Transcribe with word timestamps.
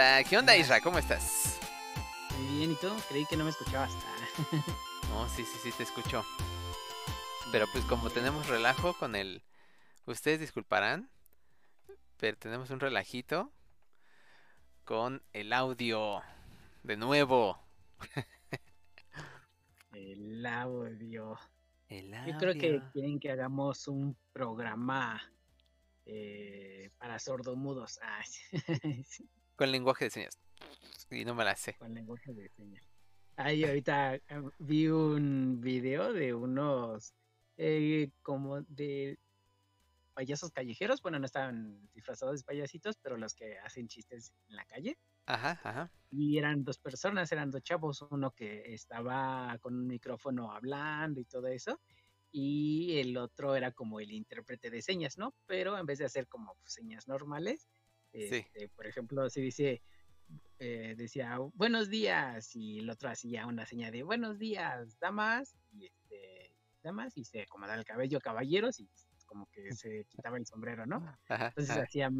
Ah, 0.00 0.22
¿Qué 0.28 0.38
onda, 0.38 0.56
Isra? 0.56 0.80
¿Cómo 0.80 0.96
estás? 0.96 1.58
Muy 2.38 2.58
bien, 2.58 2.70
¿y 2.70 2.76
tú? 2.76 2.86
Creí 3.08 3.26
que 3.26 3.36
no 3.36 3.42
me 3.42 3.50
escuchabas. 3.50 3.92
no, 5.10 5.28
sí, 5.28 5.44
sí, 5.44 5.58
sí, 5.60 5.72
te 5.76 5.82
escucho. 5.82 6.24
Pero 7.50 7.66
pues 7.72 7.84
como 7.84 8.08
tenemos 8.08 8.46
relajo 8.46 8.94
con 8.94 9.16
el... 9.16 9.42
Ustedes 10.06 10.38
disculparán, 10.38 11.10
pero 12.16 12.36
tenemos 12.36 12.70
un 12.70 12.78
relajito 12.78 13.52
con 14.84 15.20
el 15.32 15.52
audio. 15.52 16.22
De 16.84 16.96
nuevo. 16.96 17.58
el 19.94 20.46
audio. 20.46 21.36
El 21.88 22.14
audio. 22.14 22.32
Yo 22.34 22.38
creo 22.38 22.54
que 22.54 22.82
quieren 22.92 23.18
que 23.18 23.32
hagamos 23.32 23.88
un 23.88 24.16
programa 24.32 25.20
eh, 26.06 26.92
para 26.98 27.18
sordomudos. 27.18 27.98
Ah, 28.00 28.22
Con 29.58 29.72
lenguaje 29.72 30.04
de 30.04 30.10
señas. 30.10 30.38
Y 31.10 31.24
no 31.24 31.34
me 31.34 31.44
la 31.44 31.56
sé. 31.56 31.74
Con 31.74 31.92
lenguaje 31.92 32.32
de 32.32 32.48
señas. 32.50 32.84
Ahí 33.34 33.64
ahorita 33.64 34.14
eh, 34.14 34.22
vi 34.60 34.86
un 34.86 35.60
video 35.60 36.12
de 36.12 36.32
unos 36.32 37.12
eh, 37.56 38.12
como 38.22 38.62
de 38.62 39.18
payasos 40.14 40.52
callejeros. 40.52 41.02
Bueno, 41.02 41.18
no 41.18 41.26
estaban 41.26 41.90
disfrazados 41.92 42.38
de 42.38 42.44
payasitos, 42.44 42.96
pero 43.02 43.16
los 43.16 43.34
que 43.34 43.58
hacen 43.58 43.88
chistes 43.88 44.32
en 44.48 44.54
la 44.54 44.64
calle. 44.64 44.96
Ajá, 45.26 45.58
ajá. 45.64 45.90
Y 46.08 46.38
eran 46.38 46.62
dos 46.62 46.78
personas, 46.78 47.32
eran 47.32 47.50
dos 47.50 47.64
chavos, 47.64 48.06
uno 48.10 48.30
que 48.30 48.72
estaba 48.72 49.58
con 49.60 49.74
un 49.74 49.88
micrófono 49.88 50.52
hablando 50.52 51.18
y 51.18 51.24
todo 51.24 51.48
eso, 51.48 51.80
y 52.30 52.98
el 52.98 53.16
otro 53.16 53.56
era 53.56 53.72
como 53.72 53.98
el 53.98 54.12
intérprete 54.12 54.70
de 54.70 54.82
señas, 54.82 55.18
¿no? 55.18 55.34
Pero 55.46 55.76
en 55.76 55.84
vez 55.84 55.98
de 55.98 56.04
hacer 56.04 56.28
como 56.28 56.56
señas 56.64 57.08
normales, 57.08 57.68
este, 58.12 58.68
por 58.74 58.86
ejemplo, 58.86 59.28
si 59.30 59.40
dice, 59.40 59.82
eh, 60.58 60.94
decía 60.96 61.38
buenos 61.54 61.88
días 61.88 62.54
y 62.56 62.80
el 62.80 62.90
otro 62.90 63.08
hacía 63.08 63.46
una 63.46 63.66
seña 63.66 63.90
de 63.90 64.02
buenos 64.02 64.38
días, 64.38 64.98
damas, 64.98 65.56
y 65.72 65.86
este, 65.86 66.54
damas, 66.82 67.16
y 67.16 67.24
se 67.24 67.42
acomodaba 67.42 67.78
el 67.78 67.84
cabello, 67.84 68.20
caballeros, 68.20 68.80
y 68.80 68.88
como 69.26 69.46
que 69.50 69.72
se 69.74 70.04
quitaba 70.06 70.38
el 70.38 70.46
sombrero, 70.46 70.86
¿no? 70.86 71.04
Entonces 71.56 71.76
hacía 71.76 72.10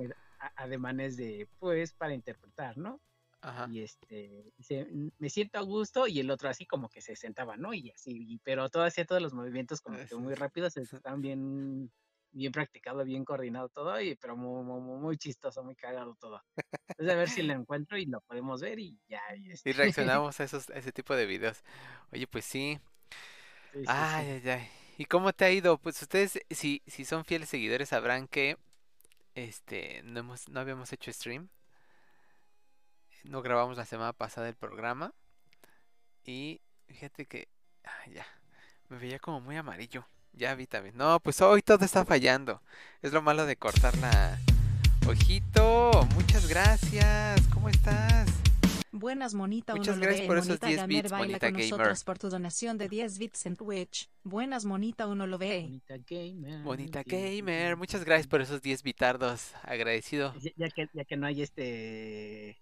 ademanes 0.57 1.17
de, 1.17 1.49
pues, 1.59 1.93
para 1.95 2.15
interpretar, 2.15 2.77
¿no? 2.77 3.01
Y 3.71 3.83
este, 3.83 4.53
dice, 4.57 4.89
me 5.19 5.31
siento 5.31 5.59
a 5.59 5.63
gusto, 5.63 6.07
y 6.07 6.21
el 6.21 6.31
otro 6.31 6.49
así 6.49 6.67
como 6.67 6.89
que 6.89 7.01
se 7.01 7.17
sentaba, 7.17 7.57
¿no? 7.57 7.73
Y 7.73 7.91
así, 7.91 8.41
pero 8.45 8.69
todo 8.69 8.83
hacía 8.85 9.07
todos 9.07 9.23
los 9.23 9.33
movimientos 9.33 9.81
como 9.81 9.97
que 10.07 10.15
muy 10.17 10.35
rápidos, 10.53 10.77
estaban 10.77 11.23
bien 11.23 11.91
bien 12.31 12.53
practicado, 12.53 13.05
bien 13.05 13.25
coordinado 13.25 13.69
todo, 13.69 14.01
y, 14.01 14.15
pero 14.17 14.37
muy, 14.37 14.63
muy, 14.81 15.17
chistoso, 15.17 15.63
muy 15.63 15.75
cagado 15.75 16.17
todo. 16.21 16.43
Entonces 16.89 17.15
a 17.15 17.19
ver 17.19 17.29
si 17.29 17.43
lo 17.43 17.55
encuentro 17.55 17.99
y 17.99 18.07
lo 18.07 18.21
podemos 18.23 18.61
ver 18.61 18.79
y 18.79 18.99
ya. 19.09 19.21
Y, 19.37 19.51
este. 19.51 19.73
reaccionamos 19.75 20.39
a, 20.41 20.45
esos, 20.45 20.69
ese 20.71 20.93
tipo 20.93 21.15
de 21.15 21.27
videos. 21.27 21.63
Oye, 22.13 22.27
pues 22.27 22.45
sí. 22.45 22.79
ay, 23.87 24.31
ay, 24.31 24.49
ay. 24.49 24.69
¿Y 24.97 25.05
cómo 25.05 25.33
te 25.33 25.45
ha 25.45 25.51
ido? 25.51 25.79
Pues 25.79 26.01
ustedes, 26.03 26.41
si, 26.51 26.83
si 26.87 27.05
son 27.05 27.25
fieles 27.25 27.49
seguidores, 27.49 27.91
sabrán 27.91 28.27
que 28.27 28.59
este 29.35 30.03
no, 30.03 30.21
hemos, 30.21 30.49
no 30.49 30.61
habíamos 30.61 30.93
hecho 30.93 31.13
stream. 31.13 31.49
No 33.25 33.43
grabamos 33.43 33.77
la 33.77 33.85
semana 33.85 34.13
pasada 34.13 34.49
el 34.49 34.57
programa. 34.57 35.13
Y 36.25 36.61
fíjate 36.89 37.27
que... 37.27 37.49
ya. 38.13 38.27
Me 38.89 38.99
veía 38.99 39.19
como 39.19 39.41
muy 39.41 39.57
amarillo. 39.57 40.07
Ya 40.33 40.55
vi 40.55 40.67
también. 40.67 40.97
No, 40.97 41.21
pues 41.21 41.41
hoy 41.41 41.63
todo 41.63 41.85
está 41.85 42.05
fallando. 42.05 42.63
Es 43.03 43.13
lo 43.13 43.23
malo 43.23 43.47
de 43.47 43.57
cortar 43.57 43.97
la... 43.99 44.39
Ojito, 45.07 46.07
muchas 46.15 46.49
gracias. 46.49 47.41
¿Cómo 47.53 47.69
estás? 47.69 48.29
Buenas, 48.93 49.35
Monita. 49.35 49.75
Muchas 49.75 49.99
gracias 49.99 50.27
por 50.27 50.39
esos 50.39 50.61
10 50.61 50.87
bits, 50.87 51.11
baila 51.11 51.39
con 51.39 51.53
nosotros 51.53 52.05
por 52.05 52.19
tu 52.19 52.29
donación 52.29 52.79
de 52.79 52.89
10 52.89 53.19
bits 53.19 53.47
en 53.47 53.57
Twitch. 53.57 54.09
Buenas, 54.25 54.65
Monita, 54.65 55.07
uno 55.07 55.27
lo 55.27 55.39
ve. 55.39 55.63
Bonita 55.63 55.97
Gamer. 55.99 56.63
Bonita 56.63 57.03
Gamer. 57.05 57.77
Muchas 57.77 58.05
gracias 58.05 58.27
por 58.27 58.41
esos 58.41 58.61
10 58.61 58.83
bitardos. 58.83 59.53
Agradecido. 59.63 60.35
Ya, 60.57 60.69
que, 60.69 60.89
ya 60.93 61.05
que 61.05 61.17
no 61.17 61.27
hay 61.27 61.43
este 61.43 62.59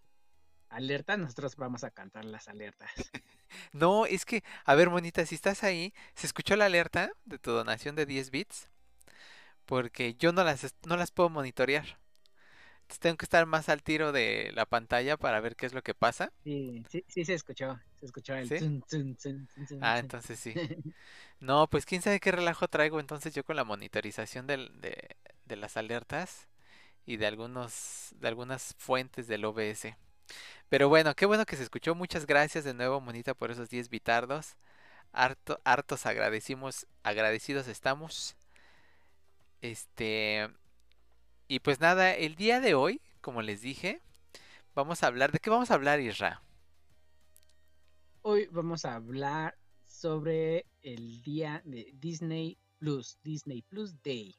alerta, 0.76 1.16
nosotros 1.16 1.56
vamos 1.56 1.84
a 1.84 1.90
cantar 1.90 2.24
las 2.24 2.48
alertas. 2.48 2.90
no, 3.72 4.06
es 4.06 4.24
que, 4.24 4.42
a 4.64 4.74
ver, 4.74 4.90
monita, 4.90 5.24
si 5.26 5.34
estás 5.34 5.64
ahí, 5.64 5.92
¿se 6.14 6.26
escuchó 6.26 6.56
la 6.56 6.66
alerta 6.66 7.12
de 7.24 7.38
tu 7.38 7.50
donación 7.52 7.96
de 7.96 8.06
10 8.06 8.30
bits? 8.30 8.68
Porque 9.66 10.14
yo 10.14 10.32
no 10.32 10.44
las, 10.44 10.74
no 10.86 10.96
las 10.96 11.10
puedo 11.10 11.28
monitorear. 11.28 11.98
Entonces 12.82 13.00
tengo 13.00 13.16
que 13.16 13.24
estar 13.24 13.46
más 13.46 13.68
al 13.68 13.82
tiro 13.82 14.12
de 14.12 14.52
la 14.54 14.64
pantalla 14.64 15.16
para 15.16 15.40
ver 15.40 15.56
qué 15.56 15.66
es 15.66 15.74
lo 15.74 15.82
que 15.82 15.94
pasa. 15.94 16.32
Sí, 16.44 16.84
sí, 16.88 17.04
sí 17.08 17.24
se 17.24 17.34
escuchó. 17.34 17.80
Se 17.98 18.06
escuchó 18.06 18.34
el 18.34 18.82
Ah, 19.80 19.98
entonces 19.98 20.38
sí. 20.38 20.54
No, 21.40 21.68
pues 21.68 21.84
quién 21.84 22.00
sabe 22.00 22.20
qué 22.20 22.32
relajo 22.32 22.68
traigo 22.68 23.00
entonces 23.00 23.34
yo 23.34 23.44
con 23.44 23.56
la 23.56 23.64
monitorización 23.64 24.46
de, 24.46 24.70
de 25.44 25.56
las 25.56 25.76
alertas 25.76 26.46
y 27.06 27.16
de 27.16 27.26
algunos 27.26 28.14
de 28.20 28.28
algunas 28.28 28.74
fuentes 28.78 29.28
del 29.28 29.44
OBS. 29.44 29.96
Pero 30.68 30.88
bueno, 30.88 31.14
qué 31.14 31.26
bueno 31.26 31.46
que 31.46 31.56
se 31.56 31.62
escuchó. 31.62 31.94
Muchas 31.94 32.26
gracias 32.26 32.64
de 32.64 32.74
nuevo, 32.74 33.00
Monita, 33.00 33.34
por 33.34 33.50
esos 33.50 33.70
10 33.70 33.88
bitardos. 33.88 34.56
Harto, 35.12 35.60
hartos 35.64 36.06
agradecimos, 36.06 36.86
agradecidos 37.02 37.68
estamos. 37.68 38.36
Este. 39.62 40.48
Y 41.48 41.60
pues 41.60 41.80
nada, 41.80 42.14
el 42.14 42.34
día 42.34 42.60
de 42.60 42.74
hoy, 42.74 43.00
como 43.20 43.42
les 43.42 43.60
dije, 43.60 44.02
vamos 44.74 45.02
a 45.02 45.06
hablar. 45.06 45.32
¿De 45.32 45.38
qué 45.38 45.50
vamos 45.50 45.70
a 45.70 45.74
hablar, 45.74 46.00
Isra? 46.00 46.42
Hoy 48.22 48.48
vamos 48.50 48.84
a 48.84 48.94
hablar 48.94 49.56
sobre 49.84 50.66
el 50.82 51.22
día 51.22 51.62
de 51.64 51.92
Disney 51.94 52.58
Plus, 52.78 53.18
Disney 53.22 53.62
Plus 53.62 54.02
Day. 54.02 54.34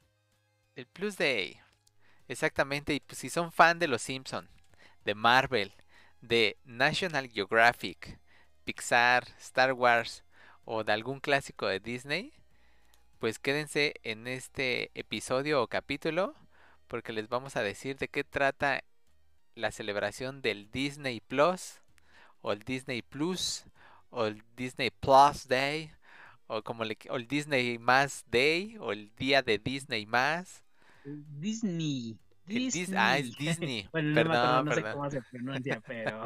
El 0.75 0.86
Plus 0.88 1.18
Day. 1.18 1.58
Exactamente, 2.28 2.94
y 2.94 3.00
pues 3.00 3.19
si 3.19 3.30
son 3.30 3.52
fan 3.52 3.80
de 3.80 3.88
los 3.88 4.02
Simpson, 4.02 4.50
de 5.07 5.16
Marvel, 5.16 5.73
de 6.22 6.57
National 6.66 7.29
Geographic, 7.29 8.19
Pixar, 8.66 9.23
Star 9.40 9.72
Wars 9.72 10.25
o 10.66 10.84
de 10.84 10.91
algún 10.91 11.22
clásico 11.22 11.66
de 11.66 11.79
Disney, 11.79 12.34
pues 13.18 13.40
quédense 13.40 13.94
en 14.03 14.28
este 14.28 14.91
episodio 14.95 15.63
o 15.63 15.68
capítulo 15.68 16.35
porque 16.88 17.13
les 17.13 17.29
vamos 17.29 17.56
a 17.56 17.63
decir 17.63 17.95
de 17.97 18.09
qué 18.09 18.25
trata 18.25 18.84
la 19.56 19.72
celebración 19.72 20.41
del 20.41 20.69
Disney 20.72 21.22
Plus 21.22 21.79
o 22.41 22.51
el 22.51 22.59
Disney 22.59 23.01
Plus 23.01 23.63
o 24.09 24.25
el 24.25 24.44
Disney 24.57 24.91
Plus 24.91 25.47
Day 25.47 25.94
o 26.47 26.63
como 26.63 26.84
el 26.84 27.28
Disney 27.29 27.78
Más 27.79 28.25
Day 28.29 28.78
o 28.81 28.91
el 28.91 29.16
día 29.16 29.41
de 29.41 29.57
Disney 29.57 30.06
más. 30.06 30.66
Disney. 31.06 32.18
Disney. 32.47 32.97
ah, 32.97 33.18
es 33.18 33.38
Disney. 33.38 33.88
bueno, 33.91 34.16
perdón, 34.16 34.66
no, 34.66 34.74
sé 34.74 34.84
cómo 34.84 35.12
se 35.12 35.22
pronuncia, 35.22 35.81
pero. 35.85 36.25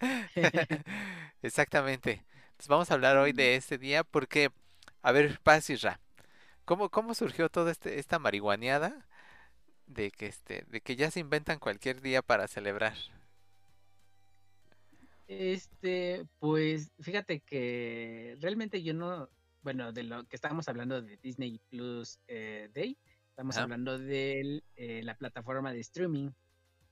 Exactamente. 1.42 2.24
Entonces 2.52 2.68
vamos 2.68 2.90
a 2.90 2.94
hablar 2.94 3.16
hoy 3.16 3.32
de 3.32 3.56
este 3.56 3.78
día 3.78 4.04
porque, 4.04 4.50
a 5.02 5.12
ver, 5.12 5.38
Paz 5.42 5.68
¿cómo, 6.64 6.90
¿cómo 6.90 7.14
surgió 7.14 7.48
toda 7.48 7.70
este, 7.70 7.98
esta 7.98 8.18
marihuaneada 8.18 9.06
de 9.86 10.10
que, 10.10 10.26
este, 10.26 10.64
de 10.68 10.80
que 10.80 10.96
ya 10.96 11.10
se 11.10 11.20
inventan 11.20 11.58
cualquier 11.58 12.00
día 12.00 12.22
para 12.22 12.48
celebrar? 12.48 12.94
Este, 15.28 16.26
pues 16.38 16.92
fíjate 17.00 17.40
que 17.40 18.36
realmente 18.40 18.82
yo 18.82 18.92
no, 18.92 19.30
bueno, 19.62 19.92
de 19.92 20.02
lo 20.02 20.24
que 20.24 20.36
estábamos 20.36 20.68
hablando 20.68 21.00
de 21.00 21.16
Disney 21.16 21.58
Plus 21.70 22.18
eh, 22.28 22.68
Day, 22.74 22.98
Estamos 23.32 23.56
hablando 23.56 23.98
de 23.98 24.62
eh, 24.76 25.02
la 25.02 25.16
plataforma 25.16 25.72
de 25.72 25.80
streaming 25.80 26.32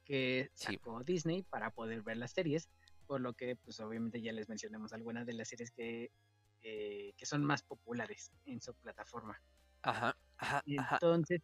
que 0.07 0.51
sacó 0.55 1.05
Disney 1.05 1.43
para 1.43 1.71
poder 1.71 2.01
ver 2.01 2.17
las 2.17 2.33
series, 2.33 2.71
por 3.07 3.21
lo 3.21 3.35
que 3.35 3.57
pues 3.57 3.79
obviamente 3.81 4.23
ya 4.23 4.33
les 4.33 4.49
mencionamos 4.49 4.95
algunas 4.95 5.27
de 5.27 5.35
las 5.35 5.49
series 5.49 5.71
que, 5.71 6.11
eh, 6.63 7.13
que 7.19 7.27
son 7.27 7.45
más 7.45 7.63
populares 7.63 8.33
en 8.47 8.59
su 8.63 8.75
plataforma. 8.75 9.39
Ajá, 9.83 10.17
ajá, 10.39 10.63
Entonces, 10.65 11.43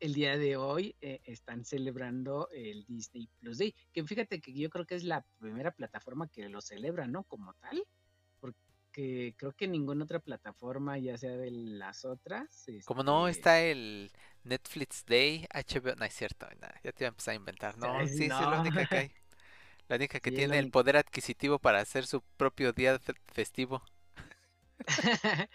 el 0.00 0.12
día 0.12 0.36
de 0.36 0.56
hoy 0.56 0.96
eh, 1.00 1.20
están 1.22 1.64
celebrando 1.64 2.48
el 2.50 2.84
Disney 2.84 3.28
Plus 3.38 3.58
Day, 3.58 3.76
que 3.92 4.02
fíjate 4.02 4.40
que 4.40 4.52
yo 4.52 4.68
creo 4.70 4.86
que 4.86 4.96
es 4.96 5.04
la 5.04 5.24
primera 5.38 5.70
plataforma 5.70 6.26
que 6.26 6.48
lo 6.48 6.60
celebra, 6.60 7.06
¿no? 7.06 7.22
Como 7.22 7.54
tal, 7.54 7.84
que 8.96 9.34
creo 9.36 9.52
que 9.52 9.68
ninguna 9.68 10.04
otra 10.04 10.20
plataforma, 10.20 10.96
ya 10.96 11.18
sea 11.18 11.36
de 11.36 11.50
las 11.50 12.06
otras. 12.06 12.64
Como 12.86 13.02
no 13.02 13.28
este 13.28 13.40
está 13.40 13.60
el 13.60 14.10
Netflix 14.42 15.04
Day, 15.04 15.46
HBO, 15.52 15.94
no 15.96 16.06
es 16.06 16.14
cierto, 16.14 16.48
ya 16.82 16.92
te 16.92 17.04
iba 17.04 17.08
a 17.08 17.10
empezar 17.10 17.32
a 17.32 17.36
inventar. 17.36 17.76
No, 17.78 18.06
sí, 18.06 18.16
sí, 18.16 18.22
es 18.24 18.30
la 18.30 18.60
única 18.62 18.86
que 18.86 18.96
hay. 18.96 19.12
La 19.88 19.94
única 19.94 20.18
que 20.18 20.32
tiene 20.32 20.58
el 20.58 20.72
poder 20.72 20.96
adquisitivo 20.96 21.60
para 21.60 21.78
hacer 21.78 22.06
su 22.06 22.20
propio 22.36 22.72
día 22.72 22.98
festivo. 23.32 23.84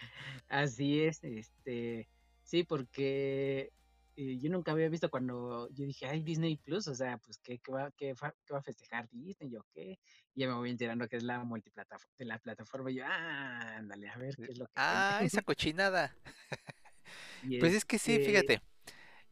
Así 0.48 1.02
es, 1.02 1.22
este, 1.22 2.08
sí, 2.42 2.64
porque 2.64 3.72
eh, 4.16 4.38
yo 4.38 4.50
nunca 4.50 4.72
había 4.72 4.88
visto 4.88 5.10
cuando 5.10 5.68
yo 5.70 5.84
dije, 5.86 6.06
ay, 6.06 6.22
Disney 6.22 6.56
Plus, 6.56 6.88
o 6.88 6.94
sea, 6.94 7.18
pues, 7.18 7.38
¿qué, 7.38 7.58
qué 7.58 7.72
va, 7.72 7.90
qué, 7.92 8.14
va 8.14 8.58
a 8.58 8.62
festejar 8.62 9.08
Disney? 9.10 9.50
Yo, 9.50 9.64
¿qué? 9.72 9.98
Y 10.34 10.40
ya 10.42 10.48
me 10.48 10.54
voy 10.54 10.70
enterando 10.70 11.08
que 11.08 11.16
es 11.16 11.22
la 11.22 11.42
multiplataforma, 11.44 12.14
de 12.18 12.24
la 12.24 12.38
plataforma, 12.38 12.90
y 12.90 12.96
yo, 12.96 13.04
ah, 13.06 13.76
ándale, 13.78 14.08
a 14.08 14.16
ver 14.18 14.36
qué 14.36 14.52
es 14.52 14.58
lo 14.58 14.66
que 14.66 14.72
Ah, 14.76 15.20
esa 15.24 15.42
cochinada. 15.42 16.14
Pues 17.60 17.74
es 17.74 17.84
que 17.84 17.98
sí, 17.98 18.12
este, 18.12 18.24
fíjate. 18.26 18.62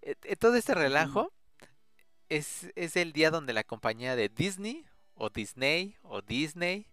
eh, 0.02 0.14
eh, 0.24 0.36
todo 0.36 0.56
este 0.56 0.74
relajo 0.74 1.32
es, 2.28 2.70
es 2.76 2.96
el 2.96 3.12
día 3.12 3.30
donde 3.30 3.52
la 3.52 3.64
compañía 3.64 4.16
de 4.16 4.28
Disney 4.28 4.84
o 5.14 5.30
Disney 5.30 5.96
o 6.02 6.22
Disney 6.22 6.86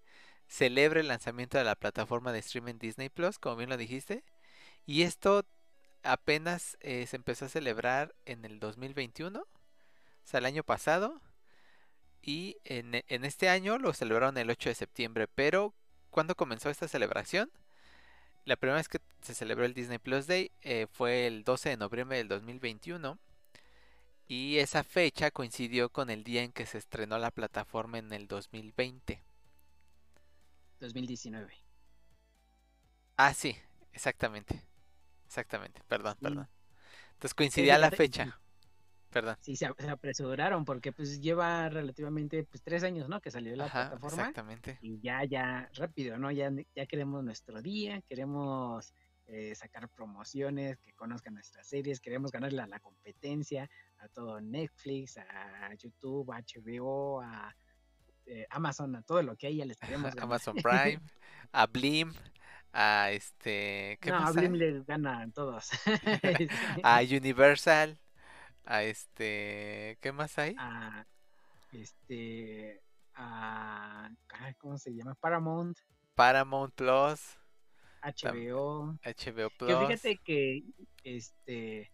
celebra 0.48 1.00
el 1.01 1.07
lanzamiento 1.10 1.57
de 1.57 1.63
la 1.66 1.75
plataforma 1.75 2.31
de 2.31 2.40
streaming 2.40 2.80
Disney 2.80 3.10
Plus, 3.10 3.40
como 3.40 3.56
bien 3.57 3.69
lo 3.69 3.78
dijiste. 3.78 4.24
Y 4.86 5.04
esto 5.04 5.45
apenas 6.03 6.77
eh, 6.81 7.05
se 7.07 7.15
empezó 7.17 7.45
a 7.45 7.49
celebrar 7.49 8.15
en 8.25 8.45
el 8.45 8.59
2021, 8.59 9.41
o 9.41 9.47
sea, 10.25 10.39
el 10.39 10.45
año 10.45 10.63
pasado. 10.63 11.21
Y 12.21 12.57
en, 12.65 12.94
e- 12.95 13.05
en 13.07 13.25
este 13.25 13.49
año 13.49 13.77
lo 13.79 13.94
celebraron 13.94 14.38
el 14.38 14.49
8 14.49 14.69
de 14.69 14.75
septiembre. 14.75 15.27
Pero, 15.27 15.73
¿cuándo 16.11 16.35
comenzó 16.35 16.69
esta 16.69 16.88
celebración? 16.88 17.51
La 18.45 18.55
primera 18.57 18.77
vez 18.77 18.89
que 18.89 18.99
se 19.21 19.35
celebró 19.35 19.65
el 19.65 19.75
Disney 19.75 19.99
Plus 19.99 20.27
Day 20.27 20.51
eh, 20.63 20.88
fue 20.91 21.27
el 21.27 21.44
12 21.44 21.69
de 21.69 21.77
noviembre 21.77 22.17
del 22.17 22.27
2021. 22.29 23.19
Y 24.27 24.59
esa 24.59 24.83
fecha 24.83 25.31
coincidió 25.31 25.89
con 25.89 26.09
el 26.11 26.23
día 26.23 26.44
en 26.44 26.51
que 26.51 26.67
se 26.67 26.77
estrenó 26.77 27.17
la 27.17 27.31
plataforma 27.31 27.97
en 27.97 28.13
el 28.13 28.27
2020. 28.27 29.23
2019. 30.81 31.53
Ah, 33.17 33.33
sí, 33.33 33.55
exactamente. 33.94 34.63
Exactamente, 35.27 35.81
perdón, 35.88 36.18
perdón. 36.21 36.50
Entonces 37.13 37.33
Sí, 37.47 37.63
coincidía 37.63 37.77
la 37.77 37.91
fecha. 37.91 38.41
Perdón. 39.12 39.38
Sí, 39.39 39.56
se, 39.56 39.65
ap- 39.65 39.79
se 39.79 39.89
apresuraron 39.89 40.65
porque 40.65 40.91
pues 40.91 41.21
lleva 41.21 41.69
relativamente 41.69 42.44
pues 42.44 42.62
tres 42.63 42.83
años, 42.83 43.07
¿no? 43.07 43.21
Que 43.21 43.31
salió 43.31 43.56
la 43.56 43.65
Ajá, 43.65 43.69
plataforma 43.69 44.33
exactamente. 44.33 44.79
y 44.79 45.00
ya, 45.00 45.24
ya, 45.25 45.69
rápido, 45.75 46.18
¿no? 46.18 46.31
Ya, 46.31 46.51
ya 46.75 46.85
queremos 46.85 47.24
nuestro 47.24 47.62
día, 47.62 48.01
queremos 48.01 48.94
eh, 49.27 49.56
sacar 49.56 49.89
promociones, 49.89 50.77
que 50.79 50.94
conozcan 50.94 51.35
nuestras 51.35 51.68
series, 51.68 52.00
queremos 52.01 52.31
ganarle 52.31 52.62
a 52.62 52.68
la 52.68 52.80
competencia, 52.80 53.69
a 54.00 54.07
todo 54.09 54.41
Netflix, 54.41 55.18
a 55.18 55.73
YouTube, 55.75 56.31
a 56.31 56.38
HBO, 56.38 57.21
a 57.21 57.56
eh, 58.25 58.45
Amazon, 58.50 58.95
a 58.97 59.01
todo 59.03 59.21
lo 59.23 59.35
que 59.38 59.47
hay, 59.47 59.57
ya 59.57 59.65
les 59.65 59.81
queremos 59.81 60.15
ganar. 60.15 60.30
Amazon 60.30 60.57
Prime, 60.57 61.00
a 61.53 61.65
Blim, 61.68 62.13
a 62.74 63.12
este, 63.12 63.98
¿qué 64.02 64.10
no, 64.10 64.18
a 64.18 64.19
más 64.22 64.36
Blim 64.36 64.54
les 64.54 64.86
ganan 64.86 65.31
todos. 65.31 65.66
Sí. 65.66 66.81
A 66.84 67.00
Universal, 67.02 68.00
a 68.66 68.84
este, 68.84 69.98
¿qué 70.02 70.12
más 70.12 70.38
hay? 70.38 70.56
a 70.58 71.06
este 71.72 72.81
a 73.16 74.10
ay, 74.30 74.54
¿cómo 74.56 74.78
se 74.78 74.94
llama? 74.94 75.16
Paramount, 75.16 75.78
Paramount 76.16 76.74
Plus, 76.75 77.38
HBO. 78.02 78.98
HBO 79.04 79.50
Que 79.50 79.56
Plus. 79.58 79.80
fíjate 79.88 80.18
que 80.24 80.64
este 81.04 81.92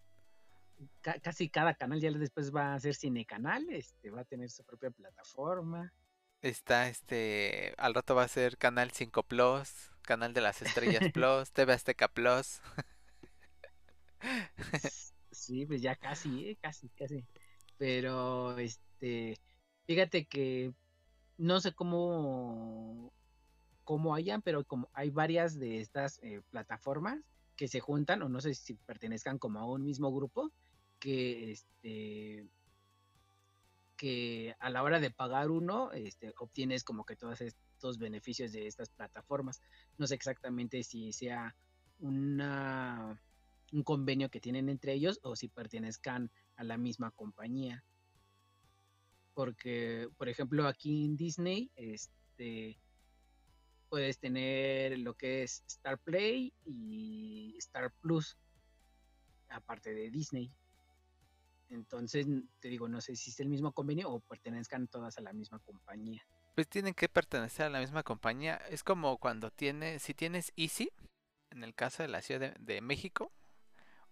ca- 1.02 1.20
casi 1.20 1.50
cada 1.50 1.74
canal 1.76 2.00
ya 2.02 2.12
después 2.12 2.54
va 2.54 2.74
a 2.74 2.80
ser 2.80 2.94
cine 2.96 3.26
canal, 3.26 3.66
este 3.70 4.10
va 4.12 4.22
a 4.22 4.26
tener 4.26 4.50
su 4.50 4.64
propia 4.66 4.92
plataforma. 4.92 5.92
Está 6.44 6.90
este, 6.90 7.74
al 7.78 7.94
rato 7.94 8.16
va 8.16 8.24
a 8.24 8.28
ser 8.28 8.58
Canal 8.58 8.92
5 8.92 9.24
Plus, 9.24 9.94
Canal 10.02 10.34
de 10.34 10.42
las 10.42 10.62
Estrellas 10.62 11.02
Plus, 11.14 11.52
TV 11.54 11.74
Azteca 11.74 12.08
Plus. 12.10 12.62
Sí, 15.32 15.66
pues 15.66 15.82
ya 15.82 15.96
casi, 15.96 16.50
eh, 16.50 16.58
casi, 16.62 16.90
casi. 16.90 17.26
Pero 17.78 18.58
este 18.60 19.36
fíjate 19.88 20.26
que 20.26 20.74
no 21.38 21.60
sé 21.60 21.74
cómo 21.74 23.12
cómo 23.84 24.14
hayan, 24.16 24.42
pero 24.42 24.64
como 24.64 24.90
hay 24.94 25.10
varias 25.10 25.60
de 25.60 25.80
estas 25.80 26.20
eh, 26.24 26.42
plataformas 26.52 27.20
que 27.56 27.68
se 27.68 27.80
juntan, 27.80 28.22
o 28.22 28.30
no 28.30 28.42
sé 28.42 28.54
si 28.54 28.76
pertenezcan 28.76 29.40
como 29.40 29.60
a 29.60 29.66
un 29.66 29.84
mismo 29.84 30.14
grupo, 30.14 30.52
que 31.00 31.52
este 31.52 32.48
que 34.04 34.54
a 34.60 34.70
la 34.70 34.84
hora 34.84 35.00
de 35.00 35.12
pagar 35.12 35.50
uno, 35.50 35.94
este, 35.94 36.34
obtienes 36.38 36.84
como 36.84 37.06
que 37.06 37.16
todos 37.16 37.40
estos 37.40 38.00
beneficios 38.00 38.52
de 38.52 38.68
estas 38.68 38.90
plataformas. 38.90 39.62
No 39.98 40.08
sé 40.08 40.16
exactamente 40.16 40.84
si 40.84 41.14
sea 41.14 41.56
una 42.00 43.18
un 43.72 43.84
convenio 43.84 44.30
que 44.30 44.42
tienen 44.42 44.68
entre 44.68 44.92
ellos 44.92 45.22
o 45.24 45.38
si 45.38 45.48
pertenezcan 45.48 46.30
a 46.58 46.66
la 46.66 46.76
misma 46.76 47.12
compañía. 47.12 47.82
Porque, 49.36 50.10
por 50.18 50.28
ejemplo, 50.28 50.68
aquí 50.68 51.06
en 51.06 51.16
Disney, 51.16 51.72
este 51.78 52.78
puedes 53.88 54.20
tener 54.20 55.00
lo 55.00 55.14
que 55.14 55.44
es 55.44 55.64
Star 55.66 55.98
Play 55.98 56.52
y 56.66 57.56
Star 57.58 57.90
Plus, 58.02 58.36
aparte 59.48 59.94
de 59.94 60.12
Disney. 60.12 60.52
Entonces, 61.70 62.28
te 62.60 62.68
digo, 62.68 62.88
no 62.88 63.02
sé 63.02 63.16
si 63.16 63.32
es 63.32 63.40
el 63.40 63.50
mismo 63.50 63.72
convenio 63.72 64.10
o 64.10 64.20
pertenezcan 64.20 64.88
todas 64.88 65.18
a 65.18 65.22
la 65.22 65.34
misma 65.34 65.60
compañía. 65.60 66.22
Pues 66.56 66.68
tienen 66.68 66.94
que 66.94 67.10
pertenecer 67.10 67.66
a 67.66 67.70
la 67.70 67.80
misma 67.80 68.04
compañía. 68.04 68.58
Es 68.70 68.84
como 68.84 69.18
cuando 69.18 69.50
tienes, 69.50 70.04
si 70.04 70.14
tienes 70.14 70.54
Easy, 70.56 70.92
en 71.50 71.64
el 71.64 71.74
caso 71.74 72.04
de 72.04 72.10
la 72.10 72.22
Ciudad 72.22 72.40
de, 72.40 72.56
de 72.60 72.82
México, 72.82 73.32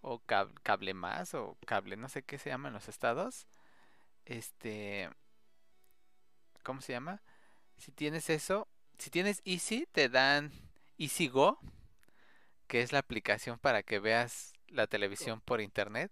o 0.02 0.20
cab- 0.22 0.54
Cable 0.64 0.94
Más, 0.94 1.34
o 1.36 1.58
Cable, 1.66 1.98
no 1.98 2.10
sé 2.10 2.24
qué 2.24 2.38
se 2.40 2.50
llama 2.50 2.70
en 2.70 2.74
los 2.74 2.88
estados. 2.88 3.48
Este, 4.26 5.10
¿cómo 6.64 6.82
se 6.82 6.94
llama? 6.94 7.22
Si 7.78 7.92
tienes 7.92 8.30
eso, 8.30 8.68
si 8.98 9.10
tienes 9.10 9.42
Easy, 9.46 9.88
te 9.92 10.10
dan 10.10 10.52
Easy 10.98 11.28
Go, 11.28 11.60
que 12.68 12.82
es 12.82 12.92
la 12.92 13.00
aplicación 13.00 13.60
para 13.60 13.84
que 13.84 14.00
veas 14.00 14.54
la 14.68 14.88
televisión 14.88 15.42
por 15.42 15.62
internet. 15.62 16.12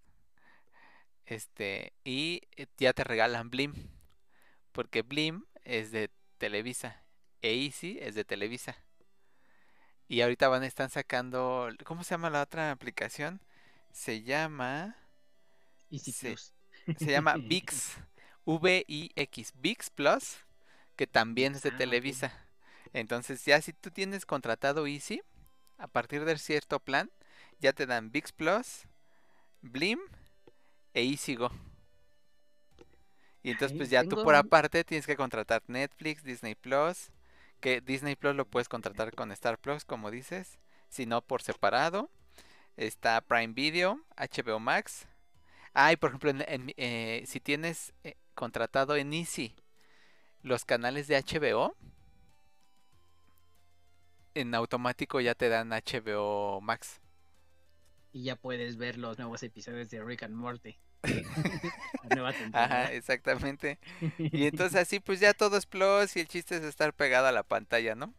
Este, 1.29 1.93
y 2.03 2.41
eh, 2.57 2.65
ya 2.79 2.91
te 2.91 3.03
regalan 3.03 3.51
Blim, 3.51 3.75
porque 4.71 5.03
Blim 5.03 5.45
es 5.63 5.91
de 5.91 6.09
Televisa 6.39 7.03
e 7.43 7.65
Easy 7.65 7.99
es 8.01 8.15
de 8.15 8.25
Televisa. 8.25 8.75
Y 10.07 10.21
ahorita 10.21 10.47
van, 10.47 10.63
están 10.63 10.89
sacando, 10.89 11.69
¿cómo 11.85 12.03
se 12.03 12.15
llama 12.15 12.31
la 12.31 12.41
otra 12.41 12.71
aplicación? 12.71 13.41
Se 13.91 14.23
llama, 14.23 14.95
Easy 15.91 16.11
Sí. 16.11 16.29
Plus. 16.29 16.53
se 16.97 17.05
llama 17.11 17.35
VIX, 17.39 17.97
V-I-X, 18.45 19.53
VIX 19.53 19.89
Plus, 19.91 20.37
que 20.95 21.05
también 21.05 21.53
es 21.53 21.61
de 21.61 21.69
Ah. 21.69 21.77
Televisa. 21.77 22.33
Entonces 22.91 23.45
ya 23.45 23.61
si 23.61 23.71
tú 23.71 23.91
tienes 23.91 24.25
contratado 24.25 24.87
Easy, 24.87 25.21
a 25.77 25.87
partir 25.87 26.25
de 26.25 26.39
cierto 26.39 26.79
plan, 26.79 27.11
ya 27.59 27.71
te 27.71 27.85
dan 27.85 28.09
VIX 28.11 28.31
Plus, 28.31 28.87
Blim 29.61 29.99
e 30.93 31.03
Easy 31.03 31.35
Go. 31.35 31.51
Y 33.41 33.51
entonces 33.51 33.71
Ay, 33.73 33.77
pues 33.77 33.89
ya 33.89 34.03
tú 34.03 34.21
por 34.23 34.35
aparte 34.35 34.83
tienes 34.83 35.05
que 35.07 35.15
contratar 35.15 35.63
Netflix, 35.67 36.23
Disney 36.23 36.55
Plus, 36.55 37.11
que 37.61 37.81
Disney 37.81 38.15
Plus 38.15 38.35
lo 38.35 38.45
puedes 38.45 38.67
contratar 38.69 39.13
con 39.15 39.31
Star 39.31 39.57
Plus, 39.57 39.85
como 39.85 40.11
dices, 40.11 40.59
si 40.89 41.05
no 41.05 41.21
por 41.21 41.41
separado. 41.41 42.09
Está 42.77 43.21
Prime 43.21 43.53
Video, 43.53 44.01
HBO 44.17 44.59
Max. 44.59 45.07
Ah, 45.73 45.91
y 45.93 45.97
por 45.97 46.09
ejemplo, 46.11 46.31
en- 46.31 46.73
eh, 46.77 47.23
si 47.27 47.39
tienes 47.41 47.93
eh, 48.03 48.15
contratado 48.35 48.95
en 48.95 49.13
Easy 49.13 49.55
los 50.43 50.65
canales 50.65 51.07
de 51.07 51.17
HBO, 51.17 51.75
en 54.33 54.55
automático 54.55 55.19
ya 55.21 55.35
te 55.35 55.49
dan 55.49 55.71
HBO 55.73 56.61
Max. 56.61 56.99
Y 58.11 58.23
ya 58.23 58.35
puedes 58.35 58.77
ver 58.77 58.97
los 58.97 59.17
nuevos 59.19 59.43
episodios 59.43 59.89
de 59.89 60.03
Rick 60.03 60.23
and 60.23 60.33
Morty. 60.35 60.77
La 61.03 62.15
nueva 62.15 62.33
temporada. 62.33 62.81
Ajá, 62.83 62.93
exactamente. 62.93 63.79
Y 64.17 64.45
entonces 64.47 64.75
así 64.81 64.99
pues 64.99 65.19
ya 65.19 65.33
todo 65.33 65.57
es 65.57 65.65
Plus 65.65 66.15
y 66.15 66.21
el 66.21 66.27
chiste 66.27 66.57
es 66.57 66.63
estar 66.63 66.93
pegado 66.93 67.27
a 67.27 67.31
la 67.31 67.43
pantalla, 67.43 67.95
¿no? 67.95 68.13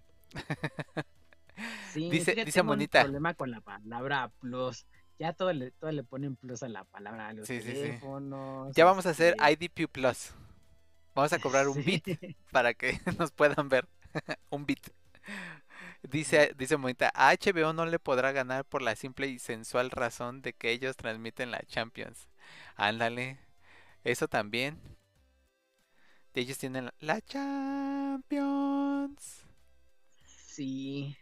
Sí, 1.93 2.09
dice- 2.11 2.35
dice 2.35 2.53
tengo 2.53 2.71
un 2.73 2.79
Monita. 2.79 3.03
problema 3.03 3.35
con 3.35 3.51
la 3.51 3.61
palabra 3.61 4.31
plus. 4.41 4.87
Ya 5.19 5.35
todo 5.35 5.53
le, 5.53 5.71
todo 5.73 5.93
le 5.93 6.03
ponen 6.05 6.37
plus 6.37 6.63
a 6.63 6.69
la 6.69 6.85
palabra, 6.85 7.29
a 7.29 7.33
los 7.35 7.47
Sí, 7.47 7.61
sí, 7.61 7.69
sí. 7.69 7.75
teléfonos. 7.75 8.75
Ya 8.75 8.85
vamos 8.87 9.05
a 9.07 9.11
hacer 9.11 9.37
este, 9.39 9.67
IDP 9.67 9.89
Plus. 9.91 10.31
Vamos 11.15 11.33
a 11.35 11.39
cobrar 11.41 11.69
un 11.69 11.75
sí. 11.85 12.03
bit 12.07 12.37
para 12.51 12.73
que 12.73 12.99
nos 13.19 13.31
puedan 13.33 13.69
ver. 13.69 13.87
un 14.49 14.65
bit. 14.65 14.81
Dice, 16.03 16.55
dice 16.57 16.77
Monita, 16.79 17.11
a 17.15 17.31
HBO 17.33 17.73
no 17.75 17.85
le 17.87 17.99
podrá 17.99 18.33
ganar 18.33 18.65
por 18.65 18.81
la 18.83 18.97
simple 18.97 19.27
y 19.29 19.39
sensual 19.39 19.91
razón 19.91 20.41
de 20.43 20.55
que 20.55 20.71
ellos 20.71 20.97
transmiten 20.97 21.51
la 21.51 21.61
Champions. 21.67 22.29
Ándale, 22.77 23.39
eso 24.03 24.27
también. 24.27 24.81
Ellos 26.35 26.57
tienen 26.59 26.87
la- 26.87 26.95
la 27.01 27.21
Champions. 27.21 28.65
Sí. 30.25 31.17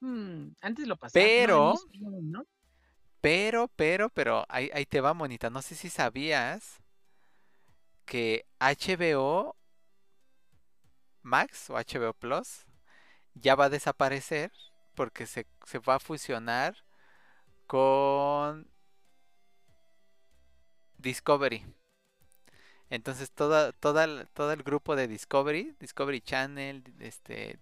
Hmm, 0.00 0.52
antes 0.62 0.86
lo 0.86 0.96
pasaban. 0.96 1.26
no, 1.28 1.32
en 1.34 1.36
Pero- 1.46 1.74
ESPN, 1.74 2.30
¿no? 2.32 2.46
Pero, 3.20 3.68
pero, 3.76 4.08
pero, 4.08 4.46
ahí, 4.48 4.70
ahí 4.72 4.86
te 4.86 5.02
va, 5.02 5.12
monita. 5.12 5.50
No 5.50 5.60
sé 5.60 5.74
si 5.74 5.90
sabías 5.90 6.80
que 8.06 8.46
HBO 8.58 9.56
Max 11.22 11.68
o 11.68 11.76
HBO 11.76 12.14
Plus 12.14 12.64
ya 13.40 13.54
va 13.54 13.66
a 13.66 13.70
desaparecer 13.70 14.52
porque 14.94 15.26
se, 15.26 15.46
se 15.66 15.78
va 15.78 15.96
a 15.96 16.00
fusionar 16.00 16.76
con 17.66 18.68
Discovery. 20.98 21.64
Entonces 22.90 23.30
toda, 23.30 23.72
toda, 23.72 24.24
todo 24.26 24.52
el 24.52 24.62
grupo 24.62 24.96
de 24.96 25.08
Discovery, 25.08 25.74
Discovery 25.78 26.20
Channel, 26.20 26.82
este, 26.98 27.58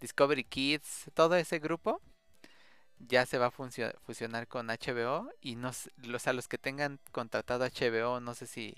Discovery 0.00 0.44
Kids, 0.44 1.10
todo 1.14 1.36
ese 1.36 1.58
grupo 1.60 2.00
ya 2.98 3.26
se 3.26 3.38
va 3.38 3.46
a 3.46 3.50
fusionar 3.50 4.48
con 4.48 4.70
HBO 4.70 5.30
y 5.40 5.56
no, 5.56 5.70
o 5.70 6.18
sea, 6.18 6.32
los 6.32 6.48
que 6.48 6.58
tengan 6.58 7.00
contratado 7.12 7.64
HBO, 7.64 8.20
no 8.20 8.34
sé 8.34 8.46
si 8.46 8.74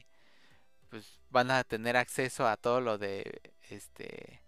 pues 0.91 1.19
van 1.31 1.51
a 1.51 1.65
tener 1.65 1.97
acceso 1.97 2.47
a 2.47 2.57
todo 2.57 2.81
lo 2.81 2.99
de 2.99 3.53
este 3.71 4.44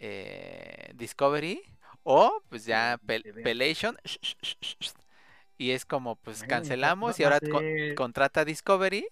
eh, 0.00 0.92
Discovery 0.96 1.62
o 2.04 2.42
pues 2.50 2.66
ya 2.66 3.00
Pel-. 3.06 3.26
Pelation 3.42 3.98
y 5.58 5.70
es 5.72 5.84
como 5.84 6.16
pues 6.16 6.44
cancelamos 6.44 7.20
y 7.20 7.24
ahora 7.24 7.40
contrata 7.94 8.44
Discovery 8.44 9.06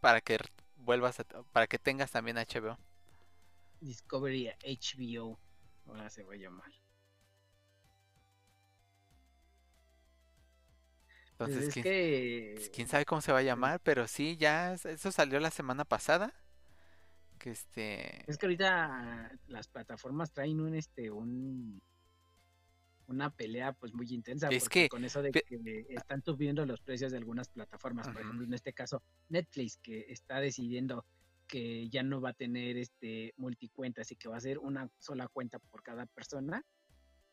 para 0.00 0.20
que 0.20 0.38
vuelvas 0.76 1.20
a, 1.20 1.24
para 1.52 1.66
que 1.66 1.78
tengas 1.78 2.12
también 2.12 2.38
HBO. 2.38 2.78
Discovery 3.80 4.48
HBO. 4.64 5.38
Ahora 5.86 6.10
se 6.10 6.24
va 6.24 6.32
a 6.34 6.36
llamar. 6.36 6.72
Pues 11.40 11.56
Entonces, 11.56 11.68
es 11.68 11.68
quién, 11.68 11.88
que 12.56 12.70
quién 12.72 12.88
sabe 12.88 13.04
cómo 13.06 13.20
se 13.22 13.32
va 13.32 13.38
a 13.40 13.42
llamar, 13.42 13.80
pero 13.82 14.06
sí, 14.08 14.36
ya 14.38 14.74
es- 14.74 14.86
eso 14.86 15.12
salió 15.12 15.40
la 15.40 15.50
semana 15.50 15.84
pasada. 15.84 16.34
Que 17.38 17.50
este 17.50 18.30
es 18.30 18.38
que 18.38 18.46
ahorita 18.46 19.30
las 19.48 19.68
plataformas 19.68 20.32
traen 20.32 20.60
un 20.60 20.74
este 20.74 21.10
un 21.10 21.82
una 23.06 23.28
pelea 23.30 23.72
pues 23.74 23.92
muy 23.92 24.06
intensa 24.14 24.48
Es 24.48 24.64
porque 24.64 24.84
que 24.84 24.88
con 24.88 25.04
eso 25.04 25.20
de 25.20 25.30
pe- 25.30 25.42
que 25.46 25.86
están 25.90 26.22
subiendo 26.22 26.64
los 26.64 26.80
precios 26.80 27.12
de 27.12 27.18
algunas 27.18 27.48
plataformas, 27.48 28.08
por 28.08 28.22
ejemplo, 28.22 28.46
en 28.46 28.54
este 28.54 28.72
caso 28.72 29.02
Netflix 29.28 29.76
que 29.76 30.06
está 30.08 30.40
decidiendo 30.40 31.04
que 31.46 31.88
ya 31.90 32.02
no 32.02 32.22
va 32.22 32.30
a 32.30 32.34
tener 32.34 32.78
este 32.78 33.34
multicuentas 33.36 34.10
y 34.10 34.16
que 34.16 34.28
va 34.28 34.38
a 34.38 34.40
ser 34.40 34.58
una 34.58 34.88
sola 34.98 35.28
cuenta 35.28 35.58
por 35.58 35.82
cada 35.82 36.06
persona. 36.06 36.64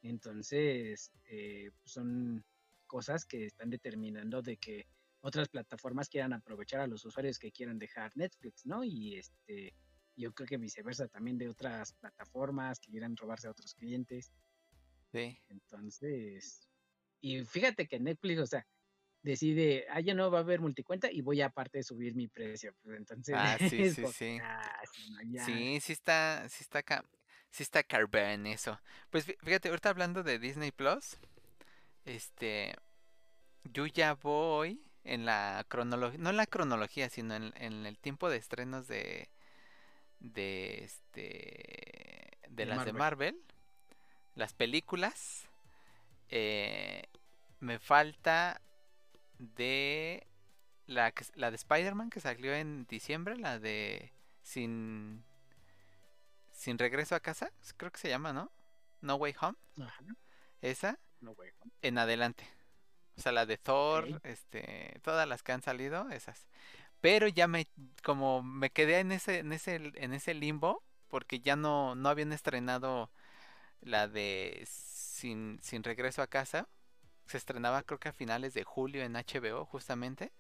Entonces, 0.02 1.12
eh, 1.30 1.72
son 1.86 2.44
cosas 2.88 3.26
que 3.26 3.46
están 3.46 3.70
determinando 3.70 4.42
de 4.42 4.58
que 4.58 4.88
otras 5.22 5.48
plataformas 5.48 6.10
quieran 6.10 6.34
aprovechar 6.34 6.82
a 6.82 6.88
los 6.88 7.06
usuarios 7.06 7.40
que 7.40 7.52
quieran 7.52 7.80
dejar 7.80 8.12
Netflix, 8.16 8.66
¿no? 8.66 8.84
Y 8.84 9.16
este, 9.16 9.74
yo 10.22 10.34
creo 10.34 10.48
que 10.48 10.58
viceversa 10.58 11.08
también 11.08 11.38
de 11.38 11.50
otras 11.50 11.94
plataformas 11.94 12.80
que 12.80 12.92
quieran 12.92 13.18
robarse 13.18 13.48
a 13.48 13.52
otros 13.52 13.74
clientes. 13.76 14.32
sí, 15.12 15.38
Entonces, 15.50 16.70
y 17.22 17.44
fíjate 17.44 17.88
que 17.88 18.00
Netflix, 18.00 18.40
o 18.40 18.46
sea, 18.48 18.66
decide, 19.24 19.86
ah, 19.90 20.02
ya 20.02 20.14
no 20.14 20.32
va 20.32 20.40
a 20.40 20.42
haber 20.42 20.62
multicuenta 20.62 21.12
y 21.12 21.22
voy 21.22 21.42
aparte 21.42 21.84
subir 21.84 22.16
mi 22.16 22.28
precio. 22.28 22.74
Pues 22.84 22.98
entonces, 23.00 23.36
Ah, 23.36 23.58
sí, 23.70 23.84
sí, 23.86 24.02
como, 24.02 24.14
sí. 24.14 24.40
ah, 24.42 24.82
sí. 24.94 25.04
Sí, 25.46 25.80
está, 25.94 26.48
sí 26.50 26.64
está 26.64 26.80
acá, 26.80 27.06
sí 27.52 27.64
está 27.64 27.84
carbón 27.84 28.48
eso. 28.48 28.80
Pues 29.10 29.28
fí- 29.28 29.38
fíjate, 29.44 29.70
ahorita 29.70 29.90
hablando 29.90 30.24
de 30.24 30.40
Disney 30.40 30.72
Plus, 30.72 31.18
este, 32.06 32.76
yo 33.64 33.86
ya 33.88 34.14
voy 34.16 34.82
en 35.04 35.26
la 35.26 35.66
cronología, 35.70 36.20
no 36.20 36.30
en 36.32 36.38
la 36.38 36.48
cronología, 36.48 37.10
sino 37.10 37.36
en, 37.36 37.54
en 37.58 37.86
el 37.86 38.00
tiempo 38.00 38.30
de 38.30 38.38
estrenos 38.38 38.88
de, 38.88 39.30
de 40.22 40.84
este, 40.84 42.38
de 42.50 42.66
las 42.66 42.86
de 42.86 42.94
Marvel. 42.94 43.44
Las 44.36 44.54
películas, 44.54 45.50
eh, 46.30 47.04
me 47.60 47.80
falta 47.80 48.62
de 49.38 50.26
la, 50.86 51.14
la 51.36 51.52
de 51.52 51.56
Spider-Man 51.58 52.10
que 52.10 52.22
salió 52.22 52.54
en 52.54 52.86
diciembre, 52.86 53.36
la 53.36 53.60
de 53.60 54.14
Sin 54.42 55.26
Sin 56.52 56.78
regreso 56.78 57.16
a 57.16 57.20
casa, 57.20 57.52
creo 57.76 57.92
que 57.92 58.00
se 58.00 58.10
llama, 58.10 58.32
¿no? 58.32 58.52
No 59.02 59.16
Way 59.16 59.36
Home, 59.42 59.58
Ajá, 59.82 60.04
esa 60.62 61.00
no, 61.20 61.36
en 61.82 61.98
adelante. 61.98 62.48
O 63.18 63.22
sea, 63.22 63.32
la 63.32 63.46
de 63.46 63.58
Thor, 63.58 64.22
este, 64.24 65.00
todas 65.04 65.28
las 65.28 65.44
que 65.44 65.52
han 65.52 65.62
salido, 65.62 66.10
esas. 66.10 66.48
Pero 67.02 67.28
ya 67.28 67.48
me, 67.48 67.68
como 68.04 68.44
me 68.44 68.70
quedé 68.70 69.00
en 69.00 69.12
ese, 69.12 69.40
en 69.40 69.52
ese, 69.54 69.76
en 69.96 70.14
ese 70.14 70.34
limbo, 70.36 70.84
porque 71.08 71.40
ya 71.40 71.56
no, 71.56 71.96
no 71.96 72.10
habían 72.10 72.32
estrenado 72.32 73.12
la 73.82 74.08
de 74.08 74.64
Sin, 74.68 75.60
Sin 75.62 75.84
regreso 75.84 76.22
a 76.22 76.28
casa. 76.28 76.70
Se 77.26 77.38
estrenaba 77.38 77.84
creo 77.84 78.00
que 78.00 78.10
a 78.10 78.14
finales 78.14 78.54
de 78.54 78.64
julio 78.64 79.04
en 79.04 79.14
HBO, 79.14 79.66
justamente. 79.66 80.32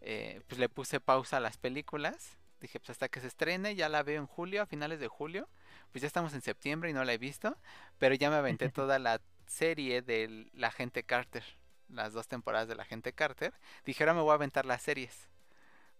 Eh, 0.00 0.40
pues 0.48 0.58
le 0.58 0.68
puse 0.68 1.00
pausa 1.00 1.38
a 1.38 1.40
las 1.40 1.58
películas. 1.58 2.38
Dije, 2.60 2.80
pues 2.80 2.90
hasta 2.90 3.08
que 3.08 3.20
se 3.20 3.26
estrene, 3.26 3.74
ya 3.74 3.88
la 3.90 4.02
veo 4.02 4.20
en 4.20 4.26
julio, 4.26 4.62
a 4.62 4.66
finales 4.66 4.98
de 4.98 5.08
julio. 5.08 5.48
Pues 5.92 6.02
ya 6.02 6.06
estamos 6.06 6.32
en 6.32 6.40
septiembre 6.40 6.90
y 6.90 6.94
no 6.94 7.04
la 7.04 7.12
he 7.12 7.18
visto. 7.18 7.56
Pero 7.98 8.14
ya 8.14 8.30
me 8.30 8.36
aventé 8.36 8.70
toda 8.70 8.98
la 8.98 9.20
serie 9.46 10.00
de 10.00 10.48
la 10.54 10.70
gente 10.70 11.02
Carter. 11.02 11.44
Las 11.88 12.14
dos 12.14 12.28
temporadas 12.28 12.68
de 12.68 12.76
la 12.76 12.84
gente 12.84 13.12
Carter. 13.12 13.52
Dije, 13.84 14.02
ahora 14.04 14.14
me 14.14 14.22
voy 14.22 14.32
a 14.32 14.34
aventar 14.34 14.64
las 14.64 14.82
series 14.82 15.28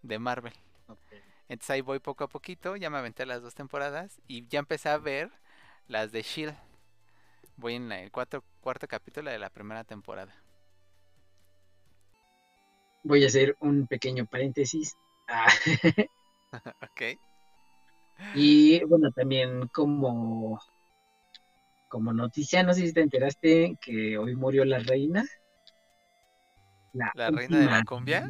de 0.07 0.19
Marvel. 0.19 0.55
Entonces 1.49 1.71
ahí 1.71 1.81
voy 1.81 1.99
poco 2.01 2.25
a 2.25 2.29
poquito. 2.29 2.77
Ya 2.77 2.91
me 2.91 2.99
aventé 2.99 3.27
las 3.27 3.43
dos 3.43 3.55
temporadas. 3.55 4.21
Y 4.29 4.47
ya 4.49 4.59
empecé 4.61 4.89
a 4.89 4.99
ver 4.99 5.31
las 5.89 6.13
de 6.13 6.23
Shield. 6.23 6.57
Voy 7.57 7.75
en 7.75 7.91
el 7.93 8.11
cuarto, 8.11 8.45
cuarto 8.61 8.87
capítulo 8.89 9.31
de 9.31 9.39
la 9.39 9.51
primera 9.51 9.85
temporada. 9.85 10.35
Voy 13.03 13.25
a 13.25 13.29
hacer 13.29 13.57
un 13.61 13.87
pequeño 13.87 14.27
paréntesis. 14.27 14.97
Ah, 15.29 15.47
ok. 16.83 17.19
y 18.35 18.83
bueno, 18.85 19.11
también 19.13 19.69
como, 19.69 20.61
como 21.89 22.13
noticia, 22.13 22.63
no 22.63 22.75
sé 22.75 22.83
si 22.87 22.93
te 22.93 23.01
enteraste 23.01 23.77
que 23.81 24.19
hoy 24.19 24.35
murió 24.37 24.65
la 24.65 24.79
reina. 24.79 25.25
La, 26.93 27.13
¿La 27.15 27.31
reina 27.31 27.61
de 27.61 27.67
la 27.67 27.85
cumbia? 27.85 28.29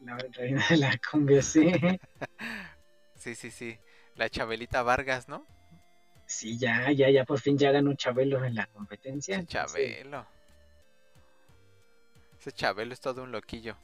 La 0.00 0.16
reina 0.32 0.64
de 0.68 0.76
la 0.76 0.98
cumbia, 1.10 1.42
sí. 1.42 1.72
Sí, 3.16 3.34
sí, 3.34 3.50
sí. 3.50 3.78
La 4.14 4.28
Chabelita 4.28 4.82
Vargas, 4.82 5.28
¿no? 5.28 5.44
Sí, 6.26 6.58
ya, 6.58 6.92
ya, 6.92 7.10
ya 7.10 7.24
por 7.24 7.40
fin 7.40 7.56
ya 7.58 7.72
ganó 7.72 7.94
Chabelo 7.94 8.44
en 8.44 8.54
la 8.54 8.66
competencia. 8.66 9.38
Ese 9.38 9.46
Chabelo. 9.46 10.26
Ese 12.38 12.52
Chabelo 12.52 12.92
es 12.92 13.00
todo 13.00 13.22
un 13.22 13.32
loquillo. 13.32 13.76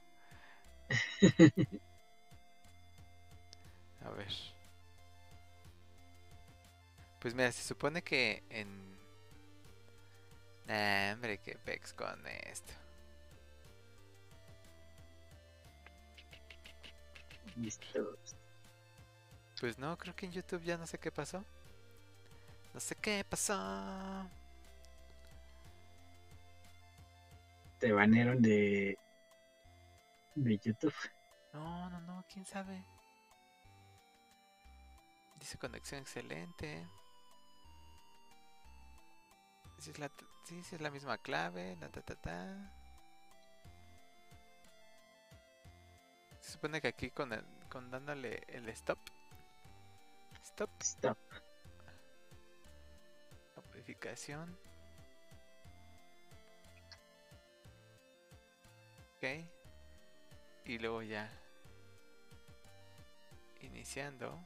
A 4.05 4.11
ver. 4.11 4.33
Pues 7.19 7.35
mira, 7.35 7.51
se 7.51 7.63
supone 7.63 8.03
que 8.03 8.43
en... 8.51 8.95
Nah, 10.67 11.15
hombre, 11.15 11.39
qué 11.39 11.57
pex 11.65 11.95
con 11.95 12.27
esto. 12.27 12.73
Listo. 17.57 18.19
Pues 19.61 19.79
no, 19.79 19.97
creo 19.97 20.15
que 20.15 20.27
en 20.27 20.33
YouTube 20.33 20.63
ya 20.63 20.77
no 20.77 20.87
sé 20.87 20.99
qué 20.99 21.11
pasó. 21.11 21.45
No 22.73 22.81
sé 22.81 22.97
qué 22.97 23.25
pasó. 23.25 24.29
Te 27.79 27.93
banearon 27.93 28.43
de, 28.43 28.99
de 30.35 30.59
YouTube. 30.59 30.95
No, 31.53 31.89
no, 31.91 32.01
no, 32.01 32.25
quién 32.29 32.45
sabe. 32.45 32.85
Dice 35.39 35.59
conexión 35.59 36.01
excelente. 36.01 36.89
Si 39.79 39.91
es 39.91 39.99
la, 39.99 40.11
sí, 40.45 40.63
sí 40.63 40.75
es 40.75 40.81
la 40.81 40.91
misma 40.91 41.19
clave, 41.19 41.77
la 41.77 41.89
ta 41.91 42.01
ta 42.01 42.15
ta. 42.17 42.84
Se 46.45 46.53
supone 46.53 46.79
que 46.83 46.89
aquí 46.89 47.11
con, 47.11 47.33
el- 47.33 47.43
con 47.71 47.91
dándole 47.91 48.43
el 48.49 48.69
stop. 48.69 48.99
Stop, 50.43 50.71
Stop. 50.83 51.17
la 53.57 53.63
modificación. 53.63 54.55
Ok. 59.17 59.47
Y 60.67 60.79
luego 60.79 61.01
ya. 61.01 61.31
Iniciando. 63.63 64.39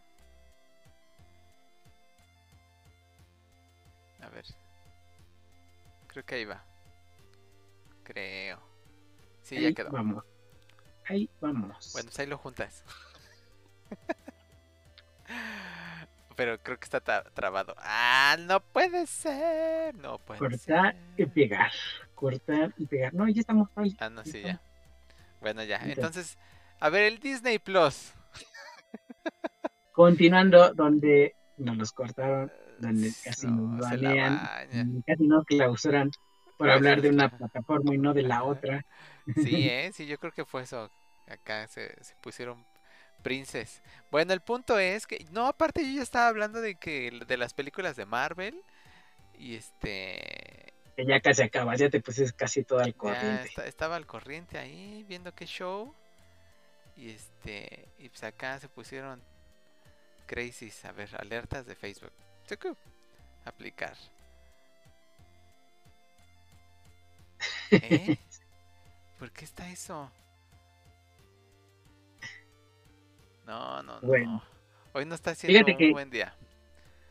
A 4.20 4.28
ver. 4.28 4.44
Creo 6.06 6.24
que 6.24 6.34
ahí 6.36 6.44
va. 6.44 6.64
Creo. 8.04 8.60
Sí, 9.42 9.60
ya 9.60 9.72
quedó. 9.72 9.90
Vamos. 9.90 10.24
Ahí 11.08 11.28
vamos. 11.40 11.90
Bueno, 11.92 12.06
pues 12.08 12.18
ahí 12.18 12.26
lo 12.26 12.38
juntas. 12.38 12.82
Pero 16.36 16.56
creo 16.62 16.78
que 16.78 16.84
está 16.84 17.00
trabado. 17.00 17.74
Ah, 17.78 18.36
no 18.38 18.60
puede 18.60 19.06
ser. 19.06 19.94
No 19.96 20.18
puede 20.18 20.38
Cortar 20.38 20.94
y 21.16 21.26
pegar. 21.26 21.72
Cortar 22.14 22.72
y 22.76 22.86
pegar. 22.86 23.12
No, 23.12 23.28
ya 23.28 23.40
estamos 23.40 23.68
ahí. 23.74 23.96
Ah, 23.98 24.08
no, 24.08 24.24
sí, 24.24 24.42
ya. 24.42 24.60
Bueno, 25.40 25.64
ya. 25.64 25.78
Entonces- 25.78 26.38
a 26.80 26.90
ver, 26.90 27.12
el 27.12 27.18
Disney 27.18 27.58
Plus. 27.58 28.12
Continuando 29.92 30.72
donde 30.74 31.34
nos 31.56 31.76
los 31.76 31.92
cortaron, 31.92 32.52
donde 32.78 33.12
casi 33.24 33.48
No, 33.48 33.76
nos 33.76 33.90
banean, 33.90 35.02
casi 35.04 35.26
nos 35.26 35.44
clausuran 35.44 36.12
por 36.56 36.70
hablar 36.70 37.02
de 37.02 37.08
una 37.08 37.28
plataforma 37.36 37.92
y 37.94 37.98
no 37.98 38.14
de 38.14 38.22
la 38.22 38.44
otra. 38.44 38.86
Sí, 39.34 39.68
¿eh? 39.68 39.90
Sí, 39.92 40.06
yo 40.06 40.18
creo 40.18 40.30
que 40.32 40.44
fue 40.44 40.62
eso. 40.62 40.88
Acá 41.30 41.66
se, 41.68 42.02
se 42.02 42.14
pusieron 42.16 42.64
princes. 43.22 43.82
Bueno, 44.10 44.32
el 44.32 44.40
punto 44.40 44.78
es 44.78 45.06
que... 45.06 45.24
No, 45.30 45.46
aparte 45.46 45.82
yo 45.84 45.96
ya 45.96 46.02
estaba 46.02 46.28
hablando 46.28 46.60
de 46.60 46.76
que 46.76 47.10
de 47.26 47.36
las 47.36 47.52
películas 47.54 47.96
de 47.96 48.06
Marvel. 48.06 48.62
Y 49.38 49.56
este... 49.56 50.72
Que 50.96 51.06
ya 51.06 51.20
casi 51.20 51.42
acabas, 51.42 51.78
ya 51.78 51.88
te 51.90 52.00
pusiste 52.00 52.32
casi 52.36 52.64
todo 52.64 52.80
al 52.80 52.94
corriente. 52.94 53.48
esta- 53.48 53.66
estaba 53.66 53.96
al 53.96 54.06
corriente 54.06 54.58
ahí 54.58 55.04
viendo 55.08 55.32
qué 55.34 55.46
show. 55.46 55.94
Y 56.96 57.10
este. 57.10 57.88
Y 57.98 58.08
pues 58.08 58.24
acá 58.24 58.58
se 58.58 58.68
pusieron 58.68 59.22
crazies. 60.26 60.84
A 60.84 60.90
ver, 60.90 61.08
alertas 61.20 61.66
de 61.66 61.76
Facebook. 61.76 62.10
Aplicar. 63.44 63.96
¿Eh? 67.70 68.16
¿Por 69.20 69.30
qué 69.30 69.44
está 69.44 69.70
eso? 69.70 70.10
No, 73.48 73.82
no, 73.82 73.94
no. 73.94 74.06
Bueno. 74.06 74.42
Hoy 74.92 75.06
no 75.06 75.14
está 75.14 75.34
siendo 75.34 75.64
Fíjate 75.64 75.86
un 75.86 75.92
buen 75.92 76.10
día. 76.10 76.34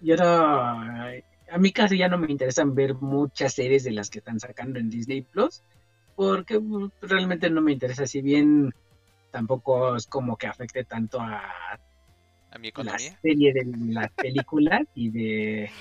Yo 0.01 0.15
no, 0.15 0.23
a 0.25 1.57
mí 1.57 1.71
casi 1.71 1.97
ya 1.97 2.07
no 2.07 2.19
me 2.19 2.31
interesan 2.31 2.75
ver 2.75 2.93
muchas 2.93 3.53
series 3.53 3.83
de 3.83 3.91
las 3.91 4.11
que 4.11 4.19
están 4.19 4.39
sacando 4.39 4.77
en 4.77 4.89
Disney 4.91 5.23
Plus, 5.23 5.63
porque 6.15 6.59
pues, 6.59 6.91
realmente 7.01 7.49
no 7.49 7.61
me 7.61 7.71
interesa, 7.71 8.05
si 8.05 8.21
bien 8.21 8.71
tampoco 9.31 9.95
es 9.95 10.05
como 10.05 10.37
que 10.37 10.45
afecte 10.47 10.83
tanto 10.83 11.19
a 11.19 11.41
A 12.51 12.57
mi 12.59 12.67
la 12.67 12.69
economía. 12.69 13.17
serie 13.21 13.53
de 13.53 13.65
las 13.93 14.11
películas 14.11 14.81
y 14.93 15.09
de, 15.09 15.71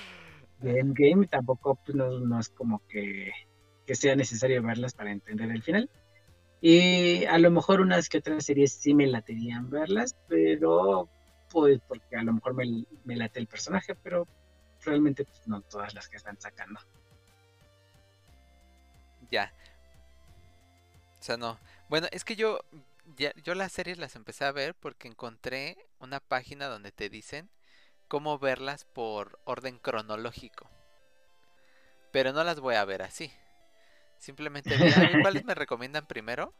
de 0.61 0.79
Endgame, 0.79 1.27
tampoco 1.27 1.75
pues, 1.85 1.95
no, 1.95 2.19
no 2.19 2.39
es 2.39 2.49
como 2.49 2.81
que, 2.87 3.31
que 3.85 3.95
sea 3.95 4.15
necesario 4.15 4.63
verlas 4.63 4.93
para 4.95 5.11
entender 5.11 5.51
el 5.51 5.61
final. 5.61 5.89
Y 6.61 7.25
a 7.25 7.37
lo 7.37 7.51
mejor 7.51 7.81
unas 7.81 8.09
que 8.09 8.17
otras 8.17 8.45
series 8.45 8.73
sí 8.73 8.93
me 8.93 9.07
laterían 9.07 9.69
verlas, 9.69 10.15
pero 10.27 11.07
pues 11.49 11.79
porque 11.87 12.15
a 12.15 12.23
lo 12.23 12.33
mejor 12.33 12.53
me, 12.55 12.85
me 13.05 13.15
late 13.15 13.39
el 13.39 13.47
personaje, 13.47 13.95
pero 13.95 14.27
realmente 14.83 15.25
pues, 15.25 15.47
no 15.47 15.61
todas 15.61 15.93
las 15.93 16.09
que 16.09 16.17
están 16.17 16.39
sacando. 16.39 16.79
Ya. 19.29 19.53
O 21.19 21.23
sea, 21.23 21.37
no. 21.37 21.59
Bueno, 21.89 22.07
es 22.11 22.23
que 22.23 22.35
yo, 22.35 22.59
ya, 23.17 23.33
yo 23.43 23.53
las 23.55 23.71
series 23.71 23.97
las 23.97 24.15
empecé 24.15 24.45
a 24.45 24.51
ver 24.51 24.75
porque 24.75 25.07
encontré 25.07 25.77
una 25.99 26.19
página 26.19 26.67
donde 26.67 26.91
te 26.91 27.09
dicen 27.09 27.49
cómo 28.07 28.39
verlas 28.39 28.85
por 28.85 29.39
orden 29.43 29.77
cronológico. 29.79 30.69
Pero 32.11 32.31
no 32.33 32.43
las 32.43 32.59
voy 32.59 32.75
a 32.75 32.85
ver 32.85 33.01
así. 33.01 33.31
Simplemente 34.19 34.77
vi, 34.77 34.91
"A 34.91 34.99
ver, 34.99 35.11
cuáles 35.21 35.45
me 35.45 35.55
recomiendan 35.55 36.07
primero. 36.07 36.53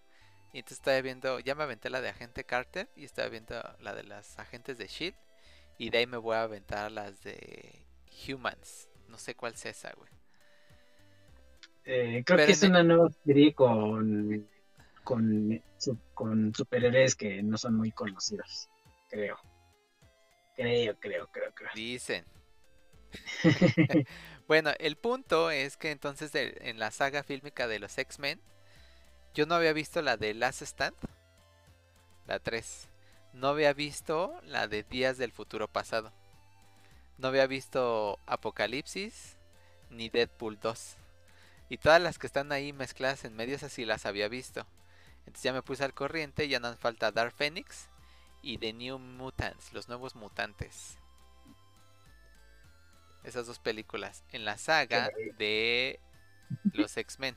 Y 0.53 0.59
entonces 0.59 0.79
estaba 0.79 1.01
viendo, 1.01 1.39
ya 1.39 1.55
me 1.55 1.63
aventé 1.63 1.89
la 1.89 2.01
de 2.01 2.09
Agente 2.09 2.45
Carter 2.45 2.89
y 2.95 3.03
estaba 3.05 3.27
viendo 3.29 3.61
la 3.79 3.93
de 3.93 4.03
las 4.03 4.39
agentes 4.39 4.77
de 4.77 4.87
Shield. 4.87 5.15
Y 5.77 5.89
de 5.89 5.99
ahí 5.99 6.07
me 6.07 6.17
voy 6.17 6.35
a 6.35 6.43
aventar 6.43 6.91
las 6.91 7.21
de 7.23 7.85
Humans. 8.27 8.89
No 9.09 9.17
sé 9.17 9.35
cuál 9.35 9.53
es 9.53 9.65
esa, 9.65 9.93
güey. 9.93 10.09
Eh, 11.85 12.23
creo 12.25 12.37
Pero 12.37 12.47
que 12.47 12.51
es 12.51 12.63
una 12.63 12.83
nueva 12.83 13.09
serie 13.23 13.53
con, 13.53 14.47
con, 15.03 15.63
con 16.13 16.53
superhéroes 16.53 17.15
que 17.15 17.41
no 17.43 17.57
son 17.57 17.75
muy 17.75 17.91
conocidos, 17.91 18.67
creo. 19.09 19.37
Creo, 20.55 20.97
creo, 20.99 21.27
creo, 21.27 21.51
creo. 21.53 21.69
Dicen. 21.75 22.25
Bueno, 24.47 24.71
el 24.79 24.95
punto 24.95 25.51
es 25.51 25.75
que 25.75 25.91
entonces 25.91 26.31
en 26.33 26.79
la 26.79 26.91
saga 26.91 27.21
fílmica 27.21 27.67
de 27.67 27.79
los 27.79 27.97
X-Men, 27.97 28.39
yo 29.33 29.45
no 29.45 29.55
había 29.55 29.73
visto 29.73 30.01
la 30.01 30.15
de 30.15 30.33
Last 30.33 30.61
Stand, 30.61 30.95
la 32.27 32.39
3. 32.39 32.87
No 33.33 33.49
había 33.49 33.73
visto 33.73 34.39
la 34.43 34.67
de 34.67 34.83
Días 34.83 35.17
del 35.17 35.33
Futuro 35.33 35.67
Pasado. 35.67 36.13
No 37.17 37.27
había 37.27 37.45
visto 37.45 38.19
Apocalipsis 38.25 39.35
ni 39.89 40.07
Deadpool 40.07 40.57
2. 40.61 40.95
Y 41.67 41.77
todas 41.77 42.01
las 42.01 42.17
que 42.17 42.27
están 42.27 42.53
ahí 42.53 42.71
mezcladas 42.71 43.25
en 43.25 43.35
medios 43.35 43.63
así 43.63 43.83
las 43.83 44.05
había 44.05 44.29
visto. 44.29 44.65
Entonces 45.19 45.43
ya 45.43 45.51
me 45.51 45.61
puse 45.61 45.83
al 45.83 45.93
corriente 45.93 46.45
y 46.45 46.49
ya 46.49 46.61
no 46.61 46.73
falta 46.77 47.11
Dark 47.11 47.33
Phoenix 47.33 47.89
y 48.41 48.59
The 48.59 48.71
New 48.71 48.97
Mutants, 48.97 49.73
los 49.73 49.89
nuevos 49.89 50.15
mutantes. 50.15 50.97
Esas 53.27 53.45
dos 53.45 53.59
películas 53.59 54.23
en 54.31 54.45
la 54.45 54.57
saga 54.57 55.09
de 55.37 55.99
los 56.71 56.95
X-Men. 56.95 57.35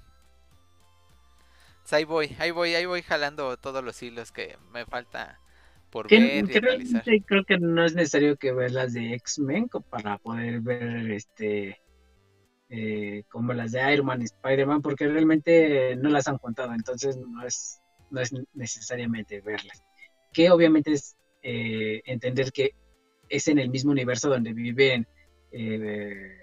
Entonces, 1.71 1.93
ahí 1.93 2.05
voy, 2.05 2.37
ahí 2.39 2.53
voy, 2.53 2.75
ahí 2.77 2.87
voy 2.87 3.03
jalando 3.03 3.57
todos 3.57 3.83
los 3.83 4.01
hilos 4.01 4.31
que 4.31 4.57
me 4.71 4.87
falta 4.87 5.41
por 5.91 6.09
ver 6.09 6.45
y 6.49 6.57
analizar. 6.57 7.03
creo 7.27 7.45
que 7.45 7.59
no 7.59 7.85
es 7.85 7.95
necesario 7.95 8.37
que 8.37 8.53
veas 8.53 8.71
las 8.71 8.93
de 8.93 9.15
X-Men 9.15 9.69
para 9.91 10.19
poder 10.19 10.61
ver 10.61 11.11
este 11.11 11.81
eh, 12.69 13.25
como 13.29 13.53
las 13.53 13.73
de 13.73 13.93
Iron 13.93 14.07
Man 14.07 14.23
y 14.23 14.27
Spider-Man, 14.27 14.83
porque 14.83 15.09
realmente 15.09 15.97
no 15.97 16.09
las 16.09 16.29
han 16.29 16.39
contado, 16.39 16.73
entonces 16.73 17.17
no 17.17 17.45
es, 17.45 17.83
no 18.13 18.21
es 18.21 18.33
necesariamente 18.55 19.41
verlas. 19.41 19.83
Que 20.33 20.53
obviamente 20.53 20.93
es 20.93 21.17
eh, 21.43 22.01
entender 22.05 22.53
que 22.53 22.77
es 23.29 23.49
en 23.49 23.59
el 23.59 23.71
mismo 23.71 23.91
universo 23.91 24.29
donde 24.29 24.53
viven 24.53 25.09
eh, 25.53 26.37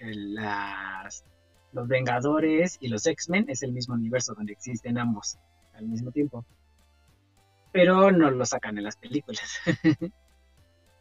las, 0.00 1.24
los 1.72 1.88
Vengadores 1.88 2.76
y 2.80 2.88
los 2.88 3.06
X-Men, 3.06 3.46
es 3.48 3.62
el 3.62 3.72
mismo 3.72 3.94
universo 3.94 4.34
donde 4.34 4.52
existen 4.52 4.98
ambos 4.98 5.38
al 5.74 5.86
mismo 5.86 6.10
tiempo 6.10 6.44
pero 7.72 8.10
no 8.10 8.30
lo 8.30 8.46
sacan 8.46 8.76
en 8.78 8.84
las 8.84 8.96
películas. 8.96 9.60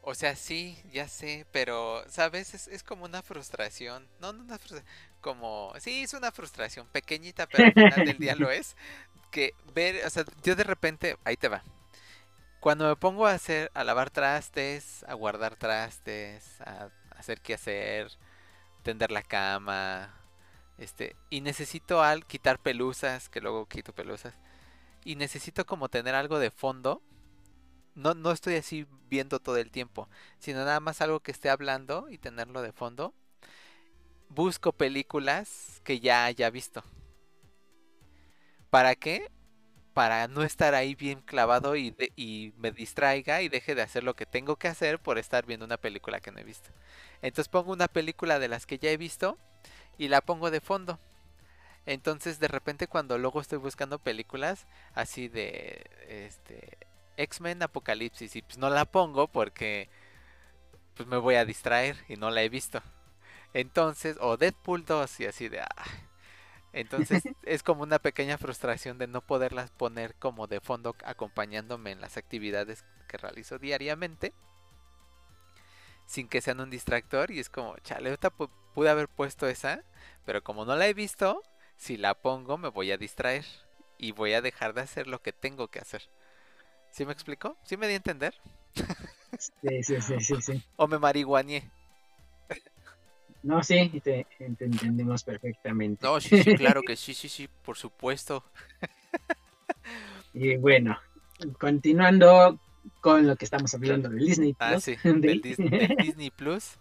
O 0.09 0.15
sea, 0.15 0.37
sí, 0.37 0.81
ya 0.93 1.09
sé, 1.09 1.45
pero, 1.51 2.01
¿sabes? 2.07 2.53
Es, 2.53 2.69
es 2.69 2.81
como 2.81 3.03
una 3.03 3.21
frustración. 3.21 4.07
No, 4.21 4.31
no 4.31 4.41
una 4.41 4.57
frustración. 4.57 4.89
Como, 5.19 5.73
sí, 5.79 6.03
es 6.03 6.13
una 6.13 6.31
frustración 6.31 6.87
pequeñita, 6.87 7.45
pero 7.45 7.65
al 7.65 7.73
final 7.73 8.05
del 8.05 8.17
día 8.17 8.33
lo 8.33 8.49
es. 8.51 8.77
Que 9.31 9.51
ver, 9.73 10.05
o 10.05 10.09
sea, 10.09 10.23
yo 10.43 10.55
de 10.55 10.63
repente, 10.63 11.17
ahí 11.25 11.35
te 11.35 11.49
va. 11.49 11.61
Cuando 12.61 12.87
me 12.87 12.95
pongo 12.95 13.27
a 13.27 13.33
hacer, 13.33 13.69
a 13.73 13.83
lavar 13.83 14.09
trastes, 14.09 15.03
a 15.09 15.13
guardar 15.13 15.57
trastes, 15.57 16.61
a 16.61 16.87
hacer 17.17 17.41
qué 17.41 17.55
hacer, 17.55 18.11
tender 18.83 19.11
la 19.11 19.23
cama, 19.23 20.13
este, 20.77 21.15
y 21.29 21.41
necesito 21.41 22.03
al 22.03 22.25
quitar 22.25 22.59
pelusas, 22.59 23.29
que 23.29 23.41
luego 23.41 23.67
quito 23.67 23.93
pelusas, 23.93 24.35
y 25.05 25.15
necesito 25.17 25.65
como 25.65 25.89
tener 25.89 26.15
algo 26.15 26.39
de 26.39 26.51
fondo 26.51 27.01
no, 27.95 28.13
no 28.13 28.31
estoy 28.31 28.55
así 28.55 28.85
viendo 29.09 29.39
todo 29.39 29.57
el 29.57 29.71
tiempo, 29.71 30.07
sino 30.39 30.59
nada 30.59 30.79
más 30.79 31.01
algo 31.01 31.19
que 31.21 31.31
esté 31.31 31.49
hablando 31.49 32.07
y 32.09 32.17
tenerlo 32.17 32.61
de 32.61 32.71
fondo. 32.71 33.13
Busco 34.29 34.71
películas 34.71 35.81
que 35.83 35.99
ya 35.99 36.23
haya 36.25 36.49
visto. 36.49 36.81
¿Para 38.69 38.95
qué? 38.95 39.29
Para 39.93 40.27
no 40.27 40.43
estar 40.43 40.75
ahí 40.75 40.95
bien 40.95 41.21
clavado 41.21 41.75
y, 41.75 41.91
de- 41.91 42.13
y 42.17 42.53
me 42.57 42.71
distraiga 42.71 43.41
y 43.41 43.49
deje 43.49 43.75
de 43.75 43.83
hacer 43.83 44.03
lo 44.03 44.15
que 44.15 44.25
tengo 44.25 44.57
que 44.57 44.67
hacer 44.69 44.99
por 44.99 45.17
estar 45.19 45.45
viendo 45.45 45.65
una 45.65 45.77
película 45.77 46.19
que 46.21 46.31
no 46.31 46.39
he 46.39 46.45
visto. 46.45 46.69
Entonces 47.21 47.49
pongo 47.49 47.73
una 47.73 47.87
película 47.87 48.39
de 48.39 48.47
las 48.47 48.65
que 48.65 48.79
ya 48.79 48.89
he 48.91 48.97
visto 48.97 49.37
y 49.97 50.07
la 50.07 50.21
pongo 50.21 50.51
de 50.51 50.61
fondo. 50.61 50.99
Entonces 51.85 52.39
de 52.39 52.47
repente 52.47 52.87
cuando 52.87 53.17
luego 53.17 53.41
estoy 53.41 53.59
buscando 53.59 53.99
películas 53.99 54.67
así 54.93 55.27
de 55.27 55.89
este 56.07 56.77
X-Men 57.17 57.63
Apocalipsis 57.63 58.35
y 58.35 58.41
pues 58.41 58.57
no 58.57 58.69
la 58.69 58.85
pongo 58.85 59.27
porque 59.27 59.89
pues 60.95 61.07
me 61.07 61.17
voy 61.17 61.35
a 61.35 61.45
distraer 61.45 61.97
y 62.07 62.15
no 62.15 62.29
la 62.29 62.43
he 62.43 62.49
visto. 62.49 62.81
Entonces, 63.53 64.17
o 64.19 64.37
Deadpool 64.37 64.85
2 64.85 65.19
y 65.21 65.25
así 65.25 65.49
de... 65.49 65.61
ah. 65.61 65.85
Entonces 66.73 67.23
es 67.43 67.63
como 67.63 67.83
una 67.83 67.99
pequeña 67.99 68.37
frustración 68.37 68.97
de 68.97 69.07
no 69.07 69.21
poderlas 69.21 69.71
poner 69.71 70.15
como 70.15 70.47
de 70.47 70.59
fondo 70.59 70.95
acompañándome 71.05 71.91
en 71.91 72.01
las 72.01 72.17
actividades 72.17 72.83
que 73.07 73.17
realizo 73.17 73.57
diariamente 73.57 74.33
sin 76.07 76.27
que 76.27 76.41
sean 76.41 76.59
un 76.59 76.71
distractor 76.71 77.29
y 77.29 77.39
es 77.39 77.49
como, 77.49 77.77
chale, 77.79 78.09
ahorita 78.09 78.31
pude 78.31 78.89
haber 78.89 79.07
puesto 79.09 79.47
esa, 79.47 79.83
pero 80.25 80.43
como 80.43 80.65
no 80.65 80.75
la 80.75 80.87
he 80.87 80.93
visto, 80.95 81.43
si 81.75 81.97
la 81.97 82.15
pongo 82.15 82.57
me 82.57 82.69
voy 82.69 82.91
a 82.91 82.97
distraer 82.97 83.45
y 83.99 84.13
voy 84.13 84.33
a 84.33 84.41
dejar 84.41 84.73
de 84.73 84.81
hacer 84.81 85.07
lo 85.07 85.21
que 85.21 85.33
tengo 85.33 85.67
que 85.67 85.79
hacer. 85.79 86.01
¿Sí 86.91 87.05
me 87.05 87.11
explicó? 87.13 87.55
¿Sí 87.63 87.77
me 87.77 87.87
di 87.87 87.93
a 87.93 87.97
entender? 87.97 88.33
Sí, 89.37 89.83
sí, 89.83 90.01
sí, 90.01 90.19
sí, 90.19 90.41
sí. 90.41 90.63
¿O 90.77 90.87
me 90.87 90.97
marihuaneé? 90.97 91.69
No, 93.43 93.61
sí, 93.61 93.89
te, 94.03 94.25
te 94.37 94.45
entendemos 94.65 95.23
perfectamente. 95.23 96.05
No, 96.05 96.19
sí, 96.19 96.41
sí, 96.41 96.55
claro 96.55 96.81
que 96.81 96.95
sí, 96.95 97.13
sí, 97.13 97.29
sí, 97.29 97.47
por 97.63 97.77
supuesto. 97.77 98.43
Y 100.33 100.55
bueno, 100.57 100.97
continuando 101.59 102.59
con 103.01 103.27
lo 103.27 103.35
que 103.35 103.45
estamos 103.45 103.73
hablando 103.73 104.09
del 104.09 104.25
Disney 104.25 104.53
Plus. 104.53 104.61
Ah, 104.61 104.77
sí, 104.79 104.97
del- 105.03 105.21
del 105.21 105.41
Dis- 105.41 105.57
del 105.77 105.95
Disney 105.97 106.29
Plus. 106.31 106.77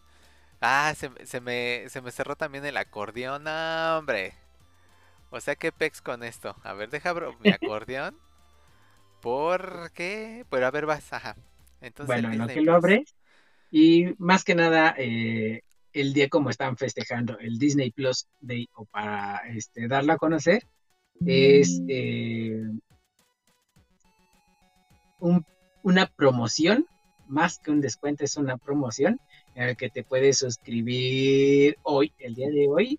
Ah, 0.60 0.94
se, 0.96 1.10
me- 1.10 1.26
se 1.26 1.40
me, 1.40 1.84
se 1.88 2.00
me 2.02 2.12
cerró 2.12 2.36
también 2.36 2.64
el 2.66 2.76
acordeón, 2.76 3.44
no, 3.44 3.98
hombre. 3.98 4.34
O 5.30 5.40
sea, 5.40 5.56
¿qué 5.56 5.72
pex 5.72 6.00
con 6.02 6.22
esto? 6.22 6.56
A 6.64 6.72
ver, 6.74 6.90
deja 6.90 7.10
abro 7.10 7.36
mi 7.40 7.50
acordeón. 7.52 8.16
¿Por 9.20 9.90
qué? 9.92 10.44
Pero 10.50 10.66
a 10.66 10.70
ver, 10.70 10.86
vas, 10.86 11.12
ajá. 11.12 11.36
Entonces, 11.80 12.08
bueno, 12.08 12.32
en 12.32 12.38
lo 12.38 12.46
que 12.46 12.60
lo 12.60 12.74
abres. 12.74 13.14
Y 13.70 14.14
más 14.18 14.44
que 14.44 14.54
nada, 14.54 14.94
eh, 14.98 15.62
el 15.92 16.12
día 16.12 16.28
como 16.28 16.50
están 16.50 16.76
festejando 16.76 17.38
el 17.38 17.58
Disney 17.58 17.90
Plus 17.90 18.28
Day 18.40 18.68
o 18.74 18.84
para 18.86 19.38
este, 19.48 19.88
darlo 19.88 20.12
a 20.12 20.18
conocer, 20.18 20.62
es 21.24 21.82
eh, 21.88 22.62
un- 25.20 25.44
una 25.86 26.06
promoción, 26.06 26.84
más 27.28 27.60
que 27.60 27.70
un 27.70 27.80
descuento, 27.80 28.24
es 28.24 28.36
una 28.36 28.56
promoción 28.56 29.20
en 29.54 29.68
la 29.68 29.74
que 29.76 29.88
te 29.88 30.02
puedes 30.02 30.38
suscribir 30.38 31.78
hoy, 31.84 32.12
el 32.18 32.34
día 32.34 32.48
de 32.48 32.66
hoy, 32.68 32.98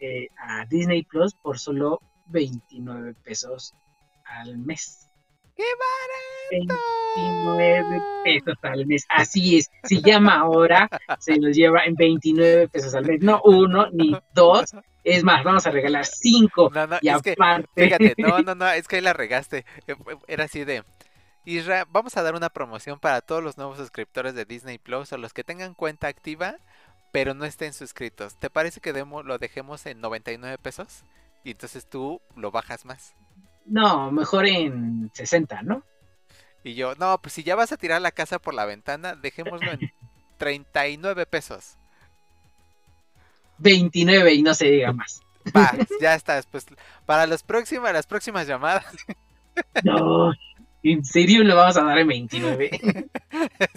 eh, 0.00 0.30
a 0.36 0.66
Disney 0.66 1.04
Plus 1.04 1.32
por 1.34 1.60
solo 1.60 2.00
29 2.26 3.14
pesos 3.22 3.72
al 4.24 4.58
mes. 4.58 5.08
¡Qué 5.56 5.62
29 6.50 8.02
pesos 8.24 8.58
al 8.62 8.86
mes. 8.86 9.06
Así 9.08 9.58
es. 9.58 9.70
Si 9.84 10.02
llama 10.02 10.40
ahora, 10.40 10.88
se 11.20 11.36
los 11.36 11.56
lleva 11.56 11.84
en 11.84 11.94
29 11.94 12.66
pesos 12.66 12.96
al 12.96 13.04
mes. 13.06 13.22
No 13.22 13.40
uno 13.44 13.88
ni 13.92 14.12
dos. 14.34 14.72
Es 15.04 15.22
más, 15.22 15.44
vamos 15.44 15.64
a 15.66 15.70
regalar 15.70 16.04
cinco. 16.04 16.68
No, 16.74 16.86
no, 16.88 16.96
Y 17.00 17.10
es 17.10 17.22
que, 17.22 17.32
aparte, 17.32 17.68
fíjate, 17.76 18.14
no, 18.18 18.40
no, 18.40 18.54
no, 18.56 18.68
es 18.70 18.88
que 18.88 18.96
ahí 18.96 19.02
la 19.02 19.12
regaste. 19.12 19.64
Eh, 19.86 19.94
Era 20.26 20.44
así 20.44 20.64
de, 20.64 20.82
Isra, 21.44 21.86
vamos 21.90 22.16
a 22.16 22.22
dar 22.22 22.34
una 22.34 22.48
promoción 22.50 22.98
para 22.98 23.20
todos 23.20 23.42
los 23.42 23.56
nuevos 23.58 23.76
suscriptores 23.78 24.34
de 24.34 24.44
Disney 24.44 24.78
Plus 24.78 25.12
o 25.12 25.18
los 25.18 25.32
que 25.32 25.44
tengan 25.44 25.74
cuenta 25.74 26.08
activa, 26.08 26.56
pero 27.12 27.34
no 27.34 27.44
estén 27.44 27.72
suscritos. 27.74 28.36
¿Te 28.36 28.50
parece 28.50 28.80
que 28.80 28.92
demo- 28.94 29.22
lo 29.22 29.38
dejemos 29.38 29.84
en 29.86 30.00
99 30.00 30.58
pesos? 30.58 31.04
Y 31.44 31.52
entonces 31.52 31.86
tú 31.88 32.20
lo 32.36 32.50
bajas 32.50 32.84
más. 32.84 33.14
no, 33.66 34.10
mejor 34.10 34.46
en 34.46 35.10
60, 35.14 35.62
¿no? 35.62 35.82
Y 36.64 36.74
yo, 36.74 36.94
no, 36.96 37.20
pues 37.22 37.32
si 37.34 37.44
ya 37.44 37.54
vas 37.54 37.70
a 37.72 37.76
tirar 37.76 38.00
la 38.02 38.10
casa 38.10 38.38
por 38.40 38.54
la 38.54 38.64
ventana, 38.64 39.14
dejémoslo 39.14 39.72
en 39.72 39.84
39 40.38 41.26
pesos. 41.26 41.76
29 43.58 44.32
y 44.34 44.42
no 44.42 44.54
se 44.54 44.66
diga 44.66 44.92
más. 44.92 45.20
Va, 45.56 45.72
ya 46.00 46.14
estás. 46.14 46.46
Pues 46.46 46.66
para 47.06 47.26
los 47.26 47.42
próximos, 47.42 47.92
las 47.92 48.06
próximas 48.06 48.46
llamadas, 48.46 48.84
No, 49.82 50.32
en 50.92 51.04
serio 51.04 51.42
lo 51.44 51.56
vamos 51.56 51.76
a 51.76 51.84
dar 51.84 51.98
en 51.98 52.08
29. 52.08 52.70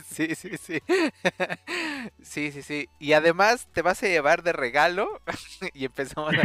Sí, 0.06 0.36
sí, 0.36 0.58
sí. 0.58 0.80
Sí, 2.22 2.52
sí, 2.52 2.62
sí. 2.62 2.90
Y 3.00 3.14
además 3.14 3.68
te 3.74 3.82
vas 3.82 4.02
a 4.04 4.08
llevar 4.08 4.44
de 4.44 4.54
regalo 4.54 5.22
y 5.74 5.86
empezamos 5.86 6.34
a... 6.34 6.42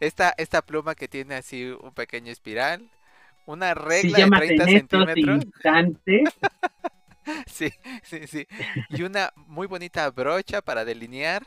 esta, 0.00 0.34
esta 0.36 0.62
pluma 0.62 0.94
que 0.94 1.08
tiene 1.08 1.34
así 1.34 1.66
un 1.66 1.92
pequeño 1.92 2.32
espiral, 2.32 2.90
una 3.46 3.74
regla 3.74 4.18
de 4.18 4.24
llamas 4.24 4.40
30 4.40 4.62
en 4.64 4.68
estos 4.76 5.04
centímetros. 5.04 5.44
Sí, 7.46 7.70
sí, 8.02 8.26
sí. 8.26 8.46
Y 8.88 9.02
una 9.02 9.32
muy 9.36 9.66
bonita 9.66 10.10
brocha 10.10 10.60
para 10.60 10.84
delinear 10.84 11.46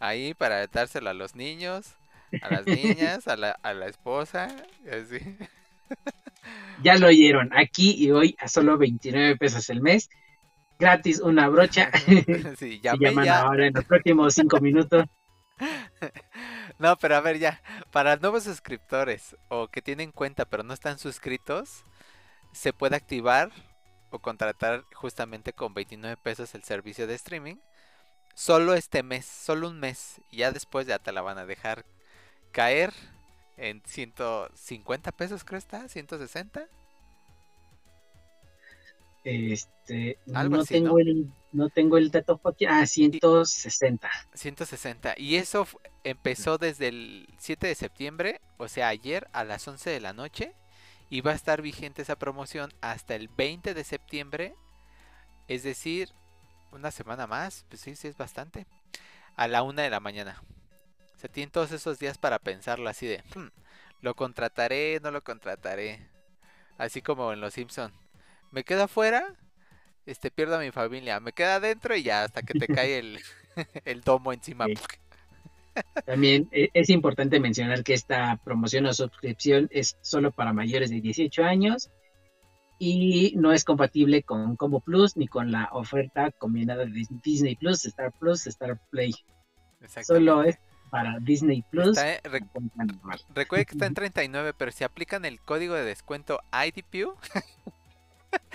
ahí 0.00 0.34
para 0.34 0.66
dárselo 0.66 1.10
a 1.10 1.14
los 1.14 1.34
niños, 1.34 1.94
a 2.42 2.50
las 2.50 2.66
niñas, 2.66 3.28
a 3.28 3.36
la, 3.36 3.52
a 3.62 3.74
la 3.74 3.86
esposa, 3.86 4.48
así. 4.90 5.20
Ya 6.82 6.96
lo 6.96 7.08
oyeron. 7.08 7.50
Aquí 7.54 7.94
y 7.98 8.10
hoy 8.10 8.36
a 8.38 8.48
solo 8.48 8.78
29 8.78 9.36
pesos 9.36 9.68
el 9.70 9.80
mes. 9.80 10.08
Gratis 10.78 11.20
una 11.20 11.48
brocha. 11.48 11.90
Sí, 12.58 12.80
llamé 12.82 12.98
llaman 13.06 13.24
ya. 13.24 13.40
ahora 13.42 13.66
en 13.66 13.74
los 13.74 13.84
próximos 13.84 14.34
5 14.34 14.60
minutos. 14.60 15.04
No, 16.78 16.96
pero 16.96 17.14
a 17.16 17.20
ver 17.20 17.38
ya, 17.38 17.62
para 17.92 18.16
nuevos 18.16 18.42
suscriptores 18.44 19.36
o 19.48 19.68
que 19.68 19.80
tienen 19.80 20.10
cuenta 20.10 20.44
pero 20.44 20.64
no 20.64 20.74
están 20.74 20.98
suscritos, 20.98 21.84
se 22.52 22.72
puede 22.72 22.96
activar 22.96 23.52
o 24.10 24.18
contratar 24.20 24.84
justamente 24.92 25.52
con 25.52 25.74
29 25.74 26.16
pesos 26.16 26.54
el 26.54 26.64
servicio 26.64 27.06
de 27.06 27.14
streaming. 27.14 27.56
Solo 28.34 28.74
este 28.74 29.02
mes, 29.02 29.26
solo 29.26 29.68
un 29.68 29.78
mes. 29.80 30.20
Y 30.30 30.38
ya 30.38 30.52
después 30.52 30.86
ya 30.86 30.98
te 30.98 31.12
la 31.12 31.22
van 31.22 31.38
a 31.38 31.46
dejar 31.46 31.84
caer 32.52 32.92
en 33.56 33.82
150 33.84 35.12
pesos, 35.12 35.44
creo 35.44 35.58
está, 35.58 35.88
160. 35.88 36.66
Este, 39.24 40.18
Algo 40.34 40.56
no 40.56 40.62
así, 40.62 40.74
tengo 40.74 40.90
¿no? 40.90 40.98
el 40.98 41.32
no 41.54 41.68
tengo 41.70 41.96
el 41.96 42.10
dato 42.10 42.40
aquí. 42.44 42.66
Ah, 42.66 42.84
160. 42.84 44.10
160. 44.34 45.14
Y 45.16 45.36
eso 45.36 45.66
empezó 46.02 46.58
desde 46.58 46.88
el 46.88 47.28
7 47.38 47.68
de 47.68 47.74
septiembre, 47.76 48.40
o 48.58 48.66
sea, 48.66 48.88
ayer 48.88 49.28
a 49.32 49.44
las 49.44 49.66
11 49.66 49.88
de 49.88 50.00
la 50.00 50.12
noche. 50.12 50.52
Y 51.10 51.20
va 51.20 51.30
a 51.30 51.36
estar 51.36 51.62
vigente 51.62 52.02
esa 52.02 52.16
promoción 52.16 52.72
hasta 52.80 53.14
el 53.14 53.28
20 53.28 53.72
de 53.72 53.84
septiembre. 53.84 54.54
Es 55.46 55.62
decir, 55.62 56.08
una 56.72 56.90
semana 56.90 57.28
más. 57.28 57.64
Pues 57.68 57.82
sí, 57.82 57.94
sí 57.94 58.08
es 58.08 58.16
bastante. 58.16 58.66
A 59.36 59.46
la 59.46 59.62
1 59.62 59.80
de 59.80 59.90
la 59.90 60.00
mañana. 60.00 60.42
O 61.24 61.26
sea, 61.26 61.32
tienen 61.32 61.50
todos 61.50 61.72
esos 61.72 61.98
días 61.98 62.18
para 62.18 62.38
pensarlo 62.38 62.86
así 62.86 63.06
de, 63.06 63.22
"Hmm, 63.34 63.48
¿lo 64.02 64.14
contrataré? 64.14 65.00
¿No 65.02 65.10
lo 65.10 65.24
contrataré? 65.24 66.06
Así 66.76 67.00
como 67.00 67.32
en 67.32 67.40
Los 67.40 67.54
Simpson. 67.54 67.94
¿Me 68.50 68.62
quedo 68.62 68.82
afuera? 68.82 69.34
Este, 70.04 70.30
pierdo 70.30 70.56
a 70.56 70.60
mi 70.60 70.70
familia. 70.70 71.20
Me 71.20 71.32
queda 71.32 71.54
adentro 71.56 71.96
y 71.96 72.02
ya 72.02 72.24
hasta 72.24 72.42
que 72.42 72.52
te 72.52 72.68
cae 72.68 72.98
el, 72.98 73.20
el 73.86 74.02
domo 74.02 74.34
encima. 74.34 74.66
Sí. 74.66 74.74
También 76.04 76.46
e- 76.52 76.68
es 76.74 76.90
importante 76.90 77.40
mencionar 77.40 77.82
que 77.84 77.94
esta 77.94 78.38
promoción 78.44 78.84
o 78.84 78.92
suscripción 78.92 79.68
es 79.70 79.96
solo 80.02 80.30
para 80.30 80.52
mayores 80.52 80.90
de 80.90 81.00
18 81.00 81.42
años 81.42 81.88
y 82.78 83.32
no 83.36 83.50
es 83.54 83.64
compatible 83.64 84.22
con 84.24 84.56
Combo 84.56 84.80
Plus 84.80 85.16
ni 85.16 85.26
con 85.26 85.50
la 85.50 85.70
oferta 85.72 86.30
combinada 86.32 86.84
de 86.84 86.90
Dis- 86.92 87.22
Disney 87.22 87.56
Plus, 87.56 87.86
Star 87.86 88.12
Plus, 88.12 88.46
Star 88.46 88.78
Play. 88.90 89.14
Solo 90.02 90.42
es 90.44 90.58
para 90.94 91.18
Disney 91.18 91.62
Plus. 91.62 91.98
Está, 91.98 92.12
eh, 92.12 92.20
recuerde 93.34 93.66
que 93.66 93.72
está 93.72 93.86
en 93.86 93.94
39, 93.94 94.54
pero 94.56 94.70
si 94.70 94.84
aplican 94.84 95.24
el 95.24 95.40
código 95.40 95.74
de 95.74 95.82
descuento 95.82 96.40
IDPU, 96.52 97.16